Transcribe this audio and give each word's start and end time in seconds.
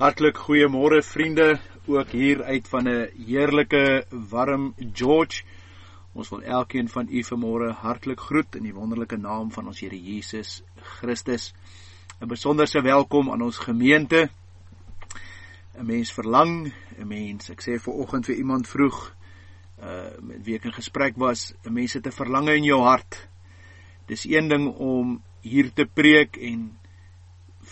Hartlik 0.00 0.38
goeiemôre 0.40 1.02
vriende, 1.04 1.58
ook 1.84 2.14
hier 2.16 2.38
uit 2.48 2.68
van 2.68 2.88
'n 2.88 3.10
heerlike 3.26 4.06
warm 4.08 4.74
George. 4.92 5.42
Ons 6.12 6.28
wil 6.28 6.42
elkeen 6.42 6.88
van 6.88 7.06
u 7.10 7.24
vanmôre 7.24 7.72
hartlik 7.72 8.20
groet 8.20 8.56
in 8.56 8.62
die 8.62 8.72
wonderlike 8.72 9.16
naam 9.16 9.52
van 9.52 9.66
ons 9.66 9.80
Here 9.80 10.02
Jesus 10.02 10.62
Christus. 10.80 11.52
'n 12.20 12.28
Besonderse 12.28 12.80
welkom 12.80 13.30
aan 13.30 13.42
ons 13.42 13.58
gemeente. 13.58 14.30
'n 15.78 15.86
Mens 15.86 16.12
verlang, 16.12 16.72
'n 16.98 17.06
mens, 17.06 17.50
ek 17.50 17.60
sê 17.60 17.78
ver 17.78 17.92
oggend 17.92 18.24
vir 18.24 18.34
iemand 18.34 18.68
vroeg 18.68 19.14
uh 19.82 20.16
met 20.20 20.44
wie 20.44 20.54
ek 20.54 20.64
in 20.64 20.72
gesprek 20.72 21.16
was, 21.16 21.52
'n 21.64 21.72
mens 21.72 21.92
het 21.92 22.06
'n 22.06 22.12
verlange 22.12 22.56
in 22.56 22.64
jou 22.64 22.80
hart. 22.80 23.28
Dis 24.06 24.24
een 24.24 24.48
ding 24.48 24.74
om 24.76 25.22
hier 25.40 25.72
te 25.72 25.84
preek 25.84 26.36
en 26.36 26.79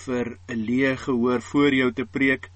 vir 0.04 0.38
'n 0.48 0.60
leë 0.68 0.96
gehoor 0.96 1.40
voor 1.42 1.74
jou 1.74 1.92
te 1.92 2.04
preek. 2.04 2.50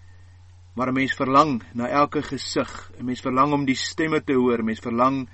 Maar 0.75 0.89
'n 0.89 0.95
mens 0.95 1.15
verlang 1.15 1.63
na 1.75 1.89
elke 1.89 2.23
gesig. 2.23 2.91
'n 2.99 3.05
Mens 3.05 3.21
verlang 3.21 3.53
om 3.53 3.65
die 3.65 3.75
stemme 3.75 4.21
te 4.25 4.35
hoor. 4.35 4.65
Mens 4.65 4.81
verlang 4.81 5.29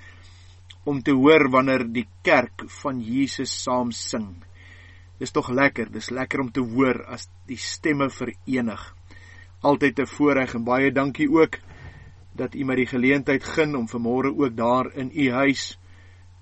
om 0.83 1.01
te 1.01 1.11
hoor 1.11 1.49
wanneer 1.49 1.85
die 1.93 2.07
kerk 2.21 2.63
van 2.81 3.01
Jesus 3.01 3.63
saam 3.63 3.91
sing. 3.91 4.43
Dis 5.17 5.31
tog 5.31 5.49
lekker. 5.49 5.91
Dis 5.91 6.09
lekker 6.09 6.39
om 6.39 6.51
te 6.51 6.61
hoor 6.61 7.05
as 7.05 7.29
die 7.45 7.57
stemme 7.57 8.09
verenig. 8.09 8.95
Altyd 9.61 9.99
'n 9.99 10.05
voorreg 10.05 10.53
en 10.53 10.63
baie 10.63 10.91
dankie 10.91 11.29
ook 11.29 11.57
dat 12.33 12.55
u 12.55 12.63
my 12.63 12.75
die 12.75 12.87
geleentheid 12.87 13.43
gun 13.43 13.75
om 13.75 13.87
vanmôre 13.87 14.31
ook 14.37 14.55
daar 14.55 14.93
in 14.95 15.11
u 15.13 15.31
huis 15.31 15.79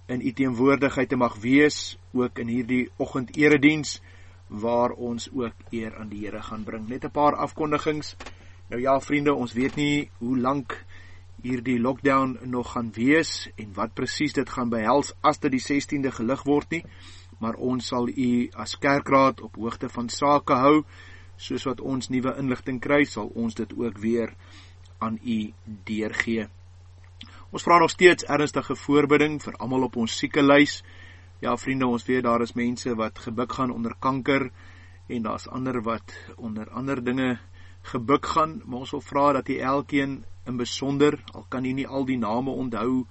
in 0.07 0.21
u 0.21 0.31
teenwoordigheid 0.31 1.09
te 1.09 1.15
mag 1.15 1.35
wees, 1.43 1.97
ook 2.13 2.39
in 2.39 2.47
hierdie 2.47 2.89
oggendediens 2.97 3.99
waar 4.47 4.91
ons 4.91 5.29
ook 5.33 5.53
eer 5.71 5.95
aan 5.99 6.09
die 6.09 6.25
Here 6.25 6.41
gaan 6.41 6.63
bring. 6.63 6.87
Net 6.87 7.05
'n 7.05 7.11
paar 7.11 7.35
afkondigings. 7.35 8.15
Nou 8.69 8.81
ja, 8.81 8.99
vriende, 8.99 9.33
ons 9.33 9.53
weet 9.53 9.75
nie 9.75 10.09
hoe 10.17 10.37
lank 10.37 10.85
hierdie 11.41 11.79
lockdown 11.79 12.37
nog 12.43 12.71
gaan 12.71 12.91
wees 12.93 13.49
en 13.55 13.73
wat 13.73 13.93
presies 13.93 14.33
dit 14.33 14.49
gaan 14.49 14.69
behels 14.69 15.13
as 15.21 15.39
dit 15.39 15.51
die 15.51 15.61
16de 15.61 16.11
gelig 16.11 16.43
word 16.43 16.69
nie, 16.69 16.83
maar 17.39 17.55
ons 17.55 17.87
sal 17.87 18.09
u 18.09 18.49
as 18.57 18.77
kerkraad 18.81 19.41
op 19.41 19.55
hoogte 19.55 19.89
van 19.89 20.09
sake 20.09 20.53
hou. 20.53 20.83
Soos 21.37 21.63
wat 21.69 21.81
ons 21.81 22.09
nuwe 22.09 22.33
inligting 22.41 22.79
kry, 22.81 23.03
sal 23.05 23.29
ons 23.35 23.55
dit 23.55 23.73
ook 23.77 23.97
weer 24.01 24.33
aan 24.97 25.19
u 25.23 25.53
deurgee. 25.85 26.47
Ons 27.53 27.63
vra 27.63 27.77
nog 27.79 27.93
steeds 27.93 28.25
ernstige 28.25 28.75
voorbereiding 28.75 29.37
vir 29.43 29.55
almal 29.61 29.85
op 29.87 29.95
ons 30.01 30.17
siekelys. 30.17 30.81
Ja 31.39 31.57
vriende, 31.57 31.85
ons 31.85 32.05
weet 32.05 32.23
daar 32.25 32.41
is 32.41 32.55
mense 32.57 32.95
wat 32.97 33.19
gebuk 33.19 33.51
gaan 33.53 33.71
onder 33.71 33.93
kanker 33.99 34.49
en 35.07 35.21
daar's 35.21 35.47
ander 35.47 35.81
wat 35.85 36.13
onder 36.35 36.69
ander 36.69 37.03
dinge 37.03 37.37
gebuk 37.81 38.25
gaan, 38.25 38.61
maar 38.65 38.79
ons 38.79 38.91
wil 38.91 39.03
vra 39.05 39.25
dat 39.37 39.47
jy 39.47 39.59
elkeen 39.61 40.23
in 40.49 40.57
besonder, 40.57 41.19
al 41.33 41.45
kan 41.49 41.65
jy 41.65 41.75
nie 41.77 41.87
al 41.87 42.07
die 42.09 42.17
name 42.17 42.51
onthou 42.51 43.05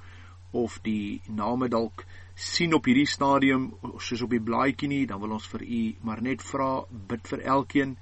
of 0.50 0.80
die 0.82 1.20
name 1.28 1.68
dalk 1.68 2.04
sien 2.34 2.74
op 2.74 2.88
hierdie 2.90 3.06
stadium 3.06 3.70
soos 4.02 4.26
op 4.26 4.34
die 4.34 4.42
blaadjie 4.42 4.88
nie, 4.90 5.06
dan 5.06 5.22
wil 5.22 5.36
ons 5.38 5.46
vir 5.54 5.62
u 5.62 5.80
maar 6.02 6.22
net 6.22 6.42
vra 6.42 6.82
bid 6.90 7.30
vir 7.30 7.46
elkeen 7.54 7.96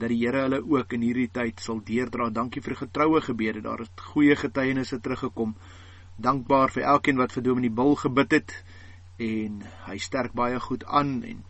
dat 0.00 0.08
die 0.08 0.22
Here 0.22 0.46
hulle 0.46 0.62
ook 0.64 0.96
in 0.96 1.04
hierdie 1.04 1.28
tyd 1.28 1.60
sal 1.60 1.82
deerdra. 1.84 2.30
Dankie 2.30 2.62
vir 2.64 2.78
getroue 2.78 3.20
gebede. 3.20 3.60
Daar 3.60 3.82
het 3.84 4.04
goeie 4.14 4.36
getuienisse 4.38 5.00
teruggekom. 5.02 5.52
Dankbaar 6.16 6.72
vir 6.72 6.86
elkeen 6.94 7.20
wat 7.20 7.34
vir 7.36 7.44
Dominee 7.44 7.74
Bil 7.74 7.98
gebid 8.00 8.38
het 8.38 8.54
en 9.20 9.62
hy 9.86 9.96
sterk 10.00 10.32
baie 10.36 10.60
goed 10.60 10.84
aan 10.88 11.20
en 11.28 11.42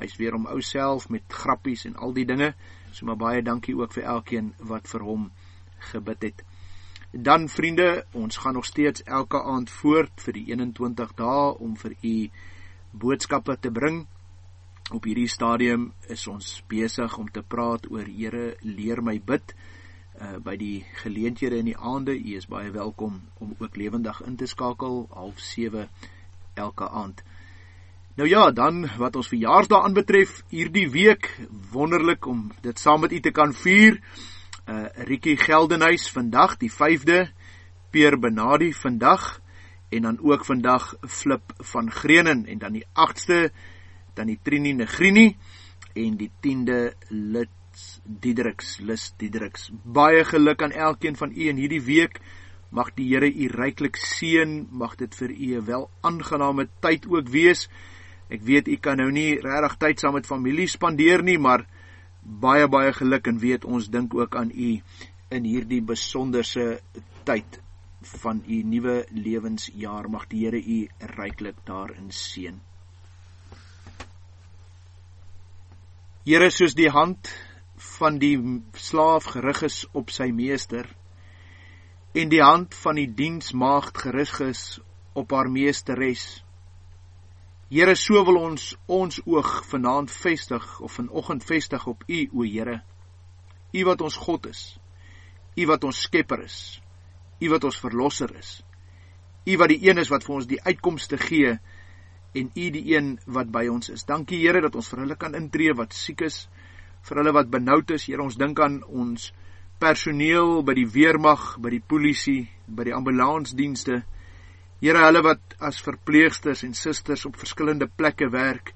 hy's 0.00 0.16
weer 0.16 0.34
om 0.34 0.46
ou 0.48 0.60
self 0.64 1.08
met 1.12 1.26
grappies 1.28 1.84
en 1.88 1.96
al 1.96 2.14
die 2.16 2.24
dinge. 2.24 2.54
So 2.92 3.06
maar 3.06 3.20
baie 3.20 3.42
dankie 3.44 3.76
ook 3.76 3.92
vir 3.92 4.08
elkeen 4.16 4.54
wat 4.70 4.88
vir 4.88 5.04
hom 5.04 5.28
gebid 5.92 6.22
het. 6.30 6.44
Dan 7.10 7.48
vriende, 7.48 8.04
ons 8.12 8.36
gaan 8.36 8.54
nog 8.54 8.64
steeds 8.64 9.02
elke 9.02 9.42
aand 9.42 9.70
voort 9.70 10.22
vir 10.24 10.38
die 10.38 10.46
21 10.52 11.12
dae 11.18 11.50
om 11.58 11.74
vir 11.76 11.96
u 12.06 12.14
boodskappe 12.92 13.56
te 13.60 13.70
bring. 13.70 14.04
Op 14.94 15.04
hierdie 15.04 15.28
stadium 15.28 15.90
is 16.08 16.26
ons 16.30 16.62
besig 16.70 17.18
om 17.18 17.28
te 17.30 17.42
praat 17.42 17.90
oor 17.90 18.06
Here 18.06 18.54
leer 18.62 19.02
my 19.02 19.18
bid 19.20 19.54
uh 20.20 20.38
by 20.42 20.56
die 20.58 20.84
geleenthede 21.02 21.60
in 21.60 21.68
die 21.70 21.76
aande. 21.76 22.14
U 22.14 22.36
is 22.36 22.48
baie 22.50 22.70
welkom 22.70 23.20
om 23.38 23.54
ook 23.58 23.76
lewendig 23.76 24.22
in 24.26 24.36
te 24.36 24.46
skakel 24.46 25.06
half 25.10 25.38
7 25.38 25.88
elke 26.60 26.88
aand. 26.88 27.22
Nou 28.20 28.28
ja, 28.28 28.50
dan 28.52 28.84
wat 29.00 29.16
ons 29.16 29.30
verjaarsdag 29.32 29.84
aanbetref, 29.86 30.42
hierdie 30.52 30.88
week 30.92 31.30
wonderlik 31.72 32.26
om 32.28 32.50
dit 32.60 32.78
saam 32.78 33.00
met 33.06 33.12
u 33.16 33.20
te 33.20 33.32
kan 33.32 33.54
vier. 33.56 34.00
Uh 34.68 34.88
Rietjie 35.08 35.38
Geldenhuys 35.40 36.10
vandag 36.12 36.58
die 36.60 36.70
5de, 36.70 37.30
Peer 37.90 38.18
Benadi 38.20 38.72
vandag 38.76 39.40
en 39.90 40.02
dan 40.02 40.18
ook 40.22 40.44
vandag 40.44 40.94
Flip 41.08 41.54
van 41.72 41.90
Grenen 41.90 42.44
en 42.46 42.58
dan 42.58 42.76
die 42.76 42.84
8ste 42.94 43.48
dan 44.14 44.28
die 44.30 44.38
Trini 44.42 44.74
Negrini 44.76 45.36
en 45.94 46.16
die 46.20 46.30
10de 46.44 46.92
Lit 47.08 47.56
Diedriks, 48.04 48.78
Lis 48.84 49.12
Diedriks. 49.16 49.70
Baie 49.84 50.24
geluk 50.24 50.62
aan 50.62 50.74
elkeen 50.74 51.16
van 51.16 51.32
u 51.32 51.48
in 51.48 51.56
hierdie 51.56 51.82
week. 51.82 52.20
Mag 52.70 52.92
die 52.94 53.08
Here 53.10 53.26
u 53.26 53.48
ryklik 53.50 53.96
seën, 53.98 54.68
mag 54.70 54.94
dit 54.96 55.14
vir 55.14 55.30
u 55.30 55.48
'n 55.58 55.64
wel 55.66 55.90
aangename 56.00 56.68
tyd 56.80 57.06
ook 57.06 57.28
wees. 57.28 57.68
Ek 58.30 58.42
weet 58.42 58.68
u 58.68 58.76
kan 58.76 58.96
nou 58.96 59.10
nie 59.10 59.40
regtig 59.42 59.76
tyd 59.76 60.00
saam 60.00 60.14
met 60.14 60.26
familie 60.26 60.66
spandeer 60.66 61.22
nie, 61.22 61.38
maar 61.38 61.66
baie 62.22 62.68
baie 62.68 62.92
geluk 62.92 63.26
en 63.26 63.38
weet 63.38 63.64
ons 63.64 63.90
dink 63.90 64.14
ook 64.14 64.36
aan 64.36 64.50
u 64.54 64.80
in 65.30 65.44
hierdie 65.44 65.82
besonderse 65.82 66.80
tyd 67.24 67.60
van 68.02 68.42
u 68.46 68.62
nuwe 68.62 69.06
lewensjaar. 69.10 70.08
Mag 70.10 70.28
die 70.28 70.44
Here 70.44 70.62
u 70.62 70.88
ryklik 71.16 71.56
daarin 71.64 72.10
seën. 72.10 72.60
Here 76.24 76.50
soos 76.50 76.74
die 76.74 76.90
hand 76.90 77.32
van 77.98 78.18
die 78.18 78.38
slaaf 78.74 79.24
gerig 79.24 79.62
is 79.62 79.86
op 79.92 80.10
sy 80.10 80.30
meester 80.30 80.99
en 82.12 82.30
die 82.30 82.42
hand 82.42 82.74
van 82.74 82.98
die 82.98 83.08
diensmaagd 83.14 83.98
gerig 83.98 84.40
is 84.42 84.80
op 85.14 85.30
haar 85.30 85.50
meesteres. 85.50 86.42
Here, 87.70 87.94
so 87.94 88.24
wil 88.26 88.40
ons 88.40 88.72
ons 88.90 89.20
oog 89.30 89.50
vanaand 89.70 90.10
vestig 90.10 90.64
of 90.82 90.96
vanoggend 90.98 91.44
vestig 91.46 91.86
op 91.86 92.02
U, 92.08 92.24
o 92.34 92.42
Here. 92.42 92.80
U 93.70 93.84
wat 93.86 94.00
ons 94.02 94.16
God 94.18 94.48
is. 94.50 94.64
U 95.54 95.66
wat 95.70 95.84
ons 95.86 96.00
Skepper 96.02 96.42
is. 96.42 96.80
U 97.38 97.50
wat 97.52 97.64
ons 97.64 97.78
verlosser 97.78 98.34
is. 98.38 98.56
U 99.46 99.56
wat 99.56 99.70
die 99.70 99.78
een 99.86 100.02
is 100.02 100.10
wat 100.10 100.26
vir 100.26 100.34
ons 100.34 100.48
die 100.50 100.58
uitkomste 100.66 101.18
gee 101.18 101.54
en 102.34 102.50
U 102.50 102.66
die 102.74 102.82
een 102.90 103.14
wat 103.26 103.54
by 103.54 103.68
ons 103.70 103.90
is. 103.94 104.02
Dankie 104.06 104.42
Here 104.42 104.64
dat 104.66 104.74
ons 104.74 104.90
vir 104.90 105.04
hulle 105.04 105.18
kan 105.18 105.38
intree 105.38 105.74
wat 105.78 105.94
siek 105.94 106.26
is, 106.26 106.48
vir 107.06 107.22
hulle 107.22 107.34
wat 107.38 107.54
benoud 107.54 107.94
is. 107.94 108.08
Here, 108.10 108.22
ons 108.22 108.38
dink 108.38 108.58
aan 108.58 108.82
ons 108.82 109.30
personeel 109.80 110.60
by 110.66 110.74
die 110.76 110.88
weermag, 110.92 111.54
by 111.62 111.72
die 111.72 111.80
polisie, 111.80 112.44
by 112.68 112.84
die 112.90 112.94
ambulansdienste. 112.94 114.02
Here, 114.80 115.00
hulle 115.06 115.22
wat 115.24 115.56
as 115.64 115.80
verpleegsters 115.84 116.62
en 116.66 116.76
susters 116.76 117.24
op 117.28 117.38
verskillende 117.40 117.88
plekke 117.88 118.28
werk. 118.32 118.74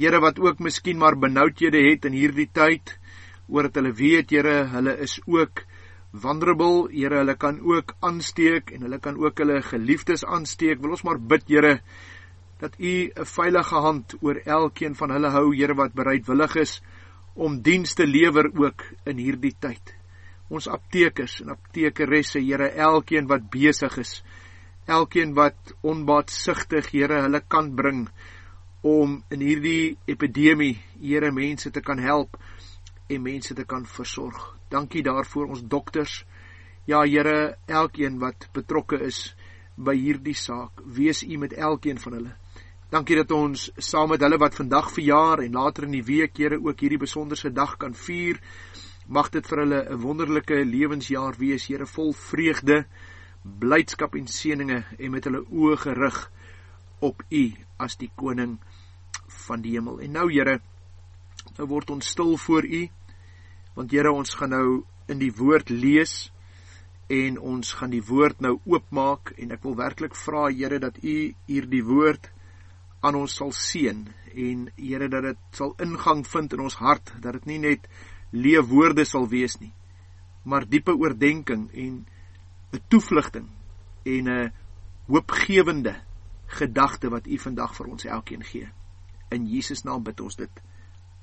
Here 0.00 0.20
wat 0.24 0.40
ook 0.40 0.62
miskien 0.64 0.98
maar 1.00 1.16
benoudhede 1.20 1.82
het 1.90 2.08
in 2.08 2.16
hierdie 2.16 2.48
tyd, 2.52 2.96
oor 3.48 3.68
dat 3.68 3.80
hulle 3.80 3.92
weet, 3.96 4.32
Here, 4.32 4.64
hulle 4.72 4.94
is 5.04 5.18
ook 5.28 5.64
vulnerable. 6.12 6.88
Here, 6.92 7.20
hulle 7.20 7.36
kan 7.40 7.60
ook 7.60 7.92
aansteek 8.00 8.72
en 8.72 8.86
hulle 8.88 9.00
kan 9.04 9.20
ook 9.20 9.42
hulle 9.44 9.60
geliefdes 9.62 10.24
aansteek. 10.24 10.80
Wil 10.80 10.96
ons 10.96 11.04
maar 11.04 11.20
bid, 11.20 11.44
Here, 11.52 11.74
dat 12.60 12.78
U 12.80 12.94
'n 13.12 13.28
veilige 13.28 13.76
hand 13.76 14.16
oor 14.22 14.40
elkeen 14.44 14.94
van 14.94 15.10
hulle 15.10 15.30
hou, 15.36 15.52
Here, 15.54 15.74
wat 15.74 15.92
bereidwillig 15.92 16.56
is 16.56 16.80
om 17.34 17.60
diens 17.60 17.94
te 17.94 18.06
lewer 18.06 18.48
ook 18.54 18.84
in 19.04 19.18
hierdie 19.18 19.54
tyd 19.60 19.94
ons 20.48 20.68
aptekers 20.68 21.40
en 21.42 21.54
aptekeresse, 21.54 22.40
Here, 22.40 22.70
elkeen 22.70 23.28
wat 23.30 23.48
besig 23.50 23.98
is, 23.98 24.18
elkeen 24.86 25.34
wat 25.34 25.74
onbaatsigtig, 25.82 26.90
Here, 26.92 27.22
hulle 27.24 27.40
kan 27.48 27.72
bring 27.76 28.08
om 28.84 29.22
in 29.32 29.40
hierdie 29.40 29.96
epidemie, 30.10 30.76
Here, 31.00 31.32
mense 31.32 31.70
te 31.72 31.80
kan 31.80 31.98
help 31.98 32.36
en 33.08 33.22
mense 33.24 33.54
te 33.54 33.64
kan 33.64 33.86
versorg. 33.88 34.54
Dankie 34.72 35.04
daarvoor 35.04 35.52
ons 35.54 35.64
dokters. 35.64 36.22
Ja, 36.86 37.02
Here, 37.04 37.56
elkeen 37.66 38.20
wat 38.20 38.48
betrokke 38.52 39.00
is 39.00 39.32
by 39.76 39.96
hierdie 39.96 40.36
saak, 40.36 40.84
wees 40.84 41.24
U 41.24 41.38
met 41.40 41.56
elkeen 41.56 41.98
van 41.98 42.18
hulle. 42.18 42.34
Dankie 42.92 43.16
dat 43.18 43.32
ons 43.34 43.70
saam 43.82 44.12
met 44.12 44.22
hulle 44.22 44.38
wat 44.38 44.54
vandag 44.54 44.92
verjaar 44.94 45.40
en 45.42 45.56
later 45.56 45.88
in 45.88 45.96
die 45.96 46.04
week, 46.04 46.36
Here, 46.38 46.60
ook 46.60 46.84
hierdie 46.84 47.00
besonderse 47.00 47.50
dag 47.50 47.78
kan 47.80 47.96
vier. 47.96 48.38
Mag 49.06 49.28
dit 49.30 49.46
vir 49.46 49.58
hulle 49.58 49.80
'n 49.90 50.00
wonderlike 50.00 50.64
lewensjaar 50.64 51.36
wees, 51.38 51.66
Here, 51.66 51.86
vol 51.86 52.12
vreugde, 52.12 52.86
blydskap 53.42 54.14
en 54.14 54.26
seëninge 54.26 54.84
en 54.98 55.10
met 55.10 55.24
hulle 55.24 55.44
oë 55.44 55.76
gerig 55.76 56.30
op 57.00 57.22
U 57.30 57.52
as 57.78 57.96
die 57.96 58.10
koning 58.16 58.58
van 59.46 59.60
die 59.60 59.72
hemel. 59.72 60.00
En 60.00 60.12
nou, 60.12 60.32
Here, 60.32 60.60
nou 61.58 61.68
word 61.68 61.90
ons 61.90 62.08
stil 62.08 62.36
voor 62.36 62.64
U. 62.64 62.88
Want 63.74 63.90
Here, 63.90 64.12
ons 64.12 64.34
gaan 64.34 64.50
nou 64.50 64.84
in 65.06 65.18
die 65.18 65.32
woord 65.32 65.68
lees 65.70 66.32
en 67.12 67.38
ons 67.38 67.74
gaan 67.76 67.90
die 67.90 68.04
woord 68.04 68.40
nou 68.40 68.58
oopmaak 68.64 69.34
en 69.36 69.52
ek 69.52 69.62
wil 69.66 69.76
werklik 69.76 70.16
vra 70.16 70.48
Here 70.48 70.78
dat 70.80 70.96
U 71.04 71.34
hierdie 71.46 71.84
woord 71.84 72.30
aan 73.04 73.18
ons 73.20 73.36
sal 73.36 73.52
seën 73.52 74.06
en 74.32 74.68
Here 74.80 75.08
dat 75.12 75.22
dit 75.28 75.42
sal 75.52 75.74
ingang 75.84 76.24
vind 76.26 76.56
in 76.56 76.64
ons 76.64 76.78
hart 76.80 77.12
dat 77.20 77.36
dit 77.36 77.46
nie 77.52 77.58
net 77.68 77.88
leë 78.34 78.62
woorde 78.68 79.04
sal 79.08 79.28
wees 79.30 79.56
nie 79.60 79.72
maar 80.44 80.66
diepe 80.68 80.92
oordeenking 80.92 81.68
en 81.72 82.06
'n 82.72 82.82
toevlugting 82.88 83.48
en 84.04 84.28
'n 84.28 84.52
hoopgewende 85.06 85.94
gedagte 86.46 87.08
wat 87.08 87.26
U 87.26 87.38
vandag 87.38 87.74
vir 87.76 87.86
ons 87.86 88.04
elkeen 88.04 88.44
gee. 88.44 88.68
In 89.30 89.46
Jesus 89.46 89.82
naam 89.82 90.02
bid 90.02 90.20
ons 90.20 90.36
dit. 90.36 90.62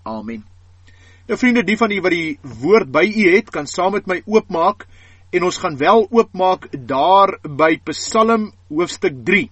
Amen. 0.04 0.46
Nou 1.28 1.38
vriende, 1.38 1.64
die 1.64 1.78
van 1.78 1.92
u 1.92 2.02
wat 2.02 2.12
die 2.12 2.40
woord 2.42 2.92
by 2.92 3.06
u 3.06 3.36
het, 3.36 3.50
kan 3.50 3.68
saam 3.68 3.92
met 3.92 4.08
my 4.08 4.22
oopmaak 4.26 4.88
en 5.30 5.44
ons 5.44 5.58
gaan 5.58 5.78
wel 5.78 6.08
oopmaak 6.10 6.68
daar 6.88 7.40
by 7.44 7.80
Psalm 7.84 8.52
hoofstuk 8.70 9.24
3. 9.26 9.52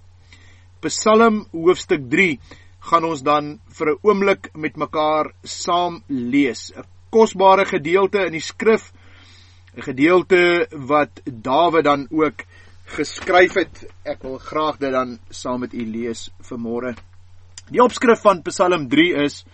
Psalm 0.80 1.46
hoofstuk 1.52 2.10
3 2.10 2.40
gaan 2.80 3.04
ons 3.04 3.22
dan 3.22 3.60
vir 3.68 3.88
'n 3.88 4.00
oomblik 4.02 4.50
met 4.56 4.76
mekaar 4.78 5.34
saam 5.44 6.04
lees. 6.08 6.72
'n 6.76 6.99
Kosbare 7.10 7.66
gedeelte 7.66 8.26
in 8.26 8.32
die 8.32 8.44
skrif, 8.44 8.92
'n 9.76 9.82
gedeelte 9.82 10.68
wat 10.72 11.22
Dawid 11.26 11.84
dan 11.84 12.08
ook 12.10 12.46
geskryf 12.86 13.54
het. 13.54 13.86
Ek 14.04 14.22
wil 14.24 14.38
graag 14.38 14.78
dit 14.78 14.92
dan 14.92 15.20
saam 15.30 15.60
met 15.60 15.74
u 15.74 15.86
lees 15.86 16.30
vanmôre. 16.42 16.96
Die 17.70 17.82
opskrif 17.84 18.22
van 18.22 18.42
Psalm 18.42 18.88
3 18.90 19.14
is 19.26 19.46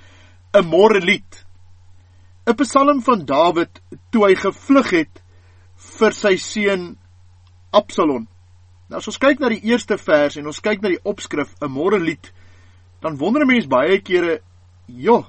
'n 0.54 0.66
môre 0.66 1.00
lied. 1.00 1.46
'n 2.48 2.56
Psalm 2.56 3.02
van 3.02 3.26
Dawid 3.26 3.82
toe 4.12 4.26
hy 4.28 4.36
gevlug 4.36 4.90
het 4.90 5.22
vir 5.76 6.14
sy 6.14 6.36
seun 6.38 6.98
Absalom. 7.72 8.28
Nou 8.90 8.98
as 8.98 9.08
ons 9.08 9.18
kyk 9.18 9.40
na 9.40 9.50
die 9.50 9.64
eerste 9.66 9.98
vers 9.98 10.38
en 10.38 10.46
ons 10.48 10.62
kyk 10.62 10.82
na 10.82 10.90
die 10.90 11.04
opskrif 11.04 11.56
'n 11.62 11.72
môre 11.72 12.00
lied, 12.00 12.32
dan 13.02 13.18
wonder 13.18 13.42
'n 13.42 13.48
mens 13.48 13.68
baie 13.68 14.00
kere, 14.02 14.42
"Jo, 14.88 15.26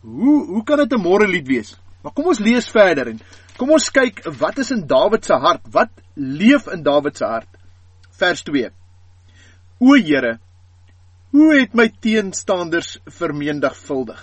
hoe 0.00 0.46
hoe 0.46 0.64
kan 0.64 0.78
dit 0.78 0.92
'n 0.92 1.02
môre 1.02 1.26
lied 1.26 1.46
wees?" 1.46 1.76
Maar 2.02 2.12
kom 2.12 2.28
ons 2.30 2.38
lees 2.38 2.68
verder 2.70 3.08
en 3.08 3.20
kom 3.58 3.70
ons 3.70 3.90
kyk 3.90 4.20
wat 4.38 4.58
is 4.58 4.70
in 4.70 4.86
Dawid 4.86 5.24
se 5.24 5.34
hart? 5.34 5.64
Wat 5.74 5.90
leef 6.14 6.68
in 6.70 6.84
Dawid 6.86 7.16
se 7.16 7.24
hart? 7.24 7.48
Vers 8.10 8.42
2. 8.42 8.70
O 9.80 9.94
Here, 9.94 10.38
hoe 11.34 11.48
het 11.58 11.74
my 11.74 11.88
teenstanders 12.00 12.98
vermenigvuldig? 13.10 14.20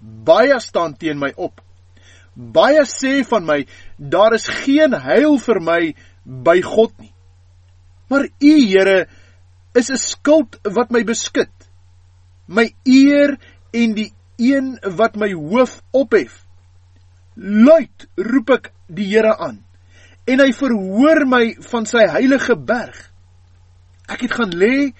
Baie 0.00 0.58
staan 0.60 0.96
teen 0.96 1.18
my 1.18 1.30
op. 1.36 1.62
Baie 2.34 2.82
sê 2.82 3.22
van 3.30 3.46
my, 3.46 3.66
daar 3.98 4.34
is 4.34 4.48
geen 4.64 4.92
heil 4.92 5.38
vir 5.38 5.60
my 5.60 5.80
by 6.24 6.60
God 6.62 6.98
nie. 6.98 7.14
Maar 8.10 8.26
U, 8.26 8.52
Here, 8.66 9.06
is 9.74 9.90
'n 9.90 9.96
skild 9.96 10.58
wat 10.64 10.90
my 10.90 11.04
beskud. 11.04 11.54
My 12.48 12.70
eer 12.84 13.38
en 13.72 13.94
die 13.94 14.12
een 14.38 14.76
wat 14.96 15.16
my 15.18 15.32
hoof 15.34 15.80
ophef. 15.92 16.44
Luid 17.34 18.08
roep 18.16 18.50
ek 18.56 18.70
die 18.88 19.10
Here 19.10 19.34
aan 19.36 19.64
en 20.28 20.42
hy 20.42 20.50
verhoor 20.52 21.24
my 21.24 21.44
van 21.70 21.86
sy 21.88 22.04
heilige 22.12 22.56
berg. 22.68 22.96
Ek 24.08 24.26
het 24.26 24.34
gaan 24.36 24.52
lê 24.52 24.90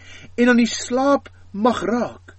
en 0.40 0.52
aan 0.52 0.61
die 0.61 0.70
slaap 0.70 1.29
mag 1.52 1.82
raak. 1.85 2.35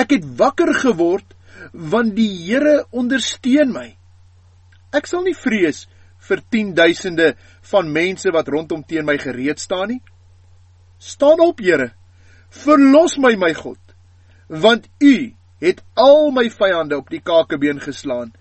Ek 0.00 0.14
het 0.16 0.24
wakker 0.38 0.72
geword 0.80 1.36
want 1.72 2.14
die 2.16 2.30
Here 2.46 2.86
ondersteun 2.90 3.74
my. 3.74 3.90
Ek 4.96 5.08
sal 5.08 5.26
nie 5.26 5.36
vrees 5.36 5.84
vir 6.22 6.40
10000de 6.54 7.32
van 7.72 7.92
mense 7.92 8.32
wat 8.32 8.48
rondom 8.48 8.84
teen 8.86 9.06
my 9.08 9.18
gereed 9.20 9.60
staan 9.60 9.92
nie. 9.94 10.00
Staan 11.02 11.40
op, 11.42 11.60
Here. 11.60 11.92
Verlos 12.52 13.16
my, 13.18 13.34
my 13.40 13.52
God, 13.56 13.80
want 14.48 14.88
U 15.02 15.32
het 15.62 15.82
al 15.94 16.32
my 16.34 16.48
vyande 16.50 16.98
op 16.98 17.10
die 17.12 17.22
kakebeen 17.22 17.80
geslaan 17.80 18.32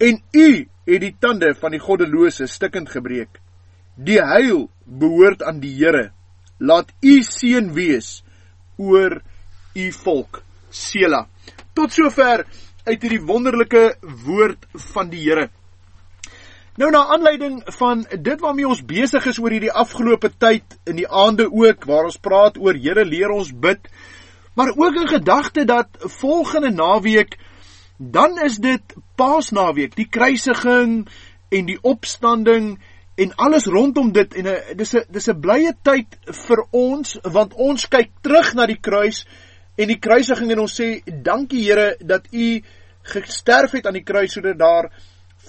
en 0.00 0.22
U 0.32 0.50
het 0.88 1.02
die 1.04 1.14
tande 1.20 1.52
van 1.60 1.76
die 1.76 1.82
goddelose 1.82 2.48
stikkend 2.50 2.90
gebreek. 2.90 3.38
Die 3.94 4.18
heil 4.24 4.68
behoort 4.84 5.42
aan 5.44 5.60
die 5.60 5.74
Here. 5.76 6.10
Laat 6.58 6.90
U 7.04 7.20
seën 7.22 7.70
wees 7.76 8.22
oor 8.80 9.20
U 9.76 9.86
volk. 10.02 10.42
Sela. 10.70 11.26
Tot 11.74 11.92
sover 11.92 12.46
uit 12.86 13.02
hierdie 13.02 13.22
wonderlike 13.26 13.84
woord 14.24 14.66
van 14.92 15.10
die 15.12 15.22
Here. 15.26 15.50
Nou 16.80 16.88
na 16.94 17.02
aanleiding 17.12 17.60
van 17.76 18.06
dit 18.08 18.40
waarmee 18.40 18.68
ons 18.68 18.80
besig 18.86 19.26
is 19.28 19.38
oor 19.42 19.52
hierdie 19.52 19.74
afgelope 19.74 20.30
tyd 20.40 20.78
in 20.88 20.96
die 20.96 21.08
aande 21.08 21.50
ook 21.50 21.84
waar 21.84 22.08
ons 22.08 22.20
praat 22.22 22.56
oor 22.56 22.78
Here 22.78 23.04
leer 23.04 23.34
ons 23.34 23.50
bid, 23.52 23.84
maar 24.60 24.72
ook 24.76 24.94
'n 24.94 25.08
gedagte 25.08 25.64
dat 25.64 25.88
volgende 25.98 26.70
naweek 26.70 27.38
dan 27.96 28.38
is 28.38 28.56
dit 28.56 28.80
Paasnaweek, 29.14 29.96
die 29.96 30.08
kruisiging 30.08 31.08
en 31.48 31.64
die 31.64 31.78
opstanding 31.82 32.78
en 33.14 33.34
alles 33.34 33.64
rondom 33.64 34.12
dit. 34.12 34.34
En 34.34 34.46
'n 34.46 34.76
dis 34.76 34.94
'n 34.94 35.04
dis 35.08 35.28
'n 35.28 35.40
blye 35.40 35.72
tyd 35.82 36.06
vir 36.26 36.66
ons 36.70 37.18
want 37.22 37.54
ons 37.54 37.88
kyk 37.88 38.10
terug 38.20 38.54
na 38.54 38.66
die 38.66 38.80
kruis 38.80 39.26
en 39.76 39.86
die 39.88 39.98
kruisiging 39.98 40.50
en 40.50 40.58
ons 40.58 40.80
sê 40.80 41.02
dankie 41.22 41.64
Here 41.64 41.96
dat 42.00 42.26
u 42.32 42.62
gesterf 43.02 43.70
het 43.70 43.86
aan 43.86 43.98
die 44.00 44.08
kruis 44.12 44.32
sodat 44.32 44.58
daar 44.58 44.90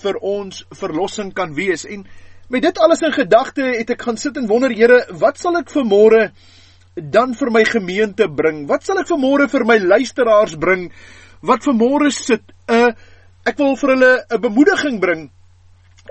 vir 0.01 0.15
ons 0.15 0.65
verlossing 0.69 1.33
kan 1.33 1.53
wees. 1.53 1.85
En 1.85 2.07
met 2.47 2.61
dit 2.61 2.77
alles 2.77 3.01
in 3.01 3.11
gedagte 3.11 3.63
het 3.63 3.89
ek 3.89 4.01
gaan 4.01 4.17
sit 4.17 4.37
en 4.37 4.47
wonder 4.47 4.71
Here 4.71 5.05
wat 5.09 5.37
sal 5.37 5.57
ek 5.57 5.69
vir 5.69 5.83
môre 5.83 6.31
dan 6.95 7.33
vir 7.33 7.51
my 7.51 7.63
gemeente 7.63 8.27
bring? 8.27 8.67
Wat 8.67 8.83
sal 8.83 8.99
ek 8.99 9.07
vir 9.07 9.19
môre 9.21 9.47
vir 9.51 9.65
my 9.65 9.77
luisteraars 9.79 10.57
bring 10.59 10.89
wat 11.41 11.63
vir 11.63 11.73
môre 11.73 12.11
sit 12.11 12.43
'n 12.67 12.91
uh, 12.91 12.91
ek 13.45 13.57
wil 13.57 13.75
vir 13.75 13.89
hulle 13.95 14.13
'n 14.29 14.41
bemoediging 14.41 14.99
bring 14.99 15.31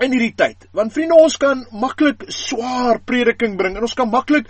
in 0.01 0.11
hierdie 0.11 0.35
tyd? 0.35 0.67
Want 0.73 0.93
vriende 0.93 1.15
ons 1.15 1.37
kan 1.37 1.65
maklik 1.71 2.25
swaar 2.29 2.99
prediking 2.99 3.57
bring 3.57 3.77
en 3.77 3.83
ons 3.83 3.93
kan 3.93 4.09
maklik 4.09 4.47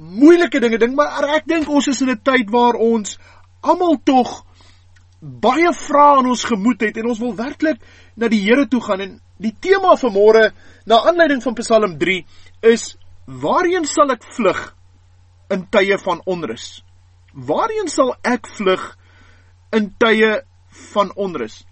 moeilike 0.00 0.60
dinge 0.60 0.78
ding, 0.78 0.94
maar 0.96 1.28
ek 1.36 1.46
dink 1.46 1.68
ons 1.68 1.88
is 1.88 2.00
in 2.00 2.10
'n 2.10 2.20
tyd 2.24 2.50
waar 2.50 2.74
ons 2.74 3.18
almal 3.62 4.00
tog 4.04 4.44
baie 5.20 5.72
vrae 5.72 6.20
in 6.20 6.26
ons 6.32 6.44
gemoed 6.44 6.80
het 6.80 6.96
en 6.96 7.06
ons 7.12 7.20
wil 7.20 7.34
werklik 7.36 7.78
na 8.16 8.28
die 8.28 8.40
Here 8.40 8.66
toe 8.66 8.80
gaan. 8.80 9.00
En 9.00 9.20
die 9.38 9.54
tema 9.60 9.96
vir 9.96 10.10
môre 10.10 10.52
na 10.86 10.96
aanleiding 11.04 11.42
van 11.42 11.54
Psalm 11.54 11.98
3 11.98 12.24
is 12.62 12.96
waarheen 13.26 13.84
sal 13.84 14.10
ek 14.10 14.24
vlug 14.24 14.74
in 15.50 15.66
tye 15.70 15.98
van 15.98 16.22
onrus? 16.26 16.80
Waarheen 17.34 17.90
sal 17.90 18.14
ek 18.26 18.48
vlug 18.56 18.84
in 19.76 19.90
tye 20.02 20.40
van 20.92 21.12
onrus? 21.14 21.62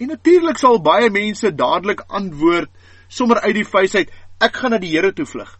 En 0.00 0.08
natuurlik 0.14 0.58
sal 0.58 0.80
baie 0.82 1.10
mense 1.12 1.52
dadelik 1.54 2.02
antwoord 2.08 2.70
sommer 3.08 3.40
uit 3.44 3.58
die 3.58 3.66
feesheid 3.66 4.12
ek 4.40 4.56
gaan 4.56 4.74
na 4.74 4.80
die 4.80 4.92
Here 4.94 5.12
toe 5.12 5.26
vlug. 5.28 5.50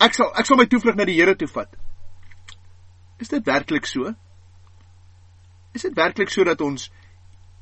Ek 0.00 0.14
sal 0.16 0.30
ek 0.38 0.48
sal 0.48 0.58
my 0.60 0.66
toevlug 0.70 0.96
na 0.96 1.04
die 1.08 1.18
Here 1.18 1.36
toe 1.36 1.48
vat. 1.50 1.72
Is 3.20 3.32
dit 3.32 3.44
werklik 3.48 3.88
so? 3.88 4.12
Is 5.76 5.84
dit 5.84 5.96
werklik 5.96 6.32
so 6.32 6.44
dat 6.48 6.62
ons 6.64 6.88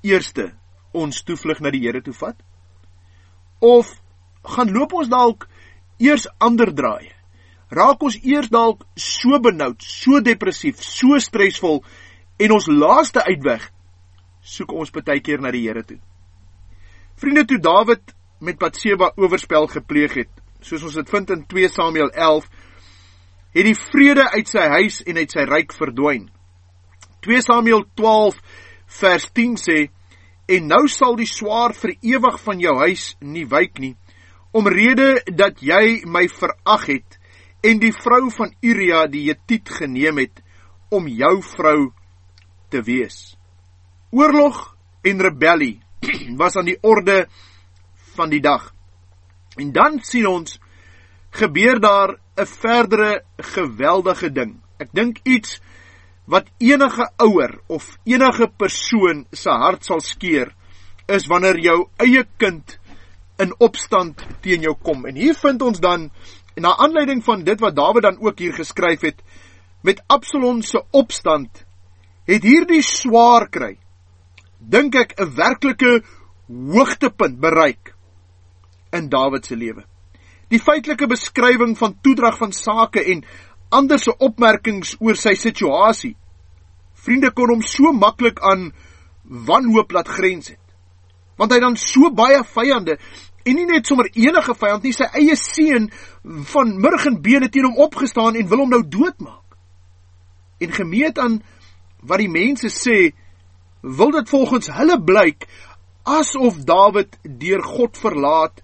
eerste 0.07 0.53
ons 0.95 1.25
toevlug 1.27 1.63
na 1.63 1.73
die 1.75 1.83
Here 1.83 2.03
toe 2.03 2.15
vat? 2.15 2.39
Of 3.65 3.97
gaan 4.55 4.71
loop 4.75 4.95
ons 4.95 5.11
dalk 5.11 5.49
eers 6.03 6.29
ander 6.43 6.71
draaie? 6.75 7.14
Raak 7.75 8.03
ons 8.07 8.17
eers 8.23 8.51
dalk 8.53 8.85
so 8.95 9.39
benoud, 9.43 9.83
so 9.83 10.21
depressief, 10.23 10.83
so 10.83 11.19
stresvol 11.19 11.81
en 12.39 12.55
ons 12.55 12.69
laaste 12.71 13.23
uitweg 13.27 13.71
soek 14.45 14.75
ons 14.77 14.93
baie 14.93 15.23
keer 15.25 15.41
na 15.41 15.51
die 15.55 15.65
Here 15.65 15.83
toe. 15.87 15.99
Vriende, 17.19 17.47
toe 17.49 17.59
Dawid 17.63 18.13
met 18.45 18.61
Batseba 18.61 19.11
oorspel 19.17 19.67
gepleeg 19.73 20.19
het, 20.21 20.31
soos 20.61 20.85
ons 20.85 20.99
dit 20.99 21.11
vind 21.11 21.33
in 21.33 21.45
2 21.49 21.71
Samuel 21.73 22.13
11, 22.13 22.47
het 23.55 23.69
die 23.71 23.79
vrede 23.79 24.29
uit 24.35 24.51
sy 24.51 24.67
huis 24.75 25.01
en 25.07 25.21
uit 25.23 25.33
sy 25.33 25.47
ryk 25.49 25.75
verdwyn. 25.79 26.29
2 27.25 27.41
Samuel 27.47 27.87
12 27.97 28.41
vers 29.01 29.29
10 29.33 29.57
sê: 29.57 29.79
"En 30.49 30.67
nou 30.69 30.85
sal 30.89 31.17
die 31.17 31.31
swaar 31.31 31.73
vir 31.73 31.95
ewig 32.03 32.41
van 32.41 32.61
jou 32.61 32.77
huis 32.83 33.15
nie 33.21 33.47
wyk 33.47 33.79
nie, 33.79 33.97
omrede 34.53 35.23
dat 35.33 35.63
jy 35.63 36.03
my 36.05 36.29
verag 36.29 36.87
het 36.87 37.19
en 37.65 37.81
die 37.81 37.95
vrou 37.97 38.29
van 38.35 38.53
Uria 38.61 39.07
die 39.09 39.29
Hethiet 39.31 39.73
geneem 39.79 40.21
het 40.21 40.43
om 40.93 41.09
jou 41.09 41.41
vrou 41.43 41.93
te 42.69 42.83
wees." 42.85 43.37
Oorlog 44.13 44.77
en 45.03 45.21
rebellie 45.21 45.81
was 46.41 46.57
aan 46.57 46.69
die 46.71 46.79
orde 46.83 47.27
van 48.15 48.31
die 48.31 48.41
dag. 48.41 48.73
En 49.57 49.73
dan 49.73 49.99
sien 50.03 50.27
ons 50.27 50.59
gebeur 51.35 51.81
daar 51.81 52.19
'n 52.37 52.47
verdere 52.47 53.25
geweldige 53.37 54.33
ding. 54.33 54.61
Ek 54.79 54.91
dink 54.93 55.19
iets 55.23 55.61
wat 56.25 56.49
enige 56.59 57.11
ouer 57.17 57.61
of 57.67 57.99
enige 58.05 58.49
persoon 58.57 59.27
se 59.33 59.51
hart 59.51 59.85
sal 59.85 60.01
skeer 60.01 60.55
is 61.07 61.27
wanneer 61.27 61.59
jou 61.59 61.89
eie 61.97 62.25
kind 62.37 62.79
in 63.39 63.53
opstand 63.59 64.23
teen 64.41 64.63
jou 64.65 64.75
kom. 64.83 65.07
En 65.07 65.15
hier 65.15 65.35
vind 65.35 65.63
ons 65.63 65.81
dan 65.81 66.11
na 66.55 66.77
aanleiding 66.77 67.23
van 67.25 67.43
dit 67.45 67.61
wat 67.61 67.77
Dawid 67.77 68.03
dan 68.03 68.21
ook 68.21 68.39
hier 68.39 68.55
geskryf 68.55 69.01
het 69.01 69.23
met 69.83 70.03
Absalom 70.07 70.63
se 70.63 70.83
opstand 70.91 71.65
het 72.25 72.43
hierdie 72.43 72.83
swaar 72.83 73.49
kry. 73.53 73.77
Dink 74.59 74.95
ek 74.95 75.19
'n 75.21 75.35
werklike 75.37 76.03
hoogtepunt 76.49 77.41
bereik 77.41 77.95
in 78.93 79.09
Dawid 79.09 79.47
se 79.47 79.57
lewe. 79.57 79.85
Die 80.49 80.61
feitelike 80.61 81.07
beskrywing 81.07 81.77
van 81.79 81.99
toedrag 82.01 82.39
van 82.39 82.53
sake 82.53 83.03
en 83.13 83.25
ander 83.69 83.99
se 83.99 84.15
opmerkings 84.19 84.97
oor 85.01 85.17
sy 85.17 85.35
situasie. 85.35 86.17
Vriende 86.95 87.31
kon 87.31 87.51
hom 87.51 87.63
so 87.63 87.93
maklik 87.93 88.41
aan 88.41 88.73
wanhoop 89.25 89.93
laat 89.93 90.09
grens 90.09 90.49
het. 90.49 90.61
Want 91.37 91.53
hy 91.53 91.61
dan 91.61 91.77
so 91.77 92.11
baie 92.11 92.45
vyande 92.45 92.99
en 93.45 93.59
nie 93.59 93.67
net 93.69 93.87
sommer 93.87 94.09
enige 94.13 94.55
vyand 94.57 94.87
nie, 94.87 94.95
sy 94.97 95.09
eie 95.21 95.37
seun 95.37 95.91
van 96.53 96.73
murg 96.81 97.05
en 97.11 97.21
bene 97.23 97.51
teen 97.53 97.69
hom 97.69 97.83
opgestaan 97.85 98.39
en 98.41 98.49
wil 98.49 98.65
hom 98.65 98.73
nou 98.73 98.83
doodmaak. 98.89 99.59
En 100.65 100.73
gemeet 100.73 101.19
aan 101.21 101.41
wat 102.05 102.23
die 102.23 102.31
mense 102.33 102.71
sê, 102.73 103.13
wil 103.85 104.15
dit 104.17 104.29
volgens 104.33 104.71
hulle 104.73 104.97
blyk 105.05 105.45
asof 106.09 106.63
Dawid 106.65 107.17
deur 107.25 107.63
God 107.65 107.97
verlaat 108.01 108.61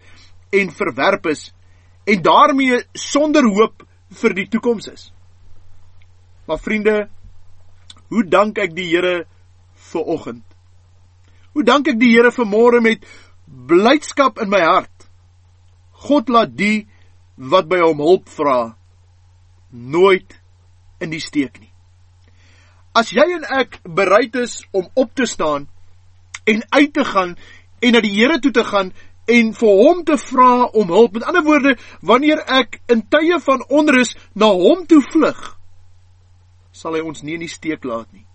en 0.56 0.72
verwerp 0.72 1.28
is 1.32 1.50
en 2.08 2.22
daarmee 2.24 2.80
sonder 2.96 3.44
hoop 3.44 3.84
vir 4.22 4.34
die 4.34 4.48
toekoms 4.50 4.88
is. 4.90 5.10
Maar 6.48 6.58
vriende, 6.58 6.94
hoe 8.10 8.24
dank 8.26 8.58
ek 8.58 8.72
die 8.74 8.88
Here 8.90 9.26
vir 9.90 10.08
oggend. 10.14 10.44
Hoe 11.54 11.64
dank 11.66 11.88
ek 11.92 12.00
die 12.00 12.10
Here 12.14 12.32
vir 12.34 12.48
môre 12.48 12.80
met 12.82 13.04
blydskap 13.50 14.38
in 14.42 14.50
my 14.50 14.62
hart. 14.62 15.08
God 16.06 16.30
laat 16.30 16.54
die 16.56 16.86
wat 17.36 17.68
by 17.68 17.80
hom 17.82 18.00
hulp 18.04 18.28
vra 18.30 18.76
nooit 19.70 20.36
in 21.00 21.12
die 21.12 21.22
steek 21.22 21.60
nie. 21.60 21.70
As 22.96 23.12
jy 23.14 23.26
en 23.36 23.46
ek 23.60 23.78
bereid 23.84 24.34
is 24.40 24.60
om 24.74 24.88
op 24.98 25.14
te 25.14 25.26
staan 25.26 25.68
en 26.50 26.64
uit 26.74 26.92
te 26.94 27.04
gaan 27.06 27.36
en 27.80 27.94
na 27.94 28.02
die 28.02 28.16
Here 28.16 28.40
toe 28.42 28.52
te 28.52 28.64
gaan 28.66 28.92
en 29.30 29.52
vir 29.54 29.76
hom 29.82 30.02
te 30.04 30.16
vra 30.18 30.66
om 30.74 30.90
hulp. 30.90 31.14
Met 31.14 31.26
ander 31.28 31.44
woorde, 31.46 31.76
wanneer 32.02 32.42
ek 32.50 32.80
in 32.90 33.04
tye 33.12 33.38
van 33.44 33.62
onrus 33.68 34.16
na 34.34 34.50
hom 34.50 34.86
toe 34.90 35.00
vlug, 35.12 35.38
sal 36.74 36.96
hy 36.98 37.04
ons 37.04 37.22
nie 37.22 37.36
in 37.38 37.44
die 37.46 37.52
steek 37.52 37.86
laat 37.86 38.10
nie. 38.12 38.26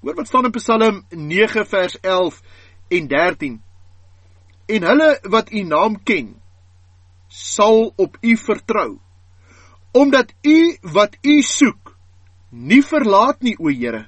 Hoor 0.00 0.16
wat 0.16 0.30
staan 0.30 0.48
in 0.48 0.54
Psalm 0.56 1.02
9 1.12 1.66
vers 1.68 1.98
11 2.00 2.40
en 2.96 3.08
13. 3.10 3.58
En 4.70 4.86
hulle 4.86 5.10
wat 5.32 5.52
u 5.52 5.64
naam 5.66 5.98
ken, 6.06 6.34
sal 7.28 7.92
op 7.96 8.16
u 8.22 8.36
vertrou. 8.36 8.98
Omdat 9.92 10.32
u 10.46 10.76
wat 10.94 11.16
u 11.22 11.40
soek, 11.42 11.96
nie 12.50 12.82
verlaat 12.86 13.42
nie, 13.42 13.56
o 13.58 13.70
Here. 13.70 14.06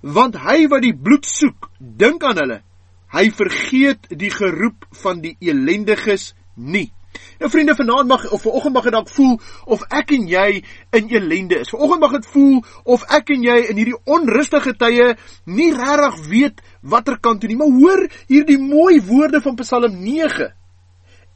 Want 0.00 0.36
hy 0.44 0.66
wat 0.68 0.84
die 0.84 0.94
bloed 0.94 1.26
soek, 1.26 1.70
dink 1.80 2.24
aan 2.24 2.40
hulle 2.42 2.62
Hy 3.08 3.30
vergeet 3.32 4.10
die 4.20 4.30
geroep 4.32 4.84
van 5.00 5.22
die 5.24 5.34
elendiges 5.40 6.34
nie. 6.54 6.90
Nou 7.38 7.50
vriende, 7.50 7.74
vanaand 7.74 8.08
mag 8.08 8.30
of 8.30 8.42
vanoggend 8.42 8.74
mag 8.74 8.82
dit 8.88 8.92
dalk 8.92 9.08
voel 9.14 9.38
of 9.64 9.82
ek 9.94 10.10
en 10.16 10.26
jy 10.28 10.62
in 10.98 11.08
elende 11.12 11.60
is. 11.62 11.70
Vanoggend 11.70 12.00
mag 12.00 12.16
dit 12.18 12.28
voel 12.34 12.62
of 12.84 13.04
ek 13.14 13.30
en 13.34 13.46
jy 13.46 13.58
in 13.70 13.80
hierdie 13.80 13.98
onrustige 14.04 14.74
tye 14.78 15.12
nie 15.46 15.70
regtig 15.76 16.20
weet 16.28 16.62
watter 16.82 17.18
kant 17.22 17.40
toe 17.40 17.50
nie. 17.50 17.58
Maar 17.60 17.74
hoor 17.80 18.06
hierdie 18.26 18.58
mooi 18.58 18.98
woorde 19.06 19.40
van 19.44 19.58
Psalm 19.62 20.00
9. 20.02 20.50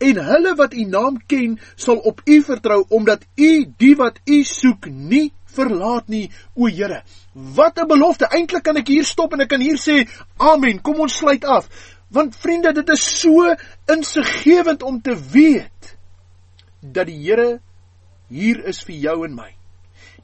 En 0.02 0.18
hulle 0.26 0.54
wat 0.58 0.74
u 0.74 0.84
naam 0.90 1.20
ken, 1.30 1.54
sal 1.76 2.02
op 2.10 2.20
u 2.24 2.40
vertrou 2.42 2.82
omdat 2.88 3.22
u 3.36 3.52
die 3.78 3.94
wat 3.96 4.18
u 4.26 4.42
soek 4.42 4.90
nie 4.90 5.30
verlaat 5.52 6.08
nie, 6.08 6.30
o 6.56 6.66
Here. 6.66 7.02
Wat 7.32 7.78
'n 7.78 7.86
belofte. 7.86 8.26
Eintlik 8.26 8.62
kan 8.62 8.76
ek 8.76 8.88
hier 8.88 9.04
stop 9.04 9.32
en 9.32 9.40
ek 9.40 9.48
kan 9.48 9.60
hier 9.60 9.76
sê 9.76 10.08
amen. 10.36 10.82
Kom 10.82 11.00
ons 11.00 11.16
sluit 11.16 11.44
af. 11.44 11.68
Want 12.12 12.36
vriende, 12.36 12.74
dit 12.76 12.88
is 12.92 13.02
so 13.20 13.54
insiggewend 13.88 14.82
om 14.82 15.00
te 15.00 15.16
weet 15.32 15.96
dat 16.80 17.06
die 17.08 17.16
Here 17.16 17.60
hier 18.28 18.64
is 18.68 18.82
vir 18.84 18.98
jou 19.06 19.14
en 19.26 19.36
my. 19.36 19.48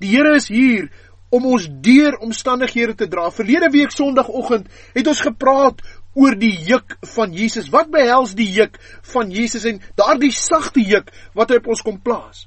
Die 0.03 0.11
Here 0.13 0.35
is 0.37 0.51
hier 0.53 0.91
om 1.33 1.47
ons 1.49 1.69
deur 1.85 2.19
omstandighede 2.25 2.95
te 2.97 3.09
dra. 3.09 3.29
Verlede 3.33 3.71
week 3.73 3.93
Sondagoggend 3.93 4.69
het 4.95 5.09
ons 5.09 5.25
gepraat 5.25 5.81
oor 6.19 6.37
die 6.37 6.55
juk 6.69 6.97
van 7.15 7.33
Jesus. 7.37 7.71
Wat 7.73 7.91
behels 7.93 8.35
die 8.37 8.49
juk 8.53 8.77
van 9.15 9.33
Jesus 9.33 9.65
en 9.69 9.81
daardie 9.97 10.33
sagte 10.35 10.85
juk 10.85 11.13
wat 11.37 11.53
hy 11.53 11.61
op 11.63 11.73
ons 11.73 11.85
kom 11.87 12.01
plaas? 12.05 12.47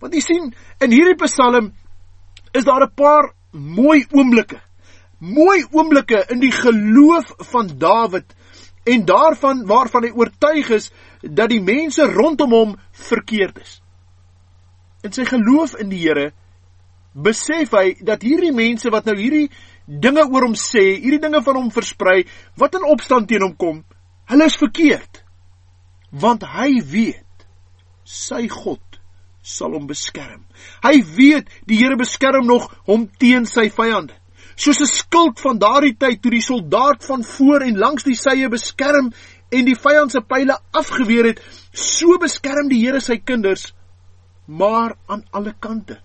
Want 0.00 0.16
jy 0.16 0.24
sien, 0.24 0.50
in 0.80 0.92
hierdie 0.94 1.18
Psalm 1.26 1.72
is 2.56 2.64
daar 2.64 2.86
'n 2.86 2.94
paar 2.96 3.32
mooi 3.52 4.06
oomblikke. 4.12 4.60
Mooi 5.20 5.64
oomblikke 5.70 6.24
in 6.30 6.40
die 6.40 6.52
geloof 6.52 7.34
van 7.52 7.68
Dawid 7.78 8.32
en 8.90 9.06
daarvan 9.06 9.62
waarvan 9.68 10.08
hy 10.08 10.12
oortuig 10.16 10.70
is 10.74 10.90
dat 11.22 11.50
die 11.52 11.62
mense 11.62 12.04
rondom 12.10 12.54
hom 12.56 12.76
verkeerd 13.06 13.60
is. 13.62 13.78
In 15.06 15.14
sy 15.14 15.24
geloof 15.28 15.76
in 15.80 15.92
die 15.92 16.02
Here 16.02 16.30
besef 17.14 17.74
hy 17.74 17.96
dat 18.06 18.22
hierdie 18.26 18.54
mense 18.54 18.90
wat 18.92 19.08
nou 19.08 19.16
hierdie 19.18 19.48
dinge 19.86 20.22
oor 20.26 20.46
hom 20.46 20.54
sê, 20.58 21.00
hierdie 21.02 21.22
dinge 21.22 21.42
van 21.42 21.58
hom 21.58 21.72
versprei, 21.74 22.22
wat 22.60 22.76
in 22.78 22.86
opstand 22.86 23.28
teen 23.30 23.42
hom 23.42 23.56
kom, 23.58 23.80
hulle 24.30 24.46
is 24.46 24.58
verkeerd. 24.60 25.24
Want 26.10 26.46
hy 26.46 26.78
weet 26.86 27.46
sy 28.06 28.46
God 28.50 29.00
sal 29.42 29.74
hom 29.74 29.88
beskerm. 29.88 30.44
Hy 30.84 31.00
weet 31.16 31.50
die 31.66 31.80
Here 31.80 31.98
beskerm 31.98 32.46
nog 32.46 32.68
hom 32.86 33.08
teen 33.18 33.46
sy 33.48 33.68
vyande. 33.72 34.14
Soos 34.60 34.80
'n 34.84 34.92
skild 34.92 35.40
van 35.40 35.58
daardie 35.58 35.96
tyd 35.96 36.18
toe 36.22 36.30
die 36.30 36.44
soldaat 36.44 37.04
van 37.08 37.22
voor 37.24 37.62
en 37.64 37.78
langs 37.78 38.04
die 38.04 38.16
sye 38.16 38.48
beskerm 38.52 39.12
en 39.48 39.64
die 39.64 39.76
vyand 39.84 40.12
se 40.12 40.20
pile 40.20 40.58
afgeweer 40.76 41.24
het, 41.30 41.40
so 41.72 42.18
beskerm 42.18 42.68
die 42.68 42.82
Here 42.84 43.00
sy 43.00 43.16
kinders 43.24 43.72
maar 44.46 44.96
aan 45.06 45.24
alle 45.30 45.54
kante. 45.58 45.96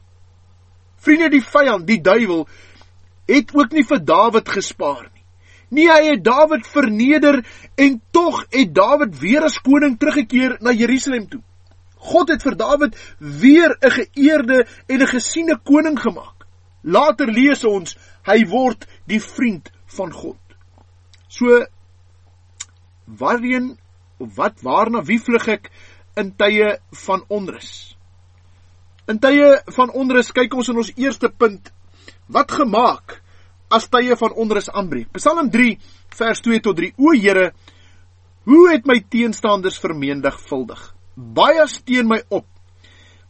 Vriende, 1.01 1.29
die 1.29 1.43
vyand, 1.43 1.87
die 1.87 2.01
duiwel 2.01 2.47
het 3.27 3.51
ook 3.53 3.73
nie 3.73 3.83
vir 3.83 3.99
Dawid 4.05 4.49
gespaar 4.49 5.09
nie. 5.09 5.23
Nee, 5.69 5.89
hy 5.89 6.11
het 6.13 6.23
Dawid 6.23 6.67
verneder 6.67 7.41
en 7.75 8.01
tog 8.11 8.45
het 8.53 8.71
Dawid 8.75 9.17
weer 9.19 9.43
as 9.43 9.57
koning 9.59 9.97
teruggekeer 9.99 10.57
na 10.61 10.71
Jerusalem 10.71 11.27
toe. 11.27 11.41
God 11.97 12.29
het 12.29 12.45
vir 12.45 12.55
Dawid 12.55 12.95
weer 13.19 13.75
'n 13.81 13.91
geëerde 13.97 14.67
en 14.87 15.01
'n 15.01 15.11
gesiene 15.11 15.59
koning 15.59 15.99
gemaak. 15.99 16.34
Later 16.85 17.31
lees 17.31 17.63
ons 17.65 17.97
hy 18.29 18.43
word 18.49 18.85
die 19.09 19.21
vriend 19.21 19.71
van 19.97 20.13
God. 20.13 20.39
So 21.27 21.65
waarheen 23.05 23.75
of 24.21 24.31
wat 24.37 24.61
waarna 24.65 25.03
wie 25.05 25.19
vlug 25.21 25.49
ek 25.57 25.69
in 26.17 26.31
tye 26.37 26.77
van 27.05 27.25
onrus? 27.27 27.95
In 29.11 29.19
tye 29.21 29.59
van 29.75 29.91
onrus 29.93 30.31
kyk 30.33 30.53
ons 30.55 30.71
in 30.71 30.81
ons 30.81 30.93
eerste 30.95 31.29
punt 31.29 31.71
wat 32.31 32.53
gemaak 32.53 33.19
as 33.73 33.89
tye 33.91 34.15
van 34.17 34.33
onrus 34.41 34.69
aanbreek. 34.69 35.11
Psalm 35.17 35.49
3 35.51 35.75
vers 36.15 36.41
2 36.45 36.61
tot 36.63 36.77
3. 36.77 36.93
O 37.01 37.13
Here, 37.17 37.51
hoe 38.45 38.65
het 38.71 38.85
my 38.87 39.01
teenstanders 39.09 39.81
vermenigvuldig? 39.81 40.95
baie 41.15 41.63
steen 41.67 42.07
my 42.07 42.19
op. 42.29 42.45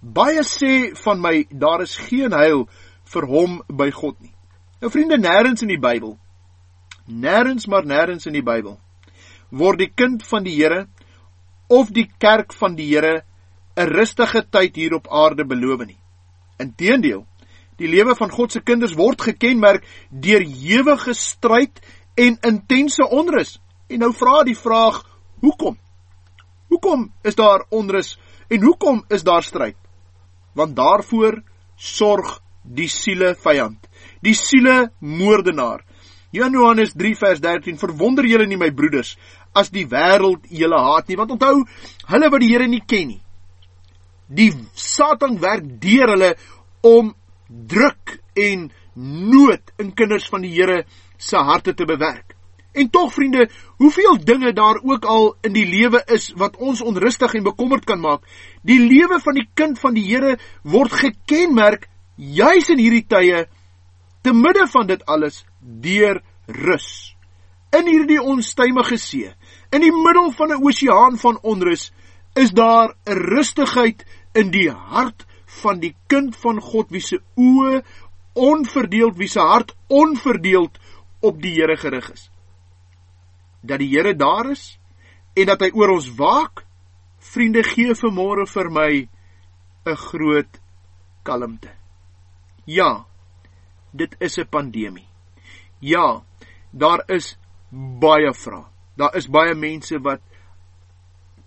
Baie 0.02 0.44
sê 0.46 0.94
van 1.04 1.22
my 1.22 1.46
daar 1.50 1.82
is 1.86 1.96
geen 2.10 2.34
heil 2.34 2.66
vir 3.06 3.28
hom 3.30 3.62
by 3.70 3.92
God 3.92 4.20
nie. 4.22 4.34
Nou 4.82 4.92
vriende, 4.92 5.18
nêrens 5.18 5.62
in 5.62 5.72
die 5.72 5.82
Bybel, 5.82 6.18
nêrens 7.08 7.68
maar 7.68 7.86
nêrens 7.86 8.28
in 8.28 8.34
die 8.34 8.44
Bybel 8.44 8.80
word 9.56 9.80
die 9.80 9.92
kind 9.94 10.24
van 10.26 10.46
die 10.46 10.56
Here 10.58 10.86
of 11.70 11.92
die 11.94 12.08
kerk 12.20 12.54
van 12.54 12.76
die 12.76 12.88
Here 12.90 13.24
'n 13.78 13.90
rustige 13.92 14.42
tyd 14.50 14.76
hier 14.76 14.94
op 14.96 15.08
aarde 15.12 15.46
beloof 15.46 15.86
nie. 15.86 16.00
Inteendeel, 16.60 17.26
die 17.78 17.88
lewe 17.88 18.16
van 18.16 18.32
God 18.32 18.52
se 18.52 18.62
kinders 18.62 18.96
word 18.96 19.22
gekenmerk 19.22 19.84
deur 20.10 20.42
ewige 20.42 21.14
stryd 21.14 21.82
en 22.16 22.38
intense 22.42 23.04
onrus. 23.04 23.60
En 23.90 24.00
nou 24.00 24.14
vra 24.14 24.44
die 24.44 24.56
vraag, 24.56 25.04
hoekom? 25.42 25.78
Hoekom 26.70 27.12
is 27.24 27.36
daar 27.36 27.66
onrus 27.70 28.18
en 28.48 28.62
hoekom 28.62 29.04
is 29.10 29.24
daar 29.24 29.44
stryd? 29.44 29.76
Want 30.54 30.76
daarvoor 30.76 31.44
sorg 31.76 32.40
die 32.66 32.90
siele 32.90 33.36
vyand, 33.36 33.80
die 34.26 34.36
siele 34.36 34.92
moordenaar. 35.00 35.84
Johannes 36.36 36.92
3 36.98 37.16
vers 37.16 37.40
13 37.40 37.78
Verwonder 37.80 38.26
julle 38.28 38.48
nie 38.50 38.60
my 38.60 38.72
broeders 38.76 39.16
as 39.56 39.72
die 39.72 39.86
wêreld 39.88 40.50
julle 40.52 40.80
haat 40.84 41.08
nie, 41.08 41.16
want 41.16 41.32
onthou, 41.32 41.64
hulle 42.12 42.32
wat 42.32 42.44
die 42.44 42.52
Here 42.52 42.68
nie 42.68 42.84
ken 42.84 43.14
nie. 43.14 43.22
Die 44.28 44.52
Satan 44.76 45.40
werk 45.40 45.64
deur 45.82 46.12
hulle 46.16 46.34
om 46.84 47.14
druk 47.48 48.18
en 48.36 48.70
nood 48.96 49.72
in 49.80 49.94
kinders 49.96 50.28
van 50.32 50.44
die 50.44 50.52
Here 50.58 50.84
se 51.18 51.40
harte 51.40 51.74
te 51.74 51.88
bewerk. 51.88 52.34
En 52.76 52.90
tog 52.92 53.14
vriende, 53.16 53.48
hoeveel 53.80 54.18
dinge 54.28 54.52
daar 54.54 54.82
ook 54.84 55.06
al 55.08 55.30
in 55.48 55.54
die 55.56 55.64
lewe 55.64 56.02
is 56.12 56.34
wat 56.36 56.58
ons 56.60 56.82
onrustig 56.84 57.38
en 57.38 57.46
bekommerd 57.48 57.86
kan 57.88 58.02
maak, 58.04 58.26
die 58.68 58.82
lewe 58.82 59.22
van 59.24 59.40
die 59.40 59.48
kind 59.56 59.80
van 59.80 59.96
die 59.96 60.04
Here 60.10 60.36
word 60.68 60.92
gekenmerk 60.92 61.88
juis 62.16 62.70
in 62.70 62.80
hierdie 62.80 63.06
tye 63.08 63.46
te 64.24 64.34
midde 64.34 64.66
van 64.72 64.88
dit 64.88 65.04
alles 65.06 65.44
deur 65.60 66.22
rus. 66.48 67.16
In 67.76 67.88
hierdie 67.90 68.22
onstuimige 68.22 68.98
see, 68.98 69.32
in 69.72 69.84
die 69.84 69.94
middel 69.94 70.32
van 70.32 70.52
'n 70.52 70.64
oseaan 70.64 71.18
van 71.18 71.40
onrus, 71.42 71.92
is 72.36 72.52
daar 72.52 72.96
'n 73.06 73.20
rustigheid 73.36 74.06
in 74.34 74.52
die 74.52 74.72
hart 74.72 75.26
van 75.64 75.80
die 75.80 75.96
kind 76.08 76.36
van 76.36 76.60
God 76.62 76.90
wie 76.90 77.02
se 77.02 77.22
oë 77.36 77.84
onverdeeld, 78.34 79.18
wie 79.18 79.28
se 79.28 79.40
hart 79.40 79.76
onverdeeld 79.88 80.80
op 81.20 81.42
die 81.42 81.54
Here 81.54 81.78
gerig 81.78 82.12
is. 82.12 82.30
Dat 83.62 83.80
die 83.80 83.90
Here 83.90 84.16
daar 84.16 84.52
is 84.52 84.80
en 85.34 85.46
dat 85.46 85.62
hy 85.62 85.72
oor 85.74 85.90
ons 85.90 86.10
waak, 86.16 86.66
vriende 87.20 87.64
gee 87.64 87.96
vanmôre 87.96 88.46
vir 88.48 88.70
my 88.72 89.08
'n 89.86 89.96
groot 89.96 90.62
kalmte. 91.24 91.85
Ja, 92.66 93.06
dit 93.92 94.16
is 94.20 94.38
'n 94.38 94.48
pandemie. 94.50 95.08
Ja, 95.80 96.24
daar 96.72 97.04
is 97.06 97.38
baie 98.00 98.34
vrae. 98.34 98.66
Daar 98.96 99.16
is 99.16 99.30
baie 99.30 99.56
mense 99.56 100.00
wat 100.00 100.22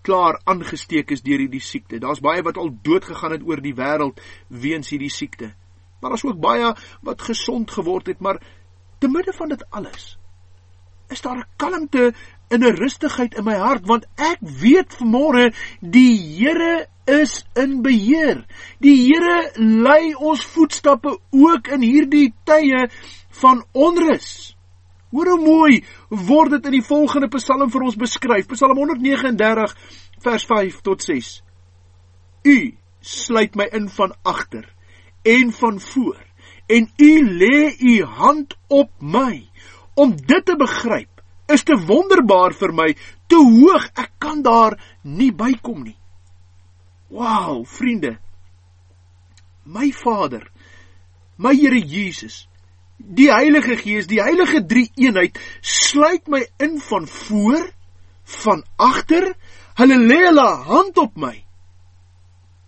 klaar 0.03 0.41
aangesteek 0.45 1.11
is 1.11 1.23
deur 1.23 1.39
hierdie 1.39 1.61
siekte. 1.61 1.99
Daar's 1.99 2.21
baie 2.21 2.43
wat 2.43 2.57
al 2.57 2.71
dood 2.83 3.05
gegaan 3.05 3.31
het 3.31 3.43
oor 3.43 3.61
die 3.61 3.75
wêreld 3.75 4.21
weens 4.49 4.91
hierdie 4.91 5.11
siekte. 5.11 5.55
Maar 6.01 6.11
daar's 6.11 6.25
ook 6.25 6.41
baie 6.41 6.75
wat 7.03 7.23
gesond 7.23 7.71
geword 7.71 8.07
het, 8.07 8.21
maar 8.21 8.43
te 8.99 9.09
midde 9.09 9.33
van 9.33 9.49
dit 9.49 9.71
alles 9.71 10.19
is 11.09 11.21
daar 11.21 11.39
'n 11.39 11.49
kalmte 11.57 12.15
en 12.49 12.65
'n 12.65 12.77
rustigheid 12.77 13.35
in 13.35 13.45
my 13.45 13.57
hart 13.57 13.87
want 13.87 14.07
ek 14.17 14.39
weet 14.41 14.95
vanmôre 15.01 15.55
die 15.81 16.17
Here 16.39 16.89
is 17.07 17.45
in 17.55 17.83
beheer. 17.83 18.45
Die 18.81 18.97
Here 19.09 19.51
lei 19.57 20.15
ons 20.15 20.45
voetstappe 20.45 21.19
ook 21.31 21.69
in 21.69 21.83
hierdie 21.83 22.35
tye 22.45 22.89
van 23.41 23.65
onrus. 23.73 24.57
Hoor 25.11 25.27
hoe 25.33 25.45
mooi 25.45 25.85
word 26.09 26.51
dit 26.59 26.67
in 26.67 26.79
die 26.81 26.85
volgende 26.85 27.29
Psalm 27.33 27.71
vir 27.71 27.83
ons 27.83 27.97
beskryf. 27.97 28.49
Psalm 28.53 28.77
139 28.77 29.75
vers 30.21 30.45
5 30.45 30.81
tot 30.85 31.03
6. 31.03 31.43
U 32.45 32.59
sluit 33.01 33.57
my 33.57 33.69
in 33.73 33.89
van 33.89 34.13
agter 34.23 34.69
en 35.25 35.53
van 35.53 35.81
voor 35.81 36.21
en 36.69 36.91
u 36.97 37.13
lê 37.41 37.73
u 37.81 38.03
hand 38.05 38.57
op 38.69 38.91
my. 39.01 39.49
Om 39.95 40.13
dit 40.17 40.45
te 40.45 40.57
begryp 40.57 41.18
is 41.49 41.65
te 41.65 41.77
wonderbaar 41.89 42.55
vir 42.57 42.75
my, 42.77 42.89
te 43.29 43.39
hoog, 43.39 43.89
ek 43.97 44.13
kan 44.21 44.43
daar 44.45 44.79
nie 45.03 45.31
bykom 45.33 45.83
nie. 45.87 45.97
Wow, 47.09 47.65
vriende. 47.67 48.19
My 49.69 49.91
Vader, 49.93 50.45
my 51.37 51.55
Here 51.57 51.81
Jesus, 51.81 52.49
Die 52.99 53.31
Heilige 53.31 53.77
Gees, 53.77 54.09
die 54.11 54.19
Heilige 54.21 54.65
Drie 54.67 54.91
Eenheid 54.99 55.39
sluit 55.63 56.27
my 56.27 56.43
in 56.59 56.81
van 56.83 57.07
voor, 57.07 57.69
van 58.43 58.65
agter. 58.77 59.37
Hulle 59.79 59.99
lê 60.03 60.19
hulle 60.27 60.47
hand 60.67 60.99
op 60.99 61.15
my. 61.17 61.37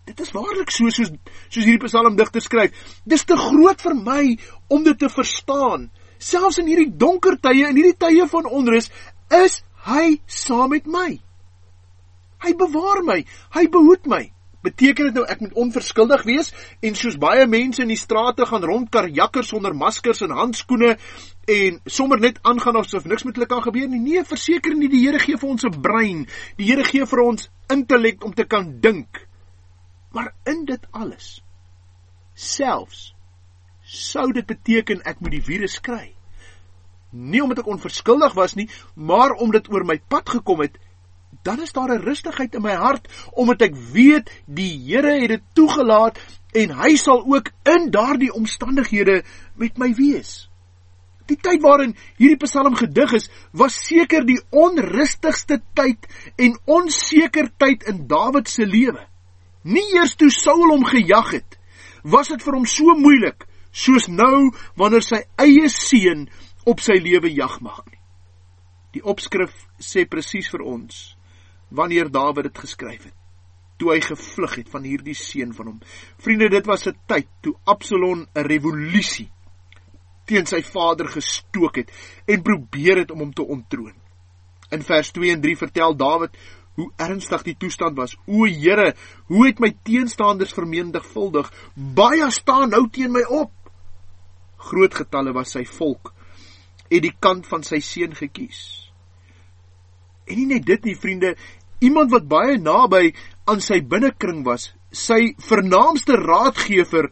Dit 0.07 0.23
is 0.23 0.31
waarlik 0.35 0.71
so 0.71 0.91
soos 0.91 1.11
soos 1.51 1.67
hierdie 1.67 1.83
psalmdigter 1.83 2.43
skryf. 2.43 2.71
Dis 3.03 3.27
te 3.27 3.35
groot 3.39 3.83
vir 3.83 3.97
my 3.99 4.23
om 4.71 4.87
dit 4.87 4.99
te 4.99 5.11
verstaan. 5.11 5.91
Selfs 6.21 6.61
in 6.61 6.69
hierdie 6.69 6.91
donker 7.01 7.39
tye, 7.41 7.71
in 7.71 7.79
hierdie 7.79 7.97
tye 7.97 8.27
van 8.29 8.47
onrus, 8.47 8.91
is 9.33 9.63
hy 9.89 10.21
saam 10.29 10.75
met 10.75 10.87
my. 10.91 11.15
Hy 12.45 12.53
bewaar 12.61 13.03
my, 13.05 13.23
hy 13.57 13.65
behoed 13.73 14.07
my. 14.11 14.27
Beteken 14.61 15.09
dit 15.09 15.17
nou 15.17 15.25
ek 15.25 15.41
moet 15.41 15.57
onverskuldig 15.57 16.23
wees 16.29 16.51
en 16.85 16.97
soos 16.99 17.17
baie 17.21 17.47
mense 17.49 17.81
in 17.81 17.89
die 17.89 17.97
strate 17.97 18.45
gaan 18.49 18.65
rondkarjakkers 18.69 19.55
sonder 19.55 19.73
maskers 19.73 20.21
en 20.27 20.35
handskoene 20.37 20.91
en 21.49 21.79
sommer 21.89 22.21
net 22.21 22.43
aangaan 22.45 22.77
asof 22.83 23.07
niks 23.09 23.25
met 23.25 23.41
hulle 23.41 23.49
kan 23.49 23.65
gebeur 23.65 23.89
nie? 23.89 24.03
Nee, 24.05 24.25
verseker 24.29 24.77
nie, 24.77 24.91
die 24.93 25.01
Here 25.07 25.21
gee 25.23 25.41
vir 25.41 25.49
ons 25.49 25.65
'n 25.65 25.81
brein. 25.81 26.27
Die 26.61 26.69
Here 26.69 26.85
gee 26.85 27.07
vir 27.07 27.25
ons 27.25 27.49
intellek 27.73 28.25
om 28.25 28.35
te 28.35 28.45
kan 28.45 28.81
dink. 28.81 29.27
Maar 30.13 30.35
in 30.45 30.65
dit 30.65 30.87
alles 30.93 31.41
selfs 32.35 33.15
sou 33.91 34.31
dit 34.33 34.47
beteken 34.47 35.03
ek 35.09 35.19
moet 35.21 35.35
die 35.39 35.45
virus 35.45 35.81
kry. 35.83 36.13
Nie 37.11 37.43
omdat 37.43 37.65
ek 37.65 37.73
onverskuldig 37.73 38.37
was 38.39 38.55
nie, 38.55 38.69
maar 38.95 39.35
omdat 39.43 39.71
oor 39.73 39.85
my 39.85 39.99
pad 40.09 40.29
gekom 40.31 40.63
het 40.63 40.79
dan 41.43 41.63
is 41.63 41.73
daar 41.73 41.91
'n 41.91 42.03
rustigheid 42.03 42.55
in 42.55 42.63
my 42.63 42.75
hart 42.75 43.09
omdat 43.33 43.63
ek 43.63 43.75
weet 43.93 44.31
die 44.47 44.79
Here 44.87 45.21
het 45.21 45.29
dit 45.29 45.43
toegelaat 45.53 46.19
en 46.53 46.71
hy 46.71 46.97
sal 46.97 47.25
ook 47.27 47.51
in 47.63 47.91
daardie 47.91 48.33
omstandighede 48.33 49.23
met 49.55 49.79
my 49.79 49.95
wees. 49.95 50.49
Die 51.27 51.37
tyd 51.37 51.63
waarin 51.63 51.97
hierdie 52.17 52.37
Psalm 52.47 52.75
gedig 52.75 53.13
is, 53.13 53.31
was 53.53 53.87
seker 53.87 54.27
die 54.27 54.41
onrustigste 54.51 55.63
tyd 55.75 56.07
en 56.37 56.59
onseker 56.65 57.51
tyd 57.57 57.83
in 57.83 58.07
Dawid 58.07 58.49
se 58.49 58.67
lewe. 58.67 59.07
Nie 59.63 59.95
eers 59.95 60.15
toe 60.15 60.31
Saul 60.31 60.69
hom 60.71 60.85
gejag 60.85 61.31
het, 61.31 61.59
was 62.03 62.29
dit 62.29 62.43
vir 62.43 62.55
hom 62.55 62.67
so 62.67 62.85
moeilik 62.99 63.47
soos 63.73 64.09
nou 64.09 64.51
wanneer 64.77 65.05
sy 65.07 65.23
eie 65.39 65.69
seun 65.69 66.29
op 66.67 66.81
sy 66.81 66.99
lewe 67.01 67.31
jag 67.33 67.61
maak 67.61 67.87
nie. 67.91 68.01
Die 68.95 69.05
opskrif 69.07 69.55
sê 69.79 70.05
presies 70.11 70.51
vir 70.51 70.67
ons 70.67 71.01
wanneer 71.71 72.11
Dawid 72.11 72.51
dit 72.51 72.59
geskryf 72.59 73.05
het 73.07 73.17
toe 73.81 73.95
hy 73.95 74.01
gevlug 74.05 74.59
het 74.61 74.69
van 74.69 74.85
hierdie 74.85 75.17
seun 75.17 75.55
van 75.57 75.71
hom. 75.71 75.79
Vriende, 76.21 76.51
dit 76.53 76.67
was 76.67 76.87
'n 76.87 76.99
tyd 77.09 77.29
toe 77.41 77.55
Absalom 77.65 78.27
'n 78.35 78.45
revolusie 78.45 79.31
teen 80.27 80.47
sy 80.47 80.63
vader 80.63 81.09
gestook 81.09 81.77
het 81.77 81.91
en 82.27 82.43
probeer 82.43 83.03
het 83.03 83.11
om 83.11 83.19
hom 83.19 83.33
te 83.33 83.43
ontroon. 83.43 83.95
In 84.71 84.83
vers 84.83 85.11
2 85.11 85.33
en 85.33 85.41
3 85.41 85.57
vertel 85.57 85.97
Dawid 85.97 86.37
hoe 86.75 86.93
ernstig 86.97 87.43
die 87.43 87.57
toestand 87.57 87.97
was. 87.97 88.17
O 88.27 88.47
Here, 88.47 88.95
hoe 89.27 89.47
het 89.47 89.59
my 89.59 89.73
teenstanders 89.83 90.53
vermenigvuldig, 90.53 91.51
baie 91.75 92.31
staan 92.31 92.71
nou 92.71 92.89
teen 92.89 93.13
my 93.13 93.25
op. 93.29 93.51
Groot 94.61 94.95
getalle 94.95 95.33
was 95.37 95.57
sy 95.57 95.65
volk 95.65 96.13
het 96.91 97.07
die 97.07 97.15
kant 97.23 97.47
van 97.47 97.65
sy 97.67 97.79
seun 97.85 98.15
gekies. 98.19 98.61
En 100.27 100.39
nie 100.39 100.49
net 100.51 100.67
dit 100.67 100.91
nie, 100.91 100.97
vriende, 100.99 101.35
iemand 101.83 102.11
wat 102.13 102.29
baie 102.31 102.59
naby 102.59 103.13
aan 103.51 103.63
sy 103.65 103.81
binnekring 103.87 104.43
was, 104.47 104.71
sy 104.91 105.33
vernaamste 105.47 106.19
raadgewer 106.19 107.11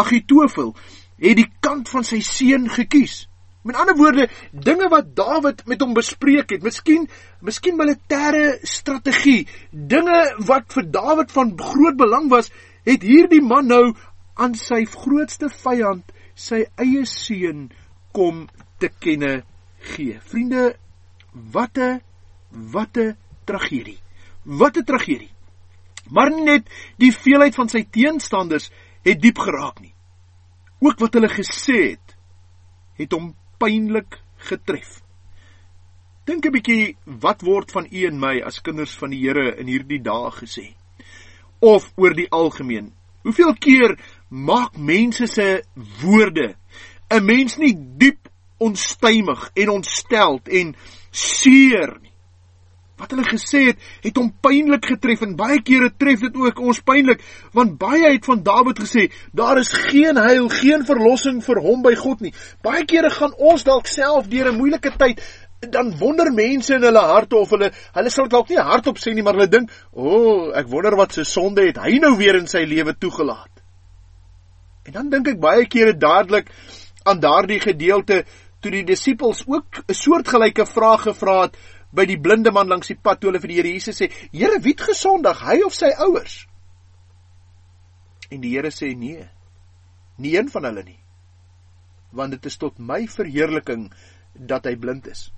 Agitofel, 0.00 0.74
het 1.20 1.38
die 1.38 1.50
kant 1.62 1.90
van 1.92 2.06
sy 2.06 2.20
seun 2.26 2.66
gekies. 2.72 3.26
Met 3.66 3.76
ander 3.76 3.96
woorde, 3.98 4.26
dinge 4.52 4.88
wat 4.90 5.10
Dawid 5.14 5.66
met 5.68 5.82
hom 5.84 5.92
bespreek 5.94 6.54
het, 6.54 6.62
miskien 6.64 7.04
miskien 7.44 7.76
militêre 7.76 8.56
strategie, 8.66 9.44
dinge 9.70 10.22
wat 10.48 10.70
vir 10.74 10.88
Dawid 10.94 11.34
van 11.34 11.52
groot 11.60 11.98
belang 12.00 12.30
was, 12.32 12.48
het 12.88 13.04
hierdie 13.04 13.42
man 13.44 13.68
nou 13.68 13.84
aan 14.40 14.56
sy 14.56 14.86
grootste 14.88 15.50
vyand, 15.52 16.06
sy 16.40 16.64
eie 16.80 17.04
seun 17.08 17.68
kom 18.16 18.46
te 18.80 18.88
kenne 18.88 19.42
gee. 19.92 20.18
Vriende, 20.30 20.76
wat 21.32 21.78
'n 21.78 22.00
wat 22.72 22.96
'n 22.96 23.16
tragedie. 23.44 24.00
Wat 24.44 24.76
'n 24.76 24.84
tragedie. 24.84 25.30
Maar 26.10 26.30
nie 26.30 26.44
net 26.44 26.64
die 26.98 27.12
veelheid 27.12 27.54
van 27.54 27.68
sy 27.68 27.84
teenstanders 27.84 28.70
het 29.04 29.20
diep 29.20 29.38
geraak 29.38 29.80
nie. 29.80 29.94
Ook 30.80 30.98
wat 30.98 31.14
hulle 31.14 31.28
gesê 31.28 31.90
het, 31.90 32.16
het 32.96 33.12
hom 33.12 33.34
pynlik 33.58 34.18
getref. 34.36 35.00
Dink 36.24 36.46
'n 36.46 36.52
bietjie 36.52 36.96
wat 37.04 37.42
word 37.42 37.70
van 37.70 37.86
u 37.90 38.06
en 38.06 38.18
my 38.18 38.40
as 38.40 38.60
kinders 38.60 38.96
van 38.96 39.10
die 39.10 39.20
Here 39.20 39.56
in 39.56 39.66
hierdie 39.66 40.02
dae 40.02 40.30
gesê? 40.30 40.74
Of 41.60 41.92
oor 41.96 42.14
die 42.14 42.30
algemeen. 42.30 42.92
Hoeveel 43.22 43.54
keer 43.54 43.98
maak 44.30 44.78
mense 44.78 45.26
se 45.26 45.62
woorde 46.02 46.54
'n 47.10 47.24
mens 47.24 47.56
nie 47.58 47.74
diep 47.74 48.28
onstuimig 48.58 49.50
en 49.54 49.68
ontsteld 49.68 50.48
en 50.48 50.74
seer 51.10 51.98
nie? 52.00 52.10
wat 53.00 53.14
hulle 53.14 53.24
gesê 53.24 53.60
het, 53.70 53.78
het 54.04 54.18
hom 54.20 54.28
pynlik 54.44 54.90
getref 54.92 55.22
en 55.24 55.36
baie 55.38 55.60
kere 55.64 55.90
tref 55.96 56.20
dit 56.26 56.36
ook 56.36 56.58
ons 56.60 56.82
pynlik, 56.84 57.22
want 57.56 57.78
baie 57.80 58.12
het 58.12 58.26
van 58.28 58.42
Dawid 58.44 58.82
gesê, 58.84 59.06
daar 59.32 59.60
is 59.60 59.72
geen 59.72 60.20
heil, 60.20 60.50
geen 60.52 60.84
verlossing 60.84 61.40
vir 61.44 61.62
hom 61.64 61.84
by 61.86 61.94
God 61.96 62.20
nie. 62.20 62.34
Baie 62.62 62.84
kere 62.84 63.10
gaan 63.14 63.32
ons 63.38 63.64
dalk 63.64 63.88
self 63.88 64.28
deur 64.28 64.52
'n 64.52 64.58
moeilike 64.58 64.92
tyd 64.98 65.22
dan 65.60 65.92
wonder 65.98 66.32
mense 66.32 66.74
in 66.74 66.82
hulle 66.82 67.00
harte 67.04 67.36
of 67.36 67.50
hulle 67.50 67.70
hulle 67.92 68.10
sal 68.10 68.28
dalk 68.28 68.48
nie 68.48 68.56
hardop 68.56 68.96
sê 68.96 69.12
nie 69.12 69.22
maar 69.22 69.36
hulle 69.36 69.50
dink 69.52 69.70
o 69.92 70.08
oh, 70.08 70.56
ek 70.56 70.70
wonder 70.72 70.96
wat 70.96 71.12
se 71.12 71.24
sonde 71.24 71.66
het 71.66 71.76
hy 71.76 71.98
nou 72.00 72.16
weer 72.16 72.38
in 72.38 72.48
sy 72.48 72.64
lewe 72.64 72.94
toegelaat 72.96 73.59
en 74.90 74.96
dan 74.96 75.10
dink 75.10 75.28
ek 75.36 75.42
baie 75.42 75.66
kere 75.70 75.94
dadelik 75.94 76.50
aan 77.06 77.20
daardie 77.22 77.60
gedeelte 77.62 78.24
toe 78.60 78.72
die 78.74 78.84
disippels 78.84 79.44
ook 79.46 79.84
'n 79.86 79.94
soortgelyke 79.94 80.66
vraag 80.66 81.02
gevra 81.06 81.42
het 81.42 81.56
by 81.94 82.04
die 82.06 82.18
blinde 82.20 82.50
man 82.50 82.68
langs 82.68 82.90
die 82.90 82.98
pad 82.98 83.20
toe 83.20 83.30
hulle 83.30 83.40
vir 83.40 83.48
die 83.48 83.56
Here 83.56 83.72
Jesus 83.72 84.00
sê: 84.00 84.10
"Here, 84.32 84.58
wie 84.60 84.74
het 84.74 84.80
gesondig, 84.80 85.40
hy 85.40 85.62
of 85.66 85.74
sy 85.74 85.90
ouers?" 85.98 86.46
En 88.30 88.40
die 88.40 88.54
Here 88.54 88.70
sê: 88.70 88.96
"Nee. 88.96 89.28
Nie 90.18 90.36
een 90.36 90.50
van 90.50 90.64
hulle 90.64 90.82
nie. 90.82 91.00
Want 92.12 92.30
dit 92.30 92.46
is 92.46 92.56
tot 92.56 92.78
my 92.78 93.06
verheerliking 93.06 93.92
dat 94.34 94.64
hy 94.64 94.76
blind 94.76 95.06
is." 95.06 95.32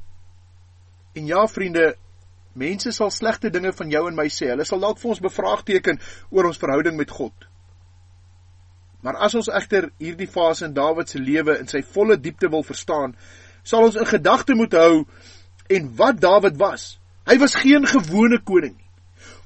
En 1.14 1.26
ja, 1.26 1.46
vriende, 1.46 1.96
mense 2.52 2.92
sal 2.92 3.10
slegte 3.10 3.50
dinge 3.50 3.72
van 3.72 3.90
jou 3.90 4.08
en 4.08 4.14
my 4.14 4.28
sê. 4.28 4.48
Hulle 4.48 4.64
sal 4.64 4.80
dalk 4.80 4.98
vir 4.98 5.10
ons 5.10 5.20
bevraagteken 5.20 6.00
oor 6.30 6.44
ons 6.44 6.58
verhouding 6.58 6.96
met 6.96 7.10
God. 7.10 7.51
Maar 9.02 9.18
as 9.26 9.34
ons 9.34 9.50
egter 9.50 9.90
hierdie 9.98 10.30
fase 10.30 10.68
in 10.68 10.74
Dawid 10.76 11.10
se 11.10 11.18
lewe 11.18 11.58
in 11.58 11.70
sy 11.70 11.82
volle 11.82 12.16
diepte 12.22 12.50
wil 12.52 12.62
verstaan, 12.62 13.16
sal 13.66 13.88
ons 13.88 13.98
in 13.98 14.06
gedagte 14.06 14.54
moet 14.54 14.74
hou 14.78 15.04
en 15.72 15.88
wat 15.98 16.20
Dawid 16.22 16.58
was. 16.60 16.96
Hy 17.26 17.36
was 17.42 17.56
geen 17.58 17.86
gewone 17.86 18.38
koning 18.46 18.76
nie, 18.76 18.90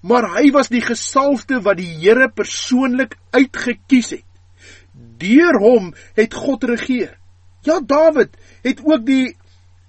maar 0.06 0.28
hy 0.36 0.50
was 0.54 0.68
die 0.72 0.82
gesalfde 0.84 1.62
wat 1.64 1.80
die 1.80 1.88
Here 1.88 2.28
persoonlik 2.28 3.16
uitgekies 3.32 4.12
het. 4.18 4.24
Deur 5.20 5.56
hom 5.60 5.90
het 6.16 6.36
God 6.36 6.64
regeer. 6.68 7.16
Ja, 7.64 7.80
Dawid 7.80 8.36
het 8.64 8.84
ook 8.84 9.04
die 9.08 9.36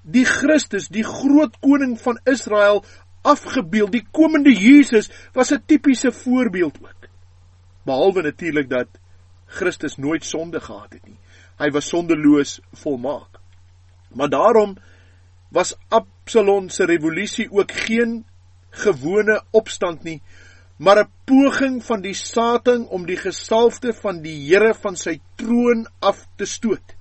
die 0.08 0.23
Christus, 0.23 0.88
die 0.88 1.03
groot 1.03 1.58
koning 1.60 1.97
van 1.99 2.15
Israel 2.23 2.86
afgebeeld. 3.27 3.91
Die 3.91 4.06
komende 4.12 4.53
Jesus 4.56 5.12
was 5.36 5.51
'n 5.51 5.63
tipiese 5.65 6.12
voorbeeld 6.12 6.80
ook. 6.82 7.10
Behalwe 7.84 8.21
natuurlik 8.21 8.69
dat 8.69 8.88
Christus 9.47 9.97
nooit 9.97 10.25
sonde 10.25 10.60
gehad 10.60 10.93
het 10.93 11.05
nie. 11.05 11.17
Hy 11.57 11.69
was 11.73 11.89
sondeloos 11.89 12.60
volmaak. 12.83 13.39
Maar 14.13 14.29
daarom 14.29 14.77
was 15.49 15.75
Absalom 15.89 16.69
se 16.69 16.86
revolusie 16.86 17.47
ook 17.51 17.71
geen 17.71 18.25
gewone 18.69 19.41
opstand 19.51 20.03
nie, 20.03 20.21
maar 20.77 20.99
'n 20.99 21.12
poging 21.25 21.83
van 21.83 22.01
die 22.01 22.13
Satan 22.13 22.88
om 22.88 23.05
die 23.05 23.17
gesalfde 23.17 23.93
van 23.93 24.21
die 24.21 24.38
Here 24.47 24.73
van 24.73 24.95
sy 24.95 25.19
troon 25.36 25.88
af 25.99 26.27
te 26.36 26.45
stoot. 26.45 26.95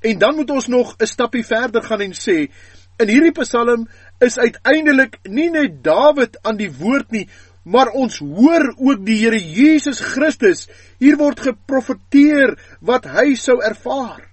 En 0.00 0.18
dan 0.18 0.34
moet 0.34 0.50
ons 0.50 0.66
nog 0.66 0.96
'n 0.98 1.06
stappie 1.06 1.46
verder 1.46 1.82
gaan 1.82 2.00
en 2.00 2.12
sê 2.12 2.50
in 2.96 3.08
hierdie 3.08 3.32
Psalm 3.32 3.88
is 4.18 4.38
uiteindelik 4.38 5.18
nie 5.22 5.50
net 5.50 5.84
Dawid 5.84 6.38
aan 6.42 6.56
die 6.56 6.70
woord 6.72 7.10
nie, 7.10 7.28
maar 7.64 7.92
ons 7.94 8.18
hoor 8.18 8.72
ook 8.76 9.04
die 9.06 9.20
Here 9.22 9.38
Jesus 9.38 10.00
Christus. 10.00 10.66
Hier 11.02 11.16
word 11.20 11.44
geprofeteer 11.46 12.56
wat 12.80 13.06
hy 13.10 13.34
sou 13.38 13.60
ervaar. 13.62 14.28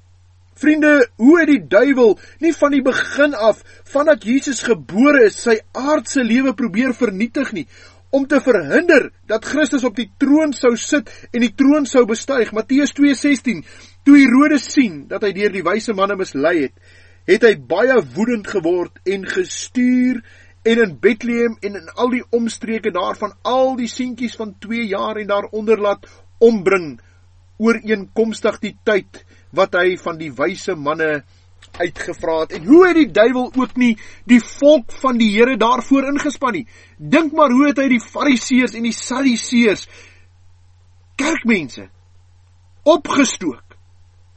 Vriende, 0.59 1.07
hoe 1.15 1.37
het 1.39 1.47
die 1.47 1.61
duiwel 1.71 2.17
nie 2.43 2.51
van 2.51 2.73
die 2.75 2.83
begin 2.83 3.35
af, 3.37 3.61
vandat 3.87 4.25
Jesus 4.27 4.59
gebore 4.67 5.29
is, 5.29 5.37
sy 5.39 5.55
aardse 5.71 6.25
lewe 6.25 6.51
probeer 6.57 6.91
vernietig 6.97 7.53
nie, 7.55 7.65
om 8.11 8.25
te 8.27 8.41
verhinder 8.43 9.07
dat 9.29 9.45
Christus 9.45 9.85
op 9.87 9.95
die 9.95 10.09
troon 10.19 10.51
sou 10.57 10.73
sit 10.81 11.11
en 11.31 11.45
die 11.45 11.53
troon 11.55 11.85
sou 11.87 12.03
bestyg. 12.09 12.51
Matteus 12.57 12.91
2:16. 12.97 13.63
Toe 14.03 14.17
Herodes 14.17 14.65
sien 14.73 15.05
dat 15.07 15.23
hy 15.23 15.31
deur 15.37 15.53
die 15.53 15.63
wyse 15.63 15.93
manne 15.93 16.17
mislei 16.19 16.55
het, 16.65 16.75
het 17.29 17.45
hy 17.45 17.55
baie 17.55 17.95
woedend 18.15 18.47
geword 18.49 18.99
en 19.05 19.27
gestuur 19.29 20.23
en 20.63 20.81
in 20.83 20.95
Bethlehem 20.99 21.57
en 21.61 21.75
in 21.79 21.89
al 21.95 22.09
die 22.13 22.23
omstreke 22.35 22.91
daarvan 22.91 23.35
al 23.47 23.75
die 23.79 23.87
seentjies 23.87 24.35
van 24.39 24.55
2 24.59 24.87
jaar 24.91 25.19
en 25.21 25.27
daaronder 25.27 25.79
laat 25.81 26.07
ombring 26.37 26.99
ooreenkomstig 27.59 28.59
die 28.63 28.75
tyd 28.87 29.23
wat 29.55 29.75
hy 29.79 29.97
van 29.99 30.19
die 30.19 30.31
wyse 30.35 30.75
manne 30.75 31.23
uitgevra 31.79 32.39
het. 32.43 32.53
En 32.57 32.65
hoe 32.65 32.87
het 32.87 32.97
die 32.97 33.11
duiwel 33.11 33.51
ook 33.55 33.75
nie 33.79 33.93
die 34.27 34.39
volk 34.43 34.91
van 35.01 35.19
die 35.19 35.31
Here 35.35 35.57
daarvoor 35.59 36.07
ingespan 36.11 36.59
nie? 36.59 36.67
Dink 36.97 37.35
maar 37.35 37.51
hoe 37.51 37.69
het 37.69 37.81
hy 37.81 37.87
die 37.91 38.03
Fariseërs 38.03 38.75
en 38.79 38.87
die 38.87 38.95
Sadduseërs 38.95 39.87
kerkmense 41.19 41.89
opgestook 42.87 43.75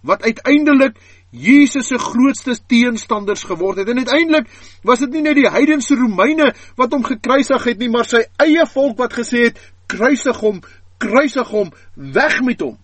wat 0.02 0.24
uiteindelik 0.26 0.98
Jesus 1.32 1.88
se 1.88 1.96
grootste 1.98 2.58
teenstanders 2.68 3.46
geword 3.48 3.80
het. 3.80 3.88
En 3.88 4.02
uiteindelik 4.04 4.48
was 4.84 5.00
dit 5.00 5.14
nie 5.16 5.22
net 5.24 5.38
die 5.38 5.48
heidense 5.48 5.96
Romeine 5.96 6.50
wat 6.76 6.92
hom 6.92 7.04
gekruisig 7.08 7.64
het 7.70 7.80
nie, 7.80 7.88
maar 7.88 8.08
sy 8.08 8.20
eie 8.44 8.66
volk 8.68 8.98
wat 9.00 9.16
gesê 9.16 9.48
het: 9.48 9.60
"Kruisig 9.88 10.36
hom, 10.44 10.60
kruisig 11.00 11.48
hom, 11.48 11.72
weg 11.94 12.40
met 12.44 12.60
hom." 12.60 12.76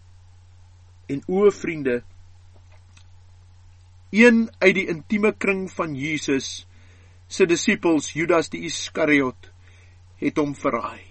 En 1.09 1.21
o 1.27 1.51
vriende, 1.51 2.03
een 4.11 4.49
uit 4.59 4.75
die 4.75 4.89
intieme 4.89 5.33
kring 5.37 5.69
van 5.71 5.95
Jesus 5.95 6.67
se 7.29 7.45
disippels, 7.47 8.13
Judas 8.17 8.49
die 8.49 8.65
Iskariot, 8.65 9.53
het 10.17 10.41
hom 10.41 10.55
verraai. 10.57 11.05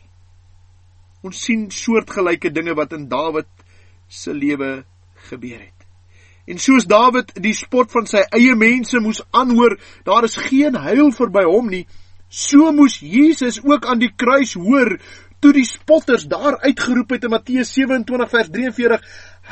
Ons 1.22 1.44
sien 1.46 1.70
soortgelyke 1.74 2.50
dinge 2.50 2.74
wat 2.78 2.94
in 2.98 3.08
Dawid 3.10 3.50
se 4.10 4.34
lewe 4.34 4.86
gebeur 5.30 5.60
het. 5.60 5.77
En 6.48 6.60
soos 6.64 6.88
Dawid 6.88 7.34
die 7.44 7.56
spot 7.56 7.92
van 7.92 8.08
sy 8.08 8.24
eie 8.32 8.56
mense 8.56 9.00
moes 9.04 9.20
aanhoor, 9.36 9.76
daar 10.08 10.24
is 10.24 10.38
geen 10.40 10.78
heil 10.80 11.12
vir 11.12 11.32
by 11.34 11.44
hom 11.44 11.68
nie, 11.74 11.84
so 12.30 12.72
moes 12.76 13.00
Jesus 13.04 13.60
ook 13.64 13.86
aan 13.88 14.00
die 14.00 14.14
kruis 14.16 14.54
hoor 14.60 14.98
toe 15.44 15.52
die 15.54 15.68
spotters 15.68 16.26
daar 16.30 16.58
uitgeroep 16.64 17.14
het 17.14 17.28
in 17.28 17.34
Matteus 17.34 17.74
27 17.76 18.32
vers 18.32 18.50
43, 18.54 19.04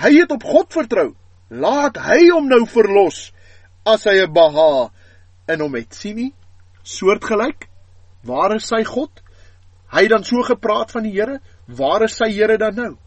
hy 0.01 0.11
het 0.15 0.31
op 0.33 0.43
God 0.47 0.71
vertrou. 0.73 1.09
Laat 1.49 1.99
hy 2.01 2.23
hom 2.31 2.47
nou 2.49 2.63
verlos 2.65 3.29
as 3.85 4.07
hy 4.09 4.17
'n 4.23 4.33
beha 4.33 4.89
in 5.53 5.61
hom 5.61 5.75
het. 5.75 5.93
sien 5.93 6.15
nie? 6.15 6.33
Soortgelyk. 6.83 7.69
Waar 8.23 8.55
is 8.55 8.67
sy 8.67 8.83
God? 8.83 9.21
Hy 9.91 10.01
het 10.01 10.09
dan 10.09 10.23
so 10.23 10.41
gepraat 10.41 10.91
van 10.91 11.03
die 11.03 11.13
Here. 11.13 11.39
Waar 11.67 12.03
is 12.03 12.17
sy 12.17 12.31
Here 12.31 12.57
dan 12.57 12.75
nou? 12.75 12.97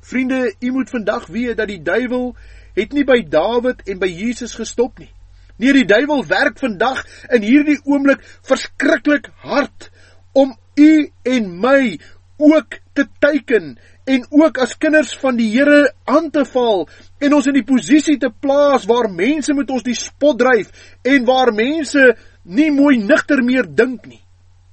Vriende, 0.00 0.54
u 0.60 0.70
moet 0.70 0.90
vandag 0.90 1.26
weet 1.26 1.56
dat 1.56 1.68
die 1.68 1.82
duiwel 1.82 2.36
het 2.74 2.92
nie 2.92 3.04
by 3.06 3.20
Dawid 3.30 3.84
en 3.88 4.00
by 4.02 4.10
Jesus 4.10 4.56
gestop 4.58 4.98
nie. 4.98 5.10
Nee, 5.56 5.72
die 5.72 5.86
duiwel 5.86 6.24
werk 6.26 6.58
vandag 6.58 7.04
in 7.34 7.44
hierdie 7.46 7.78
oomblik 7.86 8.22
verskriklik 8.46 9.30
hard 9.46 9.90
om 10.34 10.56
u 10.74 10.92
en 11.22 11.50
my 11.62 11.98
ook 12.42 12.80
te 12.98 13.06
teiken 13.22 13.76
en 14.10 14.26
ook 14.30 14.58
as 14.58 14.74
kinders 14.78 15.14
van 15.22 15.38
die 15.38 15.48
Here 15.52 15.92
aan 16.10 16.30
te 16.34 16.42
val 16.44 16.88
en 17.22 17.36
ons 17.38 17.46
in 17.48 17.56
die 17.56 17.66
posisie 17.66 18.18
te 18.20 18.30
plaas 18.30 18.88
waar 18.90 19.08
mense 19.10 19.54
met 19.54 19.70
ons 19.70 19.86
die 19.86 19.96
spot 19.96 20.38
dryf 20.42 20.90
en 21.06 21.24
waar 21.28 21.54
mense 21.54 22.10
nie 22.44 22.70
mooi 22.74 22.98
nigter 22.98 23.40
meer 23.44 23.64
dink 23.70 24.04
nie. 24.10 24.20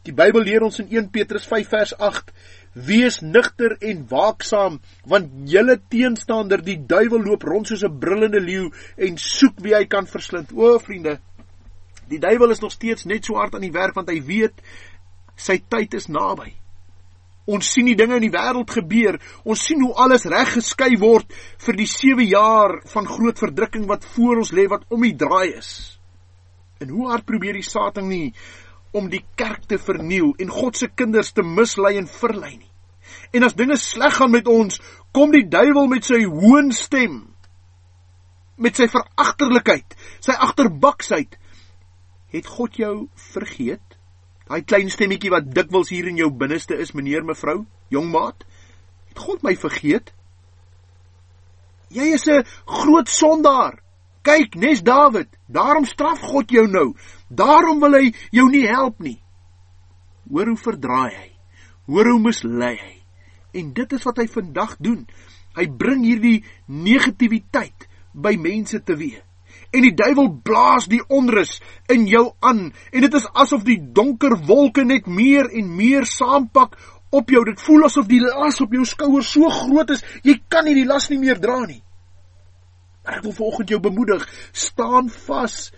Die 0.02 0.16
Bybel 0.18 0.44
leer 0.44 0.66
ons 0.66 0.82
in 0.82 0.90
1 0.90 1.12
Petrus 1.14 1.46
5 1.46 1.70
vers 1.70 1.94
Wees 2.74 3.20
nugter 3.20 3.76
en 3.84 4.06
waaksaam, 4.08 4.80
want 5.06 5.32
julle 5.52 5.76
teenstander, 5.92 6.62
die 6.64 6.78
duiwel 6.88 7.26
loop 7.26 7.44
rond 7.44 7.68
soos 7.68 7.84
'n 7.84 8.00
brullende 8.00 8.40
leeu 8.40 8.72
en 8.98 9.18
soek 9.18 9.60
wie 9.60 9.76
hy 9.76 9.86
kan 9.86 10.08
verslind. 10.08 10.54
O, 10.56 10.80
vriende, 10.80 11.20
die 12.08 12.20
duiwel 12.20 12.52
is 12.52 12.60
nog 12.60 12.72
steeds 12.72 13.04
net 13.04 13.26
so 13.26 13.36
hard 13.36 13.56
aan 13.56 13.68
die 13.68 13.76
werk 13.76 13.96
want 13.96 14.10
hy 14.10 14.22
weet 14.24 14.62
sy 15.36 15.62
tyd 15.68 15.94
is 15.94 16.08
naby. 16.08 16.54
Ons 17.46 17.72
sien 17.74 17.86
die 17.86 17.98
dinge 17.98 18.16
in 18.16 18.22
die 18.22 18.34
wêreld 18.34 18.70
gebeur. 18.70 19.18
Ons 19.44 19.66
sien 19.66 19.82
hoe 19.82 19.94
alles 20.00 20.28
reg 20.30 20.54
geskei 20.54 20.94
word 21.02 21.34
vir 21.66 21.76
die 21.80 21.90
7 21.90 22.28
jaar 22.28 22.82
van 22.94 23.10
groot 23.10 23.40
verdrukking 23.42 23.88
wat 23.90 24.06
voor 24.06 24.44
ons 24.44 24.54
lê 24.54 24.68
wat 24.70 24.86
om 24.90 25.02
die 25.02 25.16
draai 25.18 25.58
is. 25.58 26.00
En 26.80 26.90
hoe 26.90 27.10
hard 27.10 27.26
probeer 27.26 27.58
die 27.58 27.66
Satan 27.66 28.08
nie 28.10 28.34
om 28.92 29.10
die 29.10 29.24
kerk 29.40 29.68
te 29.72 29.80
verniel 29.80 30.34
en 30.40 30.52
God 30.52 30.78
se 30.78 30.88
kinders 30.88 31.32
te 31.32 31.44
mislei 31.44 31.98
en 31.98 32.10
verlei 32.12 32.58
nie. 32.58 32.72
En 33.32 33.44
as 33.48 33.56
dinge 33.56 33.78
sleg 33.80 34.18
gaan 34.20 34.32
met 34.32 34.48
ons, 34.48 34.80
kom 35.16 35.32
die 35.32 35.48
duiwel 35.48 35.88
met 35.92 36.08
sy 36.08 36.24
hoën 36.28 36.72
stem, 36.76 37.22
met 38.62 38.78
sy 38.78 38.88
veragterlikheid, 38.92 39.96
sy 40.24 40.36
agterbaksheid. 40.36 41.38
Het 42.32 42.48
God 42.48 42.78
jou 42.80 42.96
vergeet? 43.34 43.84
Daai 44.48 44.64
klein 44.68 44.92
stemmetjie 44.92 45.32
wat 45.32 45.48
dikwels 45.56 45.92
hier 45.92 46.10
in 46.12 46.20
jou 46.20 46.30
binneste 46.36 46.76
is, 46.80 46.94
meneer, 46.96 47.24
mevrou, 47.28 47.64
jong 47.92 48.10
maat, 48.12 48.44
het 49.12 49.20
God 49.20 49.44
my 49.48 49.56
vergeet? 49.60 50.12
Jy 51.92 52.14
is 52.16 52.28
'n 52.28 52.44
groot 52.66 53.10
sondaar. 53.10 53.81
Kyk, 54.22 54.56
nes 54.62 54.84
Dawid, 54.86 55.32
daarom 55.50 55.86
straf 55.90 56.22
God 56.22 56.52
jou 56.54 56.68
nou. 56.70 56.92
Daarom 57.30 57.82
wil 57.82 57.98
hy 57.98 58.12
jou 58.30 58.48
nie 58.54 58.68
help 58.70 59.00
nie. 59.02 59.18
Hoor 60.30 60.54
hoe 60.54 60.62
verdraai 60.62 61.14
hy. 61.16 61.30
Hoor 61.90 62.12
hoe 62.14 62.22
mislei 62.22 62.76
hy. 62.78 62.96
En 63.58 63.74
dit 63.74 63.98
is 63.98 64.06
wat 64.06 64.22
hy 64.22 64.28
vandag 64.30 64.78
doen. 64.80 65.02
Hy 65.58 65.66
bring 65.68 66.06
hierdie 66.06 66.44
negativiteit 66.70 67.90
by 68.14 68.38
mense 68.40 68.80
teweeg. 68.86 69.20
En 69.72 69.84
die 69.84 69.94
duiwel 69.96 70.30
blaas 70.44 70.88
die 70.92 71.02
onrus 71.12 71.58
in 71.92 72.06
jou 72.08 72.26
aan 72.44 72.70
en 72.72 73.04
dit 73.06 73.14
is 73.16 73.28
asof 73.40 73.64
die 73.68 73.80
donker 73.80 74.36
wolke 74.48 74.84
net 74.88 75.08
meer 75.08 75.48
en 75.48 75.70
meer 75.76 76.08
saampak 76.08 76.76
op 77.12 77.32
jou. 77.32 77.44
Dit 77.48 77.60
voel 77.64 77.88
asof 77.88 78.08
die 78.08 78.22
las 78.24 78.60
op 78.64 78.76
jou 78.76 78.86
skouers 78.88 79.32
so 79.32 79.52
groot 79.52 79.92
is, 79.96 80.04
jy 80.24 80.38
kan 80.52 80.68
nie 80.68 80.76
die 80.76 80.88
las 80.88 81.10
nie 81.12 81.20
meer 81.24 81.40
dra 81.40 81.62
nie. 81.66 81.82
Ek 83.08 83.24
wil 83.26 83.34
vanoggend 83.34 83.74
jou 83.74 83.80
bemoedig, 83.82 84.28
staan 84.54 85.10
vas, 85.10 85.72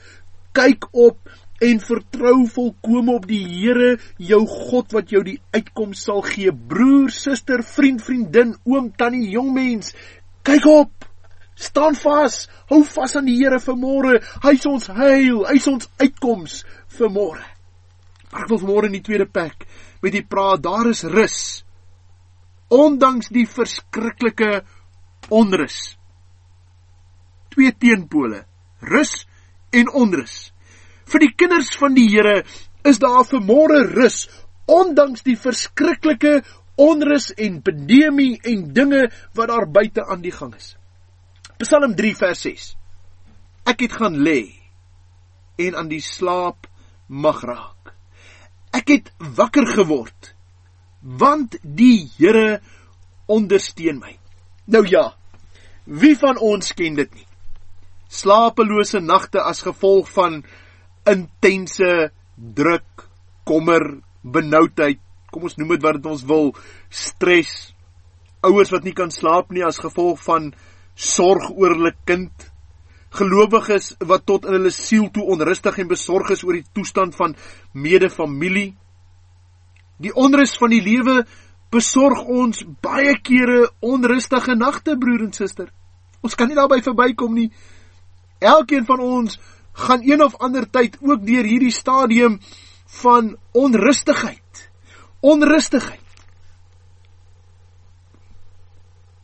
kyk 0.55 0.89
op 0.91 1.19
en 1.63 1.79
vertrou 1.79 2.43
volkome 2.51 3.15
op 3.15 3.27
die 3.29 3.43
Here, 3.47 3.95
jou 4.19 4.41
God 4.49 4.91
wat 4.95 5.13
jou 5.13 5.23
die 5.23 5.39
uitkoms 5.55 6.03
sal 6.07 6.21
gee. 6.27 6.51
Broer, 6.51 7.13
suster, 7.13 7.63
vriend, 7.63 8.03
vriendin, 8.03 8.53
oom, 8.67 8.91
tannie, 8.99 9.29
jong 9.31 9.53
mens, 9.55 9.93
kyk 10.43 10.67
op. 10.67 11.07
Staan 11.55 11.95
vas. 11.95 12.47
Hou 12.71 12.81
vas 12.83 13.15
aan 13.15 13.29
die 13.29 13.37
Here 13.37 13.59
vir 13.61 13.79
môre. 13.79 14.19
Hy 14.43 14.55
is 14.57 14.67
ons 14.67 14.89
heil, 14.97 15.43
hy 15.47 15.57
is 15.61 15.69
ons 15.69 15.89
uitkoms 16.01 16.63
vir 16.97 17.11
môre. 17.13 17.43
Maar 18.33 18.47
ek 18.47 18.53
wil 18.55 18.63
môre 18.67 18.89
in 18.89 18.97
die 18.97 19.05
tweede 19.05 19.29
plek 19.29 19.67
met 20.03 20.15
u 20.17 20.23
praat. 20.27 20.63
Daar 20.65 20.89
is 20.89 21.05
rus. 21.05 21.39
Ondanks 22.73 23.29
die 23.31 23.45
verskriklike 23.47 24.63
onrus. 25.29 25.93
Twee 27.53 27.73
teenpole, 27.77 28.43
rus 28.81 29.23
en 29.73 29.91
onrus. 29.93 30.51
Vir 31.09 31.25
die 31.25 31.33
kinders 31.37 31.73
van 31.77 31.95
die 31.97 32.07
Here 32.09 32.41
is 32.87 32.99
daar 33.01 33.23
vir 33.29 33.43
môre 33.45 33.83
rus 33.91 34.25
ondanks 34.69 35.25
die 35.27 35.37
verskriklike 35.37 36.41
onrus 36.81 37.29
en 37.37 37.61
pandemie 37.61 38.39
en 38.49 38.65
dinge 38.73 39.05
wat 39.37 39.51
daar 39.51 39.67
buite 39.69 40.05
aan 40.05 40.23
die 40.23 40.33
gang 40.33 40.53
is. 40.57 40.73
Psalm 41.61 41.93
3 41.95 42.13
vers 42.17 42.45
6. 42.47 42.69
Ek 43.69 43.85
het 43.85 43.97
gaan 43.99 44.17
lê 44.25 44.41
en 45.61 45.77
aan 45.77 45.91
die 45.91 46.01
slaap 46.03 46.67
mag 47.07 47.43
raak. 47.45 47.93
Ek 48.73 48.89
het 48.89 49.11
wakker 49.37 49.67
geword 49.69 50.33
want 51.03 51.57
die 51.61 52.07
Here 52.17 52.61
ondersteun 53.27 53.99
my. 53.99 54.15
Nou 54.71 54.85
ja, 54.87 55.11
wie 55.83 56.15
van 56.17 56.39
ons 56.39 56.71
ken 56.73 56.95
dit 56.95 57.11
nie? 57.13 57.27
Slapelose 58.13 59.01
nagte 59.01 59.41
as 59.41 59.63
gevolg 59.65 60.09
van 60.13 60.41
intense 61.09 62.11
druk, 62.35 63.07
kommer, 63.47 63.99
benoudheid, 64.23 65.01
kom 65.33 65.47
ons 65.49 65.57
noem 65.57 65.75
dit 65.75 65.83
wat 65.83 65.97
dit 65.97 66.09
ons 66.11 66.25
wil, 66.29 66.51
stres, 66.93 67.73
ouers 68.45 68.71
wat 68.71 68.85
nie 68.85 68.95
kan 68.95 69.11
slaap 69.11 69.51
nie 69.51 69.65
as 69.65 69.81
gevolg 69.81 70.21
van 70.23 70.51
sorg 70.93 71.49
oor 71.55 71.75
hulle 71.75 71.93
kind, 72.07 72.31
gelowiges 73.13 73.93
wat 74.09 74.25
tot 74.29 74.47
in 74.47 74.57
hulle 74.57 74.71
siel 74.73 75.09
toe 75.13 75.25
onrustig 75.35 75.77
en 75.79 75.89
besorg 75.91 76.31
is 76.33 76.43
oor 76.45 76.57
die 76.57 76.65
toestand 76.73 77.15
van 77.17 77.35
medefamilie. 77.73 78.73
Die 80.01 80.13
onrus 80.17 80.55
van 80.59 80.73
die 80.73 80.81
lewe 80.83 81.21
besorg 81.73 82.25
ons 82.29 82.63
baie 82.85 83.15
kere 83.25 83.67
onrustige 83.81 84.55
nagte, 84.57 84.97
broer 84.97 85.27
en 85.27 85.33
suster. 85.33 85.69
Ons 86.23 86.37
kan 86.39 86.49
nie 86.49 86.57
daarby 86.57 86.81
verbykom 86.85 87.33
nie. 87.37 87.49
Elkeen 88.43 88.85
van 88.85 88.99
ons 88.99 89.39
gaan 89.73 90.03
een 90.03 90.23
of 90.23 90.35
ander 90.43 90.67
tyd 90.69 90.97
ook 91.01 91.25
deur 91.25 91.47
hierdie 91.47 91.71
stadium 91.71 92.39
van 92.99 93.37
onrustigheid. 93.51 94.69
Onrustigheid. 95.19 96.01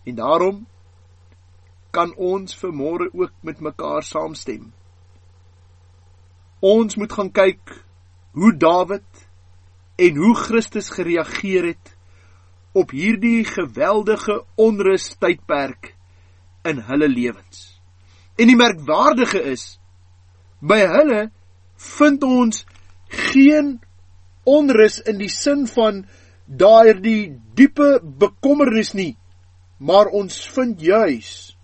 En 0.03 0.15
daarom 0.15 0.65
kan 1.91 2.13
ons 2.15 2.55
vanmôre 2.57 3.09
ook 3.13 3.33
met 3.41 3.59
mekaar 3.59 4.03
saamstem. 4.03 4.71
Ons 6.59 6.95
moet 6.95 7.13
gaan 7.13 7.31
kyk 7.31 7.75
hoe 8.31 8.53
Dawid 8.57 9.27
en 9.99 10.15
hoe 10.15 10.35
Christus 10.35 10.89
gereageer 10.95 11.71
het 11.73 11.95
op 12.71 12.91
hierdie 12.93 13.43
geweldige 13.45 14.43
onrus 14.55 15.15
tydperk 15.19 15.95
in 16.63 16.83
hulle 16.87 17.09
lewens. 17.09 17.68
En 18.39 18.47
die 18.47 18.55
merkwaardige 18.55 19.41
is 19.51 19.75
by 20.63 20.79
hulle 20.87 21.27
vind 21.97 22.23
ons 22.23 22.63
geen 23.33 23.77
onrus 24.47 24.99
in 25.07 25.19
die 25.19 25.31
sin 25.31 25.65
van 25.67 26.05
daardie 26.47 27.35
diepe 27.55 27.99
bekommernis 28.01 28.93
nie, 28.97 29.13
maar 29.77 30.11
ons 30.15 30.39
vind 30.55 30.81
juis 30.81 31.55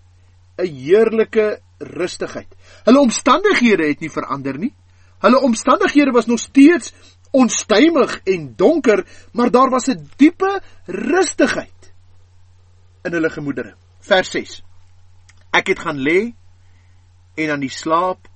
'n 0.59 0.67
heerlike 0.67 1.59
rustigheid. 1.79 2.51
Hulle 2.85 2.99
omstandighede 2.99 3.87
het 3.87 3.99
nie 3.99 4.11
verander 4.11 4.57
nie. 4.57 4.73
Hulle 5.19 5.41
omstandighede 5.41 6.11
was 6.11 6.25
nog 6.25 6.39
steeds 6.39 6.93
onstuimig 7.31 8.21
en 8.23 8.55
donker, 8.55 9.05
maar 9.33 9.51
daar 9.51 9.69
was 9.69 9.87
'n 9.87 10.09
diepe 10.17 10.61
rustigheid 10.85 11.93
in 13.03 13.11
hulle 13.11 13.29
gemoedere. 13.29 13.75
Vers 13.99 14.31
6. 14.31 14.63
Ek 15.51 15.67
het 15.67 15.79
gaan 15.79 15.97
lê 15.97 16.33
en 17.35 17.51
aan 17.55 17.63
die 17.63 17.73
slaap 17.73 18.29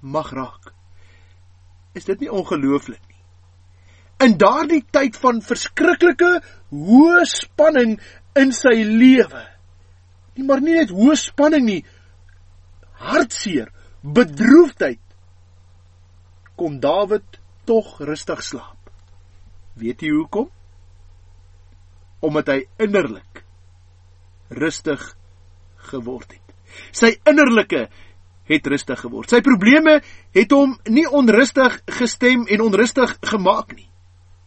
mag 0.00 0.32
raak. 0.36 0.72
Is 1.96 2.08
dit 2.08 2.24
nie 2.24 2.32
ongelooflik 2.32 3.00
nie? 3.00 3.20
In 4.26 4.36
daardie 4.38 4.82
tyd 4.94 5.16
van 5.20 5.40
verskriklike 5.44 6.34
hoë 6.70 7.24
spanning 7.28 7.98
in 8.38 8.52
sy 8.56 8.76
lewe 8.86 9.42
nie 10.36 10.46
maar 10.48 10.62
nie 10.64 10.76
net 10.78 10.92
hoë 10.94 11.16
spanning 11.20 11.66
nie 11.68 11.80
hartseer 13.02 13.70
bedroefdheid 14.02 15.00
kon 16.58 16.78
Dawid 16.82 17.38
tog 17.68 17.98
rustig 18.06 18.42
slaap 18.46 18.92
weet 19.80 20.04
jy 20.04 20.12
hoekom 20.14 20.48
omdat 22.22 22.52
hy 22.52 22.58
innerlik 22.86 23.42
rustig 24.62 25.04
geword 25.90 26.32
het 26.36 26.88
sy 26.96 27.12
innerlike 27.28 27.86
het 28.52 28.66
rustig 28.66 29.00
geword 29.00 29.30
sy 29.30 29.40
probleme 29.40 30.00
het 30.36 30.52
hom 30.52 30.76
nie 30.90 31.08
onrustig 31.08 31.80
gestem 31.98 32.46
en 32.46 32.60
onrustig 32.68 33.16
gemaak 33.32 33.74
nie 33.76 33.88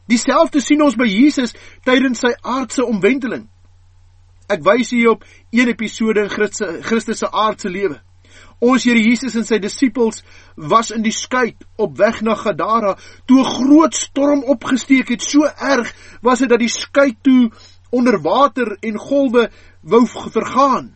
dieselfde 0.08 0.62
sien 0.62 0.82
ons 0.86 0.96
by 0.96 1.10
Jesus 1.10 1.56
tydens 1.86 2.22
sy 2.22 2.34
aardse 2.41 2.86
omwenteling 2.86 3.48
Ek 4.46 4.62
wys 4.65 4.91
hier 4.94 5.15
op 5.15 5.24
een 5.50 5.72
episode 5.72 6.26
in 6.28 6.30
Christus 6.86 7.24
se 7.24 7.30
aardse 7.32 7.70
lewe. 7.70 7.98
Ons 8.63 8.86
Here 8.88 9.02
Jesus 9.02 9.36
en 9.36 9.46
sy 9.48 9.58
disippels 9.60 10.22
was 10.56 10.91
in 10.94 11.04
die 11.04 11.13
skei 11.13 11.56
op 11.82 11.98
weg 12.00 12.22
na 12.24 12.36
Gadara 12.39 12.96
toe 13.28 13.41
'n 13.41 13.54
groot 13.58 13.94
storm 13.94 14.44
opgesteek 14.44 15.10
het. 15.10 15.22
So 15.22 15.44
erg 15.44 15.94
was 16.22 16.39
dit 16.39 16.50
dat 16.50 16.60
die 16.60 16.70
skei 16.70 17.15
toe 17.22 17.52
onder 17.91 18.22
water 18.22 18.78
en 18.82 18.98
golwe 18.98 19.50
wou 19.82 20.06
vergaan. 20.08 20.94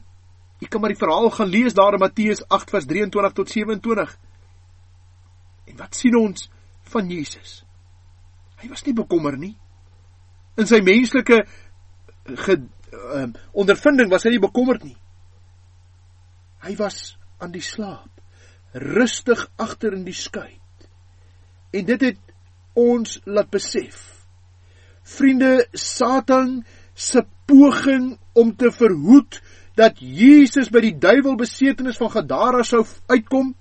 Jy 0.59 0.67
kan 0.67 0.81
maar 0.83 0.91
die 0.91 0.99
verhaal 0.99 1.29
gaan 1.31 1.51
lees 1.51 1.75
daar 1.75 1.95
in 1.95 2.03
Matteus 2.03 2.43
8 2.47 2.73
vers 2.73 2.87
23 2.89 3.35
tot 3.37 3.49
27. 3.49 4.15
En 5.71 5.79
wat 5.79 5.95
sien 5.95 6.17
ons 6.19 6.49
van 6.91 7.09
Jesus? 7.09 7.61
Hy 8.59 8.67
was 8.71 8.83
nie 8.83 8.95
bekommer 8.97 9.37
nie. 9.39 9.55
In 10.59 10.67
sy 10.67 10.81
menslike 10.83 11.45
um, 12.27 13.35
ondervinding 13.55 14.11
was 14.11 14.25
hy 14.27 14.35
nie 14.35 14.43
bekommerd 14.43 14.83
nie. 14.83 14.97
Hy 16.65 16.75
was 16.79 17.15
aan 17.39 17.53
die 17.53 17.63
slaap, 17.63 18.11
rustig 18.75 19.45
agter 19.61 19.95
in 19.95 20.03
die 20.03 20.17
skei. 20.17 20.57
En 21.71 21.85
dit 21.87 22.09
het 22.09 22.33
ons 22.79 23.19
laat 23.29 23.49
besef. 23.53 24.01
Vriende, 25.07 25.69
Satan 25.73 26.59
se 26.93 27.23
poging 27.47 28.11
om 28.37 28.51
te 28.59 28.73
verhoed 28.75 29.39
dat 29.79 30.01
Jesus 30.03 30.67
by 30.73 30.81
die 30.83 30.97
duiwel 30.99 31.37
besetenis 31.39 31.99
van 31.99 32.11
Gadara 32.11 32.65
sou 32.67 32.83
uitkom? 33.07 33.53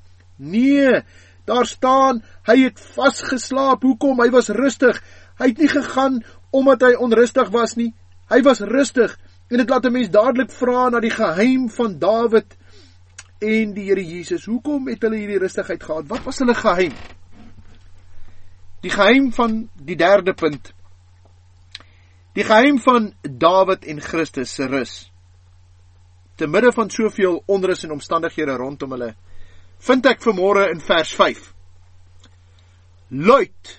Nee, 0.43 1.03
daar 1.47 1.67
staan 1.67 2.23
hy 2.49 2.65
het 2.65 2.81
vasgeslaap. 2.97 3.85
Hoekom? 3.87 4.19
Hy 4.23 4.31
was 4.35 4.51
rustig. 4.55 4.99
Hy 5.39 5.53
het 5.53 5.63
nie 5.63 5.71
gegaan 5.71 6.23
omdat 6.51 6.83
hy 6.83 6.95
onrustig 6.99 7.53
was 7.55 7.77
nie. 7.79 7.93
Hy 8.33 8.41
was 8.47 8.65
rustig 8.65 9.15
en 9.49 9.63
dit 9.63 9.71
laat 9.71 9.87
'n 9.87 9.93
mens 9.93 10.11
dadelik 10.11 10.51
vra 10.51 10.89
na 10.91 11.01
die 11.01 11.15
geheim 11.15 11.69
van 11.71 11.99
Dawid 11.99 12.57
en 13.41 13.75
die 13.75 13.85
Here 13.85 14.05
Jesus. 14.05 14.45
Hoekom 14.45 14.89
het 14.89 15.03
hulle 15.03 15.17
hierdie 15.17 15.39
rustigheid 15.39 15.83
gehad? 15.83 16.09
Wat 16.09 16.25
was 16.25 16.39
hulle 16.39 16.55
geheim? 16.55 16.93
Die 18.83 18.91
geheim 18.91 19.33
van 19.33 19.69
die 19.75 19.97
derde 19.97 20.35
punt. 20.35 20.73
Die 22.35 22.45
geheim 22.45 22.79
van 22.79 23.15
Dawid 23.23 23.85
en 23.85 24.01
Christus 24.01 24.55
se 24.55 24.67
rus. 24.67 25.11
Te 26.39 26.47
midde 26.47 26.71
van 26.73 26.91
soveel 26.91 27.43
onrus 27.51 27.85
en 27.85 27.97
omstandighede 27.97 28.55
rondom 28.57 28.95
hulle, 28.95 29.13
vind 29.83 30.07
ek 30.07 30.23
vanmôre 30.23 30.69
in 30.73 30.81
vers 30.83 31.13
5. 31.19 31.45
Luid 33.11 33.77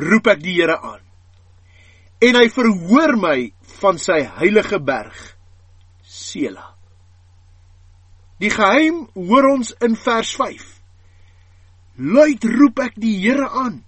roep 0.00 0.30
ek 0.32 0.40
die 0.44 0.56
Here 0.60 0.78
aan 0.80 1.02
en 2.22 2.38
hy 2.38 2.46
verhoor 2.54 3.16
my 3.18 3.38
van 3.80 3.98
sy 3.98 4.20
heilige 4.38 4.78
berg 4.78 5.16
Sela. 6.06 6.68
Die 8.42 8.50
geheim 8.52 9.06
hoor 9.16 9.48
ons 9.52 9.72
in 9.82 9.96
vers 9.98 10.30
5. 10.38 10.62
Luid 12.14 12.44
roep 12.46 12.82
ek 12.84 12.94
die 13.00 13.16
Here 13.24 13.48
aan. 13.48 13.80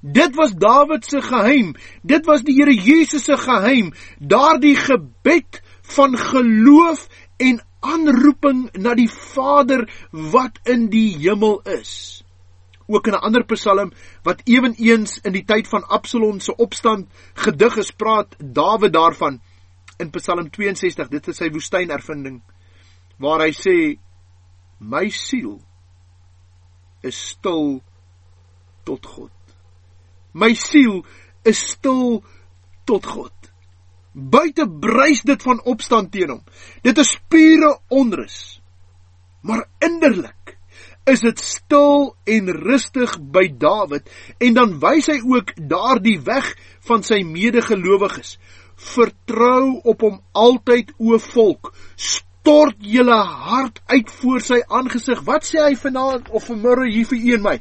Dit 0.00 0.36
was 0.38 0.54
Dawid 0.54 1.06
se 1.06 1.22
geheim. 1.24 1.72
Dit 2.02 2.26
was 2.30 2.44
die 2.46 2.54
Here 2.58 2.74
Jesus 2.74 3.26
se 3.26 3.38
geheim. 3.40 3.92
Daardie 4.18 4.76
gebed 4.78 5.60
van 5.94 6.16
geloof 6.18 7.08
en 7.36 7.60
aanroeping 7.80 8.70
na 8.80 8.94
die 8.98 9.10
Vader 9.10 9.86
wat 10.10 10.58
in 10.64 10.88
die 10.90 11.16
hemel 11.18 11.60
is. 11.76 12.22
Ook 12.86 13.06
in 13.06 13.14
'n 13.14 13.24
ander 13.26 13.44
Psalm 13.44 13.92
wat 14.22 14.42
ewenigs 14.44 15.18
in 15.22 15.32
die 15.32 15.44
tyd 15.44 15.68
van 15.68 15.88
Absalom 15.88 16.40
se 16.40 16.56
opstand 16.56 17.08
gedig 17.34 17.76
is, 17.76 17.90
praat 17.90 18.36
Dawid 18.38 18.92
daarvan 18.92 19.40
in 19.98 20.10
Psalm 20.10 20.50
62. 20.50 21.08
Dit 21.08 21.28
is 21.28 21.36
sy 21.36 21.50
woestynervinding 21.50 22.42
waar 23.16 23.40
hy 23.40 23.52
sê 23.52 23.98
my 24.78 25.08
siel 25.08 25.60
is 27.02 27.16
stil 27.28 27.80
tot 28.84 29.06
God. 29.06 29.32
My 30.32 30.52
siel 30.54 31.04
is 31.44 31.58
stil 31.72 32.22
tot 32.84 33.06
God. 33.06 33.35
Buite 34.16 34.64
bruis 34.80 35.20
dit 35.28 35.42
van 35.44 35.60
opstand 35.68 36.08
teen 36.12 36.30
hom. 36.32 36.44
Dit 36.82 36.98
is 36.98 37.18
pure 37.28 37.74
onrus. 37.92 38.60
Maar 39.44 39.66
innerlik 39.84 40.56
is 41.06 41.20
dit 41.22 41.38
stil 41.38 42.14
en 42.24 42.48
rustig 42.50 43.12
by 43.20 43.44
Dawid 43.60 44.08
en 44.42 44.56
dan 44.56 44.72
wys 44.82 45.10
hy 45.12 45.20
ook 45.20 45.52
daardie 45.70 46.18
weg 46.24 46.48
van 46.88 47.04
sy 47.06 47.20
medegelowiges. 47.28 48.38
Vertrou 48.96 49.82
op 49.84 50.02
hom 50.02 50.16
altyd 50.32 50.90
o 50.96 51.20
volk. 51.28 51.70
Stort 51.94 52.80
julle 52.80 53.20
hart 53.20 53.82
uit 53.92 54.10
voor 54.22 54.42
sy 54.42 54.62
aangesig. 54.66 55.22
Wat 55.28 55.46
sê 55.46 55.60
hy 55.62 55.76
vanaand 55.78 56.32
of 56.32 56.48
vanmôre 56.48 56.88
hier 56.88 57.06
vir 57.12 57.20
u 57.20 57.36
en 57.36 57.46
my? 57.46 57.56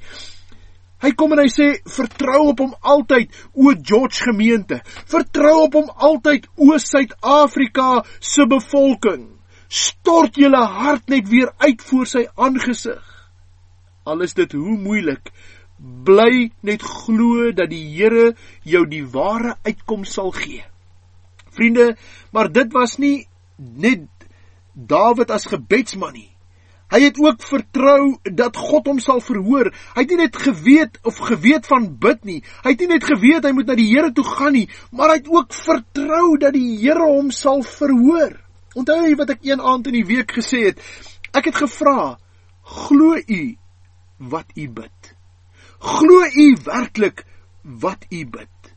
Hy 1.06 1.12
kom 1.14 1.36
en 1.36 1.44
hy 1.44 1.50
sê 1.54 1.68
vertrou 1.86 2.48
op 2.50 2.62
hom 2.64 2.72
altyd 2.82 3.34
o 3.54 3.76
George 3.78 4.24
gemeente. 4.26 4.80
Vertrou 5.06 5.68
op 5.68 5.78
hom 5.78 5.92
altyd 6.08 6.48
o 6.58 6.80
Suid-Afrika 6.82 8.02
se 8.18 8.48
bevolking. 8.50 9.28
Stort 9.70 10.40
julle 10.42 10.64
hart 10.66 11.06
net 11.14 11.30
weer 11.30 11.52
uit 11.62 11.84
voor 11.86 12.10
sy 12.10 12.26
aangesig. 12.34 13.04
Al 14.10 14.26
is 14.26 14.34
dit 14.38 14.58
hoe 14.58 14.78
moeilik, 14.82 15.30
bly 15.78 16.50
net 16.66 16.82
glo 16.82 17.52
dat 17.54 17.70
die 17.70 17.84
Here 17.94 18.32
jou 18.66 18.86
die 18.90 19.06
ware 19.06 19.60
uitkoms 19.66 20.18
sal 20.18 20.34
gee. 20.34 20.64
Vriende, 21.54 21.94
maar 22.34 22.50
dit 22.50 22.74
was 22.74 22.98
nie 22.98 23.28
net 23.58 24.10
Dawid 24.76 25.30
as 25.32 25.46
gebedsman 25.48 26.18
nie. 26.18 26.35
Hy 26.94 27.00
het 27.02 27.18
ook 27.18 27.42
vertrou 27.42 28.16
dat 28.24 28.58
God 28.58 28.86
hom 28.92 29.00
sal 29.02 29.22
verhoor. 29.24 29.72
Hy 29.96 30.04
het 30.04 30.12
nie 30.14 30.20
net 30.22 30.38
geweet 30.38 31.00
of 31.04 31.18
geweet 31.18 31.66
van 31.70 31.88
bid 32.02 32.22
nie. 32.28 32.42
Hy 32.62 32.76
het 32.76 32.84
nie 32.84 32.92
net 32.94 33.08
geweet 33.10 33.48
hy 33.48 33.54
moet 33.58 33.72
na 33.72 33.78
die 33.80 33.90
Here 33.90 34.12
toe 34.14 34.26
gaan 34.28 34.54
nie, 34.54 34.68
maar 34.94 35.16
hy 35.16 35.20
het 35.24 35.32
ook 35.34 35.56
vertrou 35.58 36.38
dat 36.42 36.54
die 36.54 36.78
Here 36.84 37.10
hom 37.10 37.32
sal 37.34 37.66
verhoor. 37.66 38.38
Onthou 38.78 39.02
jy 39.02 39.16
wat 39.18 39.34
ek 39.34 39.48
een 39.48 39.64
aand 39.64 39.90
in 39.90 39.98
die 39.98 40.08
week 40.08 40.36
gesê 40.38 40.68
het? 40.70 40.82
Ek 41.34 41.50
het 41.50 41.58
gevra: 41.58 42.18
"Glo 42.62 43.18
u 43.18 43.44
wat 44.20 44.52
u 44.56 44.68
bid? 44.70 45.16
Glo 45.80 46.22
u 46.22 46.48
werklik 46.66 47.26
wat 47.64 48.06
u 48.12 48.26
bid?" 48.26 48.76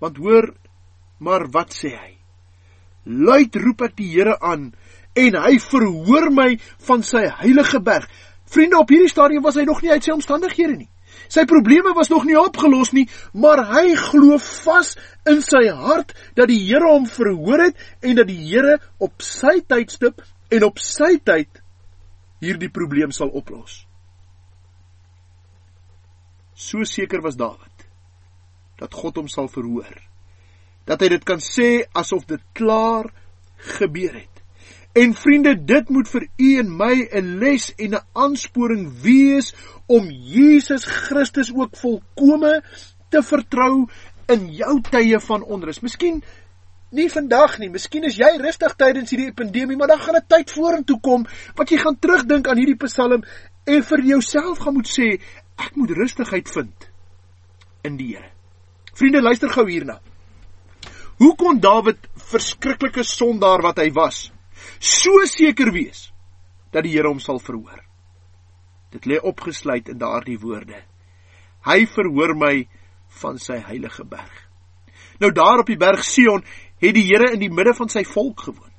Want 0.00 0.16
hoor 0.16 0.54
maar 1.18 1.46
wat 1.52 1.76
sê 1.76 1.92
hy? 1.94 2.14
Luid 3.04 3.56
roep 3.56 3.82
ek 3.82 3.96
die 3.96 4.08
Here 4.12 4.38
aan 4.40 4.72
en 5.20 5.36
hy 5.44 5.58
verhoor 5.62 6.30
my 6.34 6.54
van 6.86 7.04
sy 7.06 7.26
heilige 7.42 7.80
berg. 7.84 8.08
Vriende, 8.50 8.80
op 8.80 8.90
hierdie 8.90 9.10
stadium 9.10 9.44
was 9.46 9.58
hy 9.58 9.66
nog 9.68 9.82
nie 9.84 9.92
uit 9.92 10.04
sy 10.04 10.14
omstandighede 10.14 10.78
nie. 10.78 10.90
Sy 11.30 11.44
probleme 11.46 11.92
was 11.94 12.10
nog 12.10 12.24
nie 12.26 12.38
opgelos 12.38 12.90
nie, 12.96 13.06
maar 13.32 13.62
hy 13.70 13.94
glo 13.98 14.38
vas 14.42 14.96
in 15.30 15.42
sy 15.46 15.68
hart 15.70 16.14
dat 16.38 16.50
die 16.50 16.58
Here 16.64 16.90
hom 16.90 17.06
verhoor 17.06 17.68
het 17.68 17.78
en 18.02 18.18
dat 18.18 18.26
die 18.30 18.40
Here 18.48 18.80
op 18.98 19.22
sy 19.22 19.60
tydstip 19.62 20.24
en 20.50 20.66
op 20.66 20.82
sy 20.82 21.16
tyd 21.22 21.62
hierdie 22.42 22.72
probleem 22.72 23.14
sal 23.14 23.30
oplos. 23.36 23.84
So 26.56 26.84
seker 26.84 27.22
was 27.22 27.38
Dawid 27.38 27.68
dat 28.80 28.96
God 28.96 29.20
hom 29.20 29.28
sal 29.28 29.48
verhoor. 29.52 29.92
Dat 30.88 31.02
hy 31.04 31.10
dit 31.12 31.24
kan 31.28 31.42
sê 31.44 31.84
asof 31.96 32.24
dit 32.28 32.42
klaar 32.56 33.10
gebeur 33.76 34.16
het. 34.16 34.39
En 34.92 35.14
vriende, 35.14 35.64
dit 35.64 35.88
moet 35.88 36.08
vir 36.08 36.26
u 36.36 36.48
en 36.58 36.76
my 36.76 37.08
'n 37.12 37.38
les 37.38 37.74
en 37.74 37.94
'n 37.94 38.06
aansporing 38.12 39.00
wees 39.02 39.54
om 39.86 40.10
Jesus 40.10 40.84
Christus 40.84 41.52
ook 41.54 41.76
volkome 41.76 42.62
te 43.08 43.22
vertrou 43.22 43.88
in 44.26 44.52
jou 44.54 44.80
tye 44.90 45.20
van 45.20 45.42
onrus. 45.42 45.80
Miskien 45.80 46.22
nie 46.90 47.10
vandag 47.10 47.58
nie, 47.58 47.70
miskien 47.70 48.04
is 48.04 48.16
jy 48.16 48.30
rustig 48.40 48.74
tydens 48.74 49.10
hierdie 49.10 49.34
pandemie, 49.34 49.76
maar 49.76 49.88
dan 49.88 50.00
gaan 50.00 50.16
'n 50.16 50.26
tyd 50.26 50.50
vorentoe 50.50 51.00
kom 51.00 51.26
wat 51.54 51.70
jy 51.70 51.78
gaan 51.78 51.98
terugdink 51.98 52.48
aan 52.48 52.56
hierdie 52.56 52.86
Psalm 52.86 53.24
en 53.64 53.82
vir 53.82 54.00
jouself 54.00 54.58
gaan 54.58 54.74
moet 54.74 54.88
sê, 54.88 55.20
ek 55.56 55.76
moet 55.76 55.90
rustigheid 55.90 56.48
vind 56.48 56.90
in 57.82 57.96
die 57.96 58.16
Here. 58.16 58.30
Vriende, 58.94 59.22
luister 59.22 59.48
gou 59.48 59.70
hierna. 59.70 60.00
Hoe 61.18 61.36
kon 61.36 61.60
Dawid 61.60 61.98
verskriklike 62.16 63.02
sondaar 63.02 63.62
wat 63.62 63.78
hy 63.78 63.90
was, 63.92 64.32
so 64.78 65.24
seker 65.26 65.72
wees 65.72 66.10
dat 66.72 66.84
die 66.86 66.94
Here 66.94 67.08
hom 67.08 67.20
sal 67.20 67.40
verhoor. 67.42 67.82
Dit 68.90 69.06
lê 69.06 69.18
opgesluit 69.22 69.88
in 69.88 69.98
daardie 69.98 70.38
woorde. 70.42 70.82
Hy 71.66 71.84
verhoor 71.86 72.34
my 72.38 72.54
van 73.20 73.38
sy 73.38 73.58
heilige 73.62 74.04
berg. 74.04 74.46
Nou 75.20 75.30
daar 75.36 75.62
op 75.62 75.68
die 75.68 75.78
berg 75.78 76.04
Sion 76.04 76.44
het 76.80 76.94
die 76.96 77.06
Here 77.06 77.32
in 77.34 77.42
die 77.42 77.52
midde 77.52 77.74
van 77.76 77.90
sy 77.92 78.04
volk 78.08 78.46
gewoon. 78.48 78.70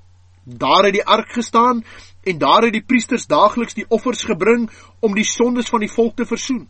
Daar 0.44 0.88
het 0.88 0.96
die 0.98 1.06
ark 1.06 1.30
gestaan 1.38 1.84
en 2.26 2.38
daar 2.41 2.65
het 2.65 2.74
die 2.74 2.86
priesters 2.86 3.28
daagliks 3.30 3.78
die 3.78 3.86
offers 3.89 4.24
gebring 4.26 4.70
om 5.00 5.15
die 5.15 5.28
sondes 5.28 5.70
van 5.70 5.86
die 5.86 5.91
volk 5.91 6.15
te 6.17 6.26
versoen. 6.26 6.65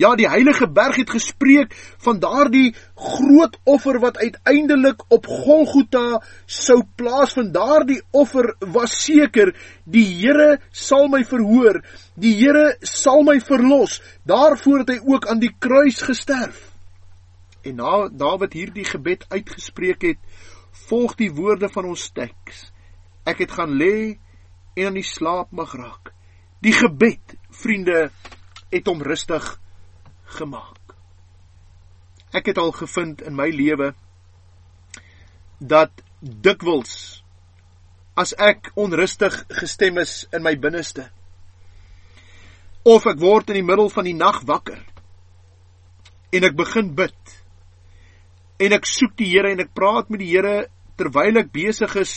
Ja, 0.00 0.14
die 0.16 0.28
heilige 0.30 0.64
berg 0.72 0.96
het 0.96 1.10
gespreek 1.12 1.74
van 2.00 2.20
daardie 2.22 2.70
groot 2.96 3.58
offer 3.68 3.98
wat 4.00 4.16
uiteindelik 4.16 5.02
op 5.12 5.28
Golgotha 5.28 6.22
sou 6.48 6.78
plaasvind. 6.96 7.52
Daardie 7.52 8.00
offer 8.16 8.54
was 8.72 8.94
seker, 9.04 9.52
die 9.84 10.06
Here 10.22 10.56
sal 10.72 11.10
my 11.12 11.20
verhoor. 11.28 11.82
Die 12.16 12.32
Here 12.38 12.78
sal 12.80 13.26
my 13.28 13.36
verlos. 13.44 13.98
Daarvoor 14.24 14.86
het 14.86 14.94
hy 14.94 14.98
ook 15.04 15.28
aan 15.28 15.44
die 15.44 15.52
kruis 15.52 16.00
gesterf. 16.08 16.70
En 17.60 17.76
na 17.76 18.08
Dawid 18.08 18.56
hierdie 18.56 18.88
gebed 18.88 19.28
uitgespreek 19.28 20.08
het, 20.14 20.20
volg 20.88 21.18
die 21.20 21.28
woorde 21.28 21.68
van 21.68 21.92
ons 21.92 22.08
teks. 22.16 22.70
Ek 23.28 23.44
het 23.44 23.52
gaan 23.52 23.76
lê 23.76 24.16
en 24.80 24.94
aan 24.94 24.96
die 25.02 25.04
slaap 25.04 25.52
mag 25.52 25.76
raak. 25.76 26.14
Die 26.64 26.72
gebed, 26.72 27.36
vriende, 27.52 28.08
het 28.72 28.88
hom 28.88 29.02
rustig 29.04 29.59
gemaak. 30.38 30.94
Ek 32.32 32.46
het 32.52 32.58
al 32.58 32.72
gevind 32.76 33.22
in 33.26 33.34
my 33.36 33.48
lewe 33.50 33.92
dat 35.58 36.04
dikwels 36.20 37.22
as 38.20 38.32
ek 38.36 38.70
onrustig 38.80 39.34
gestem 39.60 39.98
is 40.02 40.24
in 40.34 40.44
my 40.44 40.54
binneste 40.60 41.08
of 42.84 43.06
ek 43.08 43.20
word 43.20 43.50
in 43.52 43.60
die 43.60 43.66
middel 43.66 43.90
van 43.92 44.08
die 44.08 44.16
nag 44.16 44.42
wakker 44.48 44.80
en 46.32 46.46
ek 46.48 46.56
begin 46.56 46.94
bid 46.96 47.34
en 48.60 48.76
ek 48.76 48.88
soek 48.88 49.16
die 49.20 49.30
Here 49.32 49.52
en 49.52 49.62
ek 49.64 49.74
praat 49.76 50.10
met 50.12 50.22
die 50.22 50.30
Here 50.32 50.68
terwyl 51.00 51.40
ek 51.40 51.52
besig 51.52 51.96
is 52.00 52.14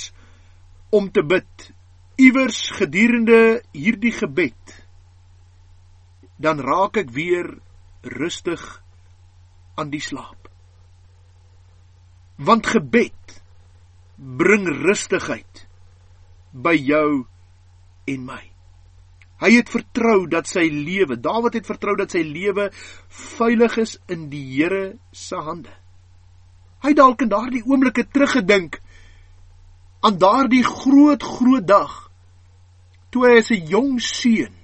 om 0.93 1.09
te 1.11 1.23
bid 1.23 1.69
iewers 2.21 2.59
gedurende 2.77 3.61
hierdie 3.75 4.13
gebed 4.15 4.75
dan 6.43 6.59
raak 6.63 6.99
ek 7.03 7.11
weer 7.15 7.55
rustig 8.03 8.61
aan 9.75 9.89
die 9.89 10.01
slaap. 10.01 10.49
Want 12.37 12.67
gebed 12.67 13.37
bring 14.17 14.67
rustigheid 14.67 15.65
by 16.51 16.75
jou 16.77 17.25
en 18.09 18.25
my. 18.25 18.41
Hy 19.43 19.49
het 19.57 19.71
vertrou 19.73 20.23
dat 20.31 20.47
sy 20.47 20.67
lewe, 20.71 21.17
Dawid 21.19 21.57
het 21.57 21.67
vertrou 21.67 21.95
dat 21.99 22.13
sy 22.13 22.21
lewe 22.23 22.69
veilig 23.09 23.77
is 23.81 23.97
in 24.11 24.29
die 24.31 24.43
Here 24.53 24.93
se 25.11 25.35
hande. 25.35 25.73
Hy 26.83 26.93
dalk 26.95 27.23
in 27.25 27.31
daardie 27.31 27.63
oomblikke 27.65 28.05
teruggedink 28.07 28.79
aan 30.03 30.19
daardie 30.19 30.63
groot 30.67 31.23
groot 31.23 31.65
dag 31.67 31.93
toe 33.11 33.27
hy 33.27 33.37
as 33.39 33.51
'n 33.51 33.67
jong 33.71 33.99
seun 34.01 34.55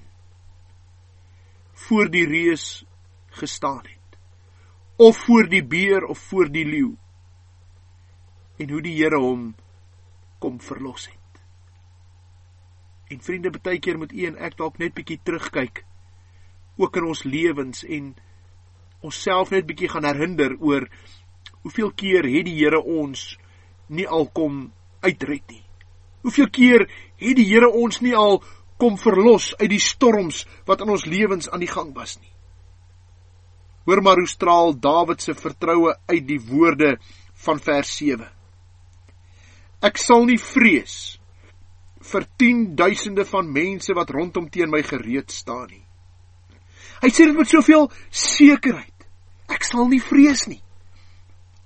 voor 1.87 2.09
die 2.11 2.25
reus 2.27 2.83
gestaan 3.39 3.85
het. 3.87 4.17
Of 4.99 5.17
voor 5.25 5.47
die 5.49 5.63
beer 5.63 6.03
of 6.05 6.19
voor 6.31 6.51
die 6.51 6.65
leeu 6.67 6.97
en 8.59 8.69
hoe 8.69 8.81
die 8.83 8.95
Here 8.97 9.19
hom 9.19 9.53
kom 10.43 10.59
verlos 10.59 11.07
het. 11.07 11.41
En 13.09 13.21
vriende 13.23 13.51
baie 13.55 13.79
keer 13.79 13.97
moet 13.97 14.13
u 14.13 14.25
en 14.27 14.37
ek 14.37 14.57
dalk 14.59 14.77
net 14.81 14.93
bietjie 14.97 15.19
terugkyk. 15.23 15.83
Ook 16.79 16.99
in 16.99 17.07
ons 17.09 17.23
lewens 17.23 17.85
en 17.87 18.11
onsself 19.05 19.53
net 19.55 19.67
bietjie 19.67 19.89
gaan 19.91 20.07
herinner 20.07 20.57
oor 20.59 20.87
hoeveel 21.63 21.91
keer 21.95 22.27
het 22.27 22.45
die 22.47 22.57
Here 22.59 22.79
ons 22.83 23.33
nie 23.87 24.07
al 24.07 24.27
kom 24.35 24.67
uitred 25.01 25.47
nie. 25.49 25.63
Hoeveel 26.27 26.49
keer 26.51 26.85
het 27.19 27.39
die 27.39 27.47
Here 27.47 27.71
ons 27.71 28.01
nie 28.03 28.15
al 28.15 28.41
kom 28.79 28.99
verlos 28.99 29.53
uit 29.59 29.71
die 29.71 29.83
storms 29.83 30.45
wat 30.67 30.83
in 30.83 30.91
ons 30.91 31.07
lewens 31.07 31.49
aan 31.49 31.63
die 31.63 31.71
gang 31.71 31.95
was 31.95 32.19
nie? 32.19 32.31
Hoor 33.89 34.03
maar 34.05 34.19
hoe 34.21 34.29
straal 34.29 34.75
Dawid 34.77 35.21
se 35.21 35.33
vertroue 35.33 35.95
uit 36.05 36.27
die 36.27 36.37
woorde 36.45 36.99
van 37.41 37.57
vers 37.57 37.89
7. 37.97 38.27
Ek 39.81 39.97
sal 39.97 40.27
nie 40.29 40.37
vrees 40.37 41.17
vir 42.11 42.27
10 42.37 42.59
duisende 42.77 43.25
van 43.25 43.49
mense 43.49 43.95
wat 43.97 44.13
rondom 44.13 44.45
teen 44.53 44.69
my 44.69 44.83
gereed 44.85 45.33
staan 45.33 45.65
nie. 45.71 45.81
Hy 47.01 47.09
sê 47.09 47.25
dit 47.31 47.41
met 47.41 47.49
soveel 47.49 47.89
sekerheid. 48.13 49.09
Ek 49.49 49.65
sal 49.65 49.89
nie 49.89 50.03
vrees 50.03 50.45
nie. 50.51 50.61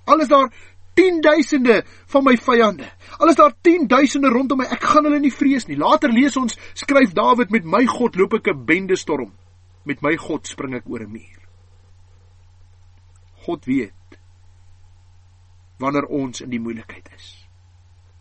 Al 0.08 0.24
is 0.24 0.32
daar 0.32 0.48
10 0.96 1.20
duisende 1.20 1.82
van 2.08 2.24
my 2.24 2.38
vyande. 2.40 2.88
Al 3.20 3.36
is 3.36 3.40
daar 3.42 3.52
10 3.68 3.84
duisende 3.90 4.32
rondom 4.32 4.64
my, 4.64 4.72
ek 4.72 4.88
gaan 4.94 5.10
hulle 5.10 5.20
nie 5.20 5.34
vrees 5.34 5.68
nie. 5.68 5.76
Later 5.76 6.08
lees 6.08 6.40
ons 6.40 6.56
skryf 6.72 7.12
Dawid 7.12 7.52
met 7.52 7.68
my 7.68 7.84
God 7.84 8.16
loop 8.16 8.40
ek 8.40 8.48
'n 8.48 8.64
bende 8.64 8.96
storm. 8.96 9.34
Met 9.84 10.00
my 10.00 10.16
God 10.16 10.48
spring 10.48 10.72
ek 10.72 10.88
oor 10.88 11.04
'n 11.04 11.12
muur. 11.12 11.43
God 13.44 13.64
weet 13.68 14.18
wanneer 15.82 16.06
ons 16.06 16.40
in 16.44 16.52
die 16.52 16.62
moeilikheid 16.62 17.08
is. 17.16 17.32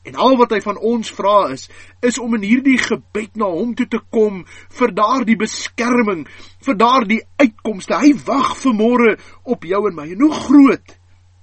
En 0.03 0.17
al 0.19 0.35
wat 0.35 0.51
hy 0.51 0.59
van 0.63 0.79
ons 0.83 1.11
vra 1.15 1.53
is, 1.53 1.69
is 2.03 2.17
om 2.19 2.33
in 2.35 2.43
hierdie 2.43 2.79
gebed 2.81 3.37
na 3.39 3.47
hom 3.47 3.71
toe 3.77 3.87
te 3.87 4.01
kom 4.11 4.41
vir 4.79 4.91
daardie 4.95 5.37
beskerming, 5.39 6.25
vir 6.65 6.75
daardie 6.79 7.21
uitkomste. 7.39 7.95
Hy 8.01 8.11
wag 8.25 8.51
vir 8.59 8.75
môre 8.75 9.13
op 9.47 9.63
jou 9.69 9.85
en 9.87 9.95
my. 9.95 10.09
En 10.11 10.25
hoe 10.25 10.33
groot 10.35 10.97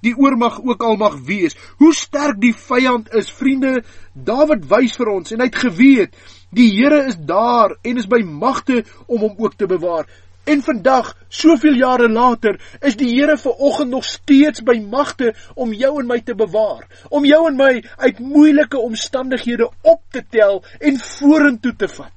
die 0.05 0.13
oormag 0.17 0.61
ook 0.65 0.85
al 0.85 0.97
mag 1.01 1.17
wees, 1.25 1.57
hoe 1.81 1.93
sterk 1.97 2.41
die 2.41 2.55
vyand 2.57 3.11
is, 3.17 3.33
vriende, 3.33 3.81
Dawid 4.13 4.65
wys 4.69 4.97
vir 4.97 5.13
ons 5.13 5.33
en 5.33 5.41
hy 5.41 5.49
het 5.49 5.61
geweet 5.61 6.17
die 6.57 6.71
Here 6.73 7.05
is 7.09 7.17
daar 7.17 7.77
en 7.85 8.01
is 8.01 8.09
by 8.11 8.23
magte 8.25 8.83
om 9.07 9.23
hom 9.23 9.37
ook 9.39 9.57
te 9.61 9.69
bewaar. 9.71 10.09
En 10.45 10.63
vandag, 10.63 11.13
soveel 11.29 11.75
jare 11.75 12.09
later, 12.09 12.57
is 12.81 12.97
die 12.97 13.09
Here 13.13 13.37
ver 13.39 13.53
oggend 13.53 13.91
nog 13.91 14.05
steeds 14.05 14.63
by 14.63 14.79
magte 14.81 15.35
om 15.55 15.73
jou 15.77 15.99
en 16.01 16.09
my 16.09 16.21
te 16.21 16.35
bewaar, 16.35 16.87
om 17.11 17.25
jou 17.25 17.47
en 17.49 17.57
my 17.57 17.85
uit 17.97 18.19
moeilike 18.19 18.79
omstandighede 18.79 19.71
op 19.83 20.03
te 20.09 20.25
tel 20.29 20.65
en 20.79 20.99
vorentoe 20.99 21.75
te 21.77 21.89
vat. 21.89 22.17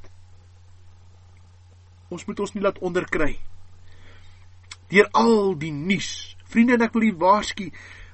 Ons 2.09 2.25
moet 2.25 2.39
ons 2.39 2.53
nie 2.53 2.63
laat 2.63 2.79
onderkry 2.79 3.35
deur 4.93 5.09
al 5.17 5.55
die 5.57 5.71
nuus. 5.73 6.35
Vriende, 6.53 6.77
ek 6.85 6.93
wil 6.93 7.07
u 7.07 7.13
waarsku, 7.17 7.69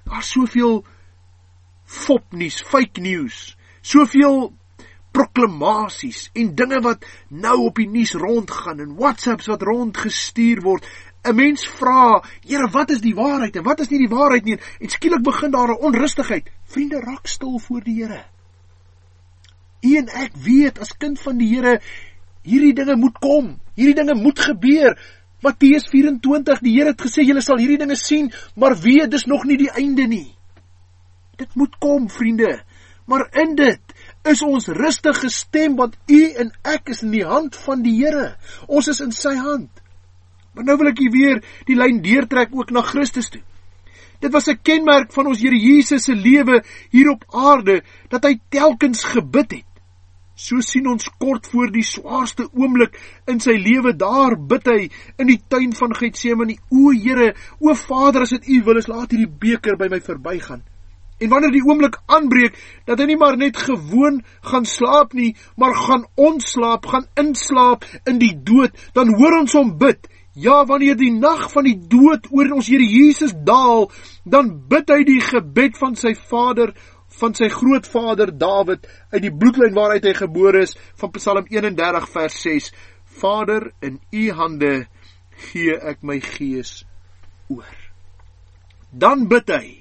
daar's 0.08 0.32
soveel 0.32 0.78
fopnuus, 1.84 2.62
fake 2.64 3.02
news, 3.04 3.58
soveel 3.82 4.54
proklamasies 5.12 6.30
en 6.34 6.56
dinge 6.56 6.82
wat 6.86 7.06
nou 7.30 7.56
op 7.66 7.80
die 7.82 7.90
nuus 7.90 8.14
rondgaan 8.14 8.80
en 8.84 8.96
WhatsApps 8.96 9.50
wat 9.52 9.66
rondgestuur 9.68 10.62
word. 10.62 10.86
'n 11.24 11.36
Mens 11.36 11.68
vra, 11.68 12.24
Here, 12.48 12.70
wat 12.72 12.90
is 12.90 13.02
die 13.02 13.16
waarheid 13.16 13.56
en 13.56 13.64
wat 13.64 13.80
is 13.80 13.90
nie 13.90 14.00
die 14.00 14.16
waarheid 14.16 14.46
nie? 14.46 14.58
En 14.80 14.90
skielik 14.90 15.24
begin 15.24 15.52
daar 15.52 15.74
'n 15.74 15.84
onrustigheid. 15.84 16.50
Vriende, 16.66 17.00
raak 17.00 17.28
stil 17.28 17.60
voor 17.60 17.84
die 17.84 18.04
Here. 18.04 18.24
U 19.82 19.96
en 19.96 20.08
ek 20.08 20.36
weet 20.36 20.80
as 20.80 20.98
kind 20.98 21.20
van 21.20 21.38
die 21.38 21.56
Here, 21.56 21.82
hierdie 22.44 22.74
dinge 22.74 22.96
moet 22.96 23.20
kom. 23.20 23.60
Hierdie 23.76 23.96
dinge 23.96 24.16
moet 24.16 24.40
gebeur. 24.40 24.96
Matteus 25.42 25.88
24, 25.88 26.60
die 26.60 26.74
Here 26.78 26.92
het 26.92 27.02
gesê 27.02 27.24
julle 27.24 27.42
sal 27.42 27.58
hierdie 27.58 27.78
dinge 27.78 27.96
sien, 27.96 28.32
maar 28.56 28.76
weet 28.76 29.12
dis 29.12 29.26
nog 29.26 29.44
nie 29.44 29.58
die 29.58 29.72
einde 29.72 30.08
nie. 30.08 30.36
Dit 31.40 31.56
moet 31.56 31.78
kom, 31.80 32.10
vriende. 32.10 32.64
Maar 33.06 33.30
in 33.42 33.56
dit 33.56 33.89
is 34.30 34.42
ons 34.46 34.70
rustig 34.76 35.20
gestem 35.24 35.76
want 35.80 35.98
u 36.08 36.22
en 36.42 36.52
ek 36.64 36.92
is 36.94 37.04
in 37.06 37.14
die 37.16 37.26
hand 37.26 37.56
van 37.66 37.84
die 37.86 37.96
Here. 38.00 38.36
Ons 38.68 38.90
is 38.94 39.02
in 39.06 39.14
sy 39.16 39.36
hand. 39.36 39.70
Maar 40.54 40.66
nou 40.68 40.78
wil 40.82 40.92
ek 40.92 41.02
hier 41.04 41.14
weer 41.14 41.42
die 41.68 41.78
lyn 41.78 42.02
deurtrek 42.04 42.54
ook 42.56 42.74
na 42.76 42.84
Christus 42.86 43.30
toe. 43.34 43.42
Dit 44.20 44.34
was 44.36 44.50
'n 44.50 44.60
kenmerk 44.62 45.14
van 45.14 45.28
ons 45.28 45.40
Here 45.40 45.56
Jesus 45.56 46.04
se 46.04 46.16
lewe 46.16 46.64
hier 46.92 47.10
op 47.10 47.24
aarde 47.32 47.82
dat 48.10 48.24
hy 48.24 48.40
telkens 48.50 49.04
gebid 49.04 49.52
het. 49.52 49.70
So 50.36 50.62
sien 50.62 50.88
ons 50.88 51.10
kort 51.20 51.48
voor 51.48 51.72
die 51.72 51.84
swaarste 51.84 52.48
oomblik 52.54 52.96
in 53.28 53.40
sy 53.40 53.58
lewe 53.60 53.92
daar 53.94 54.38
bid 54.38 54.68
hy 54.68 54.90
in 55.18 55.28
die 55.28 55.42
tuin 55.48 55.74
van 55.74 55.96
Getsemane: 55.96 56.56
"O 56.72 56.92
Here, 56.92 57.36
o 57.60 57.74
Vader, 57.74 58.22
as 58.22 58.30
dit 58.30 58.48
U 58.48 58.64
wil 58.64 58.78
is, 58.78 58.88
laat 58.88 59.12
hierdie 59.12 59.28
beker 59.28 59.76
by 59.76 59.88
my 59.92 60.00
verbygaan." 60.00 60.64
En 61.20 61.30
wanneer 61.32 61.52
die 61.52 61.66
oomblik 61.68 61.98
aanbreek 62.08 62.56
dat 62.88 63.02
hy 63.02 63.10
nie 63.10 63.20
maar 63.20 63.38
net 63.38 63.58
gewoon 63.60 64.22
gaan 64.52 64.66
slaap 64.66 65.14
nie, 65.18 65.34
maar 65.60 65.76
gaan 65.76 66.06
ontslaap, 66.16 66.88
gaan 66.88 67.10
inslaap 67.20 67.84
in 68.08 68.22
die 68.22 68.36
dood, 68.44 68.76
dan 68.96 69.12
hoor 69.20 69.42
ons 69.42 69.56
hom 69.58 69.76
bid. 69.82 70.08
Ja, 70.40 70.62
wanneer 70.66 70.96
die 70.96 71.12
nag 71.12 71.50
van 71.52 71.68
die 71.68 71.76
dood 71.76 72.30
oor 72.32 72.54
ons 72.56 72.70
Here 72.72 72.86
Jesus 72.86 73.34
daal, 73.46 73.90
dan 74.24 74.54
bid 74.72 74.92
hy 74.94 75.02
die 75.04 75.20
gebed 75.26 75.76
van 75.80 75.98
sy 76.00 76.14
Vader, 76.16 76.72
van 77.20 77.36
sy 77.36 77.50
grootvader 77.52 78.32
Dawid 78.40 78.88
uit 79.12 79.24
die 79.26 79.34
bloedlyn 79.34 79.76
waaruit 79.76 80.06
hy 80.08 80.14
gebore 80.16 80.64
is, 80.64 80.78
van 81.02 81.12
Psalm 81.18 81.50
31 81.52 82.08
vers 82.14 82.40
6. 82.46 82.72
Vader, 83.20 83.72
in 83.84 84.00
U 84.16 84.30
hande 84.38 84.74
gee 85.50 85.76
ek 85.76 86.06
my 86.06 86.20
gees 86.24 86.84
oor. 87.52 87.76
Dan 88.92 89.28
bid 89.28 89.52
hy 89.52 89.79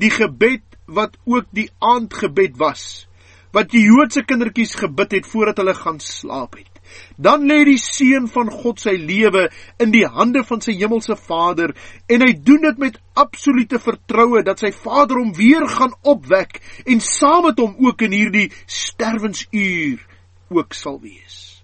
die 0.00 0.10
gebed 0.10 0.64
wat 0.86 1.16
ook 1.24 1.48
die 1.54 1.70
aandgebed 1.78 2.58
was 2.60 3.06
wat 3.52 3.72
die 3.72 3.84
Joodse 3.84 4.24
kindertjies 4.24 4.74
gebid 4.80 5.18
het 5.18 5.26
voordat 5.28 5.58
hulle 5.60 5.74
gaan 5.76 6.00
slaap 6.00 6.56
het. 6.56 6.68
Dan 7.16 7.46
lê 7.48 7.62
die 7.64 7.78
seun 7.80 8.26
van 8.32 8.50
God 8.52 8.80
sy 8.82 8.94
lewe 9.00 9.46
in 9.80 9.92
die 9.94 10.04
hande 10.08 10.42
van 10.44 10.60
sy 10.64 10.74
hemelse 10.76 11.16
Vader 11.20 11.72
en 12.08 12.24
hy 12.24 12.32
doen 12.36 12.66
dit 12.66 12.80
met 12.80 12.98
absolute 13.16 13.80
vertroue 13.80 14.42
dat 14.44 14.60
sy 14.60 14.72
Vader 14.76 15.20
hom 15.20 15.32
weer 15.36 15.64
gaan 15.68 15.94
opwek 16.00 16.60
en 16.84 17.00
saam 17.04 17.46
met 17.48 17.60
hom 17.60 17.76
ook 17.86 18.04
in 18.08 18.16
hierdie 18.16 18.48
sterwensuur 18.66 20.00
ook 20.52 20.76
sal 20.76 21.00
wees. 21.00 21.62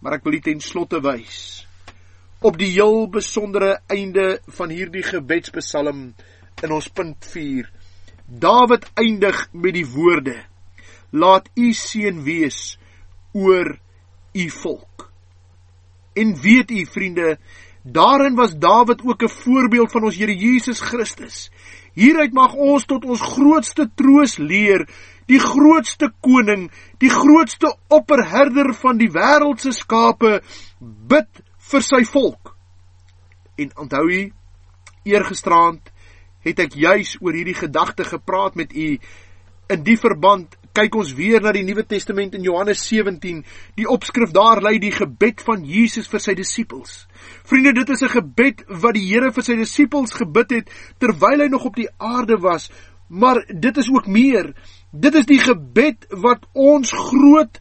Maar 0.00 0.18
ek 0.18 0.26
wil 0.26 0.36
dit 0.36 0.48
ten 0.50 0.64
slotte 0.64 1.00
wys 1.04 1.62
op 2.42 2.56
die 2.58 2.72
heel 2.74 3.06
besondere 3.06 3.76
einde 3.92 4.40
van 4.58 4.72
hierdie 4.74 5.04
gebedspsalm 5.06 6.08
in 6.62 6.72
ons 6.72 6.88
punt 6.88 7.26
4. 7.32 7.68
Dawid 8.26 8.86
eindig 8.94 9.48
met 9.52 9.74
die 9.74 9.86
woorde: 9.86 10.36
Laat 11.10 11.50
u 11.54 11.72
seën 11.76 12.22
wees 12.24 12.78
oor 13.32 13.76
u 14.32 14.48
volk. 14.50 15.10
En 16.14 16.34
weet 16.40 16.70
u 16.70 16.86
vriende, 16.86 17.38
daarin 17.82 18.34
was 18.34 18.56
Dawid 18.58 19.02
ook 19.04 19.22
'n 19.22 19.28
voorbeeld 19.28 19.90
van 19.92 20.04
ons 20.04 20.16
Here 20.16 20.36
Jesus 20.36 20.80
Christus. 20.80 21.50
Hieruit 21.92 22.32
mag 22.32 22.54
ons 22.54 22.84
tot 22.84 23.04
ons 23.04 23.20
grootste 23.20 23.90
troos 23.94 24.36
leer, 24.36 24.88
die 25.26 25.40
grootste 25.40 26.12
koning, 26.20 26.70
die 26.98 27.10
grootste 27.10 27.76
opperherder 27.88 28.74
van 28.74 28.96
die 28.96 29.10
wêreld 29.10 29.60
se 29.60 29.72
skape 29.72 30.40
bid 30.80 31.42
vir 31.58 31.82
sy 31.82 32.04
volk. 32.04 32.56
En 33.56 33.70
onthou 33.76 34.08
u 34.08 34.32
eergisterand 35.04 35.91
het 36.44 36.58
ek 36.58 36.74
juis 36.74 37.16
oor 37.20 37.36
hierdie 37.36 37.58
gedagte 37.58 38.04
gepraat 38.04 38.54
met 38.58 38.74
u. 38.74 38.98
In 39.72 39.84
die 39.86 39.96
verband 39.96 40.56
kyk 40.76 40.94
ons 40.96 41.12
weer 41.16 41.42
na 41.44 41.52
die 41.52 41.64
Nuwe 41.66 41.84
Testament 41.88 42.34
in 42.36 42.44
Johannes 42.46 42.82
17. 42.88 43.42
Die 43.76 43.88
opskrif 43.88 44.32
daar 44.32 44.62
lei 44.64 44.78
die 44.80 44.92
gebed 44.94 45.44
van 45.44 45.64
Jesus 45.68 46.08
vir 46.08 46.22
sy 46.24 46.34
disippels. 46.38 47.06
Vriende, 47.48 47.74
dit 47.76 47.90
is 47.90 48.02
'n 48.02 48.14
gebed 48.16 48.64
wat 48.68 48.94
die 48.94 49.06
Here 49.06 49.32
vir 49.32 49.42
sy 49.42 49.56
disippels 49.56 50.12
gebid 50.12 50.50
het 50.50 50.70
terwyl 50.98 51.40
hy 51.40 51.48
nog 51.48 51.64
op 51.64 51.76
die 51.76 51.88
aarde 51.98 52.38
was, 52.40 52.70
maar 53.08 53.44
dit 53.48 53.76
is 53.76 53.88
ook 53.88 54.06
meer. 54.06 54.54
Dit 54.92 55.14
is 55.14 55.26
die 55.26 55.38
gebed 55.38 56.06
wat 56.10 56.46
ons 56.52 56.92
groot 56.92 57.60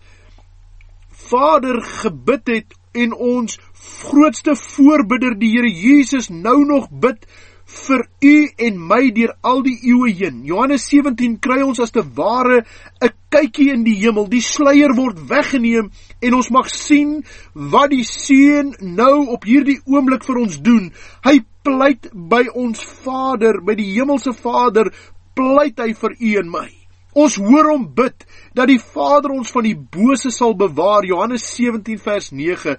Vader 1.31 1.81
gebid 1.81 2.47
het 2.47 2.73
en 2.91 3.13
ons 3.13 3.59
grootste 3.73 4.55
voorbidder 4.55 5.37
die 5.39 5.51
Here 5.51 5.69
Jesus 5.69 6.29
nou 6.29 6.65
nog 6.65 6.89
bid 6.91 7.27
vir 7.71 8.03
u 8.21 8.35
en 8.67 8.79
my 8.87 9.01
deur 9.15 9.33
al 9.47 9.61
die 9.65 9.77
eeue 9.89 10.11
heen. 10.17 10.41
Johannes 10.47 10.87
17 10.91 11.37
kry 11.43 11.61
ons 11.63 11.79
as 11.79 11.91
te 11.91 12.03
ware 12.15 12.63
'n 13.01 13.11
kykie 13.31 13.71
in 13.73 13.83
die 13.83 13.95
hemel. 13.95 14.27
Die 14.27 14.41
sluier 14.41 14.93
word 14.95 15.17
weggeneem 15.29 15.91
en 16.21 16.33
ons 16.33 16.49
mag 16.51 16.69
sien 16.69 17.23
wat 17.53 17.89
die 17.91 18.03
Seun 18.03 18.75
nou 18.79 19.27
op 19.27 19.45
hierdie 19.45 19.79
oomblik 19.85 20.23
vir 20.23 20.37
ons 20.37 20.59
doen. 20.61 20.91
Hy 21.23 21.39
pleit 21.63 22.09
by 22.13 22.47
ons 22.53 22.83
Vader, 23.03 23.61
by 23.61 23.75
die 23.75 23.93
hemelse 23.95 24.33
Vader, 24.33 24.91
pleit 25.35 25.79
hy 25.79 25.93
vir 25.93 26.15
u 26.19 26.37
en 26.37 26.49
my. 26.49 26.69
Ons 27.13 27.35
hoor 27.35 27.73
hom 27.73 27.89
bid 27.95 28.23
dat 28.55 28.69
die 28.71 28.79
Vader 28.79 29.33
ons 29.35 29.51
van 29.51 29.65
die 29.67 29.75
bose 29.75 30.31
sal 30.31 30.53
bewaar. 30.55 31.03
Johannes 31.03 31.43
17 31.57 31.99
vers 31.99 32.31
9. 32.31 32.77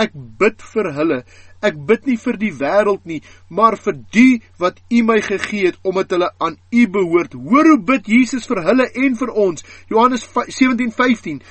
Ek 0.00 0.14
bid 0.14 0.62
vir 0.72 0.92
hulle 0.96 1.22
Ek 1.60 1.76
bid 1.76 2.06
nie 2.08 2.16
vir 2.16 2.38
die 2.40 2.52
wêreld 2.56 3.02
nie, 3.04 3.20
maar 3.52 3.76
vir 3.76 3.98
die 4.14 4.40
wat 4.62 4.80
U 4.88 5.02
my 5.04 5.18
gegee 5.24 5.68
het 5.68 5.76
omdat 5.84 6.14
hulle 6.16 6.30
aan 6.40 6.56
U 6.72 6.86
behoort. 6.94 7.36
Hoor 7.36 7.68
hoe 7.74 7.82
bid 7.92 8.08
Jesus 8.08 8.48
vir 8.48 8.62
hulle 8.64 8.86
en 9.04 9.18
vir 9.20 9.32
ons. 9.44 9.64
Johannes 9.92 10.24
17:15. 10.24 11.42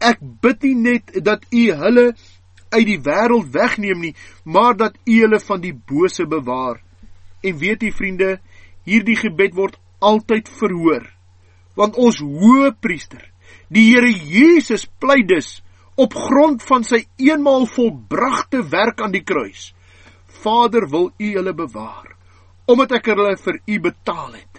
Ek 0.00 0.22
bid 0.42 0.64
nie 0.64 0.74
net 0.74 1.12
dat 1.24 1.44
U 1.52 1.64
hulle 1.82 2.06
uit 2.68 2.86
die 2.86 3.00
wêreld 3.00 3.52
wegneem 3.52 4.00
nie, 4.00 4.14
maar 4.44 4.76
dat 4.76 4.96
U 5.04 5.20
hulle 5.20 5.40
van 5.40 5.60
die 5.60 5.74
bose 5.74 6.26
bewaar. 6.26 6.80
En 7.42 7.58
weet 7.58 7.82
u 7.82 7.92
vriende, 7.92 8.38
hierdie 8.84 9.16
gebed 9.16 9.54
word 9.54 9.78
altyd 10.00 10.48
verhoor. 10.48 11.04
Want 11.76 11.96
ons 11.96 12.18
hoëpriester, 12.18 13.22
die 13.68 13.92
Here 13.92 14.10
Jesus 14.10 14.88
pleit 14.98 15.28
dus 15.28 15.60
op 15.98 16.14
grond 16.14 16.62
van 16.62 16.86
sy 16.86 17.02
eenmaal 17.18 17.66
volbragte 17.66 18.62
werk 18.70 19.02
aan 19.02 19.14
die 19.14 19.24
kruis. 19.26 19.72
Vader, 20.42 20.86
wil 20.88 21.10
U 21.18 21.32
hulle 21.34 21.54
bewaar 21.54 22.14
omdat 22.68 22.98
ek 22.98 23.06
hulle 23.14 23.32
vir 23.40 23.60
U 23.64 23.76
betaal 23.88 24.32
het. 24.36 24.58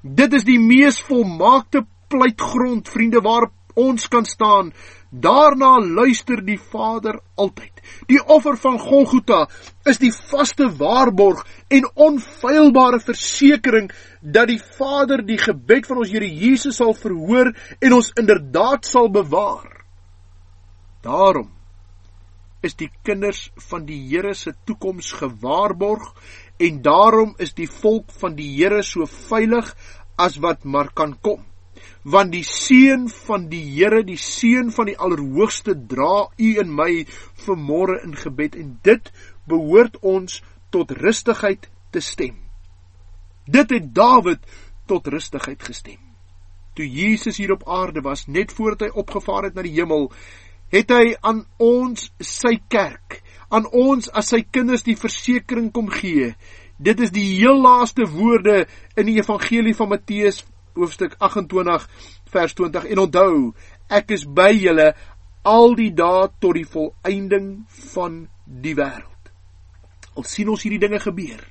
Dit 0.00 0.32
is 0.32 0.46
die 0.48 0.56
mees 0.56 0.96
volmaakte 1.04 1.84
pleitgrond, 2.08 2.88
vriende, 2.88 3.20
waarop 3.20 3.52
ons 3.76 4.08
kan 4.08 4.24
staan. 4.24 4.72
Daarna 5.10 5.74
luister 5.82 6.40
die 6.44 6.58
Vader 6.72 7.18
altyd. 7.36 7.82
Die 8.08 8.20
offer 8.20 8.56
van 8.62 8.78
Golgotha 8.80 9.42
is 9.88 10.00
die 10.00 10.12
vaste 10.30 10.70
waarborg 10.80 11.42
en 11.68 11.88
onfeilbare 11.94 13.00
versekering 13.02 13.90
dat 14.20 14.50
die 14.50 14.60
Vader 14.78 15.24
die 15.26 15.38
gebed 15.40 15.88
van 15.90 16.02
ons 16.02 16.12
Here 16.14 16.28
Jesus 16.28 16.80
sal 16.80 16.94
verhoor 16.94 17.52
en 17.80 17.98
ons 17.98 18.12
inderdaad 18.20 18.88
sal 18.88 19.10
bewaar. 19.12 19.79
Daarom 21.04 21.48
is 22.60 22.76
die 22.76 22.90
kinders 23.02 23.48
van 23.70 23.86
die 23.88 23.98
Here 24.10 24.34
se 24.36 24.52
toekoms 24.68 25.14
gewaarborg 25.16 26.10
en 26.60 26.82
daarom 26.84 27.32
is 27.40 27.54
die 27.56 27.68
volk 27.68 28.12
van 28.20 28.36
die 28.36 28.50
Here 28.58 28.82
so 28.84 29.08
veilig 29.08 29.72
as 30.20 30.36
wat 30.44 30.64
maar 30.64 30.92
kan 30.92 31.16
kom. 31.24 31.46
Want 32.04 32.32
die 32.32 32.44
seën 32.44 33.08
van 33.26 33.46
die 33.48 33.62
Here, 33.64 34.02
die 34.04 34.20
seën 34.20 34.68
van 34.76 34.90
die 34.90 34.96
Allerhoogste 34.96 35.74
dra 35.88 36.28
u 36.36 36.50
en 36.60 36.74
my 36.76 37.06
vanmôre 37.46 38.00
in 38.04 38.16
gebed 38.16 38.56
en 38.60 38.76
dit 38.84 39.10
behoort 39.48 39.96
ons 40.04 40.42
tot 40.70 40.92
rustigheid 40.92 41.68
te 41.92 42.00
stem. 42.04 42.36
Dit 43.48 43.72
het 43.72 43.90
Dawid 43.94 44.44
tot 44.86 45.08
rustigheid 45.08 45.62
gestem. 45.62 45.98
Toe 46.76 46.86
Jesus 46.86 47.40
hier 47.40 47.52
op 47.52 47.66
aarde 47.68 48.00
was, 48.04 48.28
net 48.28 48.52
voordat 48.52 48.88
hy 48.88 49.02
opgevaar 49.02 49.48
het 49.48 49.56
na 49.56 49.64
die 49.66 49.74
hemel, 49.74 50.10
het 50.70 50.92
hy 50.94 51.14
aan 51.26 51.44
ons 51.62 52.08
sy 52.22 52.56
kerk, 52.70 53.20
aan 53.50 53.66
ons 53.74 54.10
as 54.14 54.30
sy 54.32 54.44
kinders 54.46 54.86
die 54.86 54.98
versekering 54.98 55.70
kom 55.74 55.90
gee. 55.90 56.32
Dit 56.78 57.02
is 57.04 57.12
die 57.12 57.26
heel 57.36 57.58
laaste 57.60 58.06
woorde 58.08 58.64
in 58.96 59.10
die 59.10 59.18
evangelie 59.18 59.74
van 59.76 59.90
Matteus 59.90 60.44
hoofstuk 60.78 61.16
28 61.18 61.86
vers 62.30 62.54
20 62.54 62.86
en 62.94 63.02
onthou, 63.04 63.38
ek 63.90 64.14
is 64.14 64.24
by 64.24 64.52
julle 64.54 64.92
al 65.50 65.74
die 65.74 65.90
dae 65.96 66.28
tot 66.40 66.54
die 66.56 66.68
volëinding 66.68 67.50
van 67.94 68.22
die 68.46 68.76
wêreld. 68.78 69.32
Al 70.14 70.26
sien 70.28 70.50
ons 70.52 70.62
hierdie 70.62 70.82
dinge 70.82 71.00
gebeur, 71.02 71.42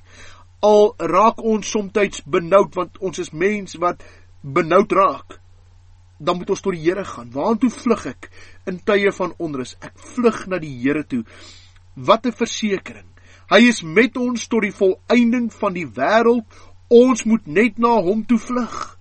al 0.64 0.92
raak 0.98 1.40
ons 1.44 1.68
soms 1.68 2.24
benoud 2.24 2.74
want 2.76 2.98
ons 3.00 3.18
is 3.18 3.32
mens 3.32 3.76
wat 3.80 4.02
benoud 4.42 4.92
raak 4.92 5.40
dan 6.20 6.36
moet 6.36 6.50
ons 6.52 6.60
tot 6.60 6.76
die 6.76 6.84
Here 6.84 7.04
gaan. 7.04 7.32
Waartoe 7.32 7.70
vlug 7.72 8.06
ek 8.12 8.28
in 8.68 8.80
tye 8.84 9.12
van 9.16 9.32
onrus? 9.40 9.76
Ek 9.80 9.96
vlug 10.14 10.44
na 10.52 10.60
die 10.60 10.72
Here 10.82 11.04
toe. 11.08 11.24
Wat 11.96 12.26
'n 12.26 12.36
versekering. 12.36 13.08
Hy 13.50 13.60
is 13.66 13.82
met 13.82 14.16
ons 14.16 14.46
tot 14.46 14.62
die 14.62 14.74
volëinding 14.74 15.50
van 15.52 15.72
die 15.74 15.86
wêreld. 15.86 16.44
Ons 16.88 17.24
moet 17.24 17.46
net 17.46 17.78
na 17.78 17.96
hom 18.02 18.26
toe 18.26 18.38
vlug. 18.38 18.98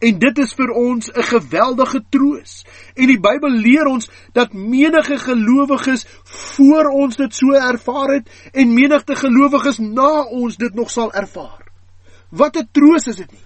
En 0.00 0.18
dit 0.18 0.38
is 0.38 0.52
vir 0.54 0.70
ons 0.70 1.10
'n 1.10 1.22
geweldige 1.22 2.04
troos. 2.10 2.64
En 2.94 3.06
die 3.06 3.20
Bybel 3.20 3.50
leer 3.50 3.86
ons 3.86 4.10
dat 4.32 4.52
menige 4.52 5.18
gelowiges 5.18 6.06
voor 6.24 6.90
ons 6.90 7.16
dit 7.16 7.34
so 7.34 7.52
ervaar 7.52 8.14
het 8.14 8.28
en 8.52 8.74
menige 8.74 9.16
gelowiges 9.16 9.78
na 9.78 10.22
ons 10.22 10.56
dit 10.56 10.74
nog 10.74 10.90
sal 10.90 11.12
ervaar. 11.12 11.64
Wat 12.30 12.56
'n 12.56 12.68
troos 12.72 13.06
is 13.06 13.16
dit 13.16 13.32
nie? 13.32 13.43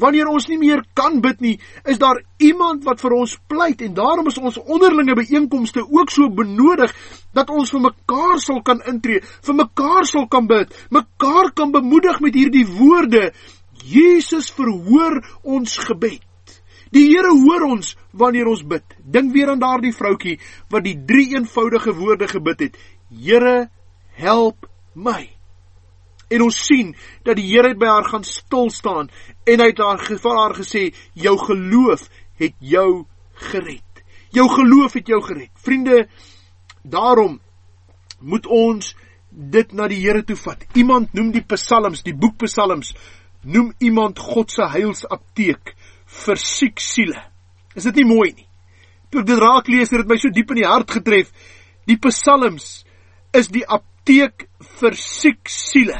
Wanneer 0.00 0.26
ons 0.26 0.48
nie 0.50 0.58
meer 0.58 0.82
kan 0.98 1.20
bid 1.22 1.40
nie, 1.44 1.54
is 1.86 2.00
daar 2.02 2.18
iemand 2.42 2.84
wat 2.86 3.02
vir 3.04 3.14
ons 3.14 3.36
pleit 3.50 3.82
en 3.86 3.94
daarom 3.94 4.26
is 4.30 4.38
ons 4.40 4.58
onderlinge 4.58 5.14
byeenkomste 5.20 5.84
ook 5.86 6.10
so 6.10 6.30
benodig 6.30 6.94
dat 7.34 7.50
ons 7.50 7.70
vir 7.70 7.84
mekaar 7.86 8.42
sal 8.42 8.62
kan 8.66 8.82
intree, 8.90 9.22
vir 9.22 9.58
mekaar 9.58 10.06
sal 10.10 10.26
kan 10.30 10.48
bid, 10.50 10.74
mekaar 10.90 11.52
kan 11.54 11.74
bemoedig 11.74 12.20
met 12.24 12.34
hierdie 12.34 12.66
woorde. 12.66 13.30
Jesus 13.84 14.50
verhoor 14.54 15.20
ons 15.42 15.78
gebed. 15.86 16.22
Die 16.94 17.08
Here 17.10 17.30
hoor 17.30 17.66
ons 17.74 17.94
wanneer 18.14 18.46
ons 18.50 18.62
bid. 18.62 18.84
Dink 19.02 19.32
weer 19.34 19.50
aan 19.50 19.62
daardie 19.62 19.94
vroutjie 19.94 20.38
wat 20.70 20.86
die 20.86 20.94
drie 21.06 21.32
eenvoudige 21.34 21.94
woorde 21.98 22.30
gebid 22.30 22.68
het: 22.68 22.78
Here, 23.10 23.68
help 24.14 24.70
my. 24.94 25.33
En 26.30 26.44
ons 26.46 26.60
sien 26.66 26.94
dat 27.24 27.36
die 27.36 27.46
Here 27.50 27.74
by 27.76 27.86
haar 27.86 28.08
gaan 28.08 28.24
stil 28.24 28.70
staan 28.70 29.10
en 29.44 29.60
hy 29.60 29.70
het 29.70 29.82
haar 29.82 30.04
vir 30.04 30.38
haar 30.38 30.54
gesê 30.56 30.84
jou 31.12 31.36
geloof 31.38 32.08
het 32.40 32.54
jou 32.58 33.06
gered. 33.50 34.04
Jou 34.34 34.48
geloof 34.50 34.92
het 34.98 35.08
jou 35.08 35.20
gered. 35.22 35.50
Vriende, 35.62 36.06
daarom 36.82 37.40
moet 38.20 38.46
ons 38.46 38.94
dit 39.30 39.72
na 39.72 39.88
die 39.90 40.00
Here 40.02 40.22
toe 40.26 40.36
vat. 40.38 40.64
Iemand 40.74 41.12
noem 41.14 41.32
die 41.34 41.44
Psalms, 41.54 42.02
die 42.06 42.14
boek 42.14 42.38
Psalms, 42.44 42.94
noem 43.44 43.72
iemand 43.82 44.18
God 44.18 44.50
se 44.54 44.66
heilsapteek 44.70 45.74
vir 46.24 46.40
siek 46.40 46.80
siele. 46.80 47.20
Is 47.74 47.86
dit 47.90 48.00
nie 48.00 48.08
mooi 48.08 48.30
nie? 48.32 48.48
Toe 49.10 49.22
ek 49.22 49.28
dit 49.28 49.42
raak 49.42 49.68
lees, 49.70 49.90
het 49.90 50.02
dit 50.02 50.10
my 50.10 50.18
so 50.18 50.32
diep 50.34 50.54
in 50.54 50.62
die 50.62 50.68
hart 50.68 50.90
getref. 50.90 51.30
Die 51.86 51.98
Psalms 52.08 52.84
is 53.34 53.50
die 53.52 53.64
apteek 53.66 54.48
vir 54.80 54.98
siek 54.98 55.50
siele. 55.50 55.98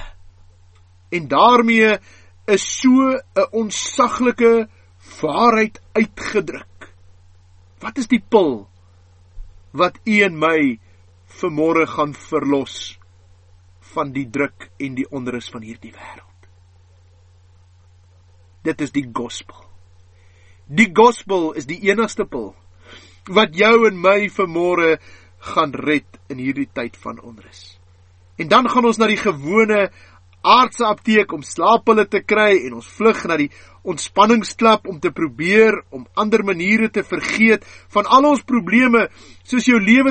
En 1.15 1.29
daarmee 1.31 1.99
is 2.45 2.65
so 2.81 3.15
'n 3.15 3.49
onsaglike 3.51 4.69
waarheid 5.21 5.81
uitgedruk. 5.93 6.95
Wat 7.79 7.99
is 7.99 8.09
die 8.09 8.25
pil 8.29 8.69
wat 9.71 9.99
u 10.05 10.21
en 10.23 10.39
my 10.39 10.81
vanmôre 11.41 11.87
gaan 11.87 12.15
verlos 12.15 12.99
van 13.95 14.13
die 14.13 14.31
druk 14.31 14.71
en 14.77 14.95
die 14.95 15.11
onrus 15.11 15.51
van 15.51 15.63
hierdie 15.63 15.93
wêreld? 15.93 16.49
Dit 18.63 18.81
is 18.81 18.93
die 18.93 19.09
gospel. 19.13 19.65
Die 20.67 20.91
gospel 20.93 21.53
is 21.53 21.67
die 21.67 21.81
enigste 21.91 22.25
pil 22.25 22.55
wat 23.25 23.55
jou 23.57 23.87
en 23.89 24.01
my 24.01 24.29
vanmôre 24.29 24.99
gaan 25.39 25.73
red 25.73 26.19
in 26.29 26.39
hierdie 26.39 26.69
tyd 26.73 26.97
van 26.97 27.21
onrus. 27.21 27.79
En 28.37 28.49
dan 28.49 28.69
gaan 28.69 28.85
ons 28.85 28.99
na 28.99 29.07
die 29.07 29.21
gewone 29.21 29.91
aardse 30.45 30.85
apteek 30.85 31.33
om 31.33 31.43
slaappille 31.43 32.05
te 32.11 32.21
kry 32.21 32.59
en 32.67 32.77
ons 32.81 32.89
vlug 32.99 33.23
na 33.29 33.39
die 33.41 33.51
ontspanningsklap 33.85 34.89
om 34.89 34.99
te 35.01 35.13
probeer 35.13 35.77
om 35.93 36.05
ander 36.21 36.45
maniere 36.45 36.91
te 36.93 37.05
vergeet 37.05 37.65
van 37.93 38.09
al 38.09 38.29
ons 38.33 38.45
probleme 38.45 39.07
soos 39.45 39.69
jou 39.69 39.81
lewe 39.81 40.03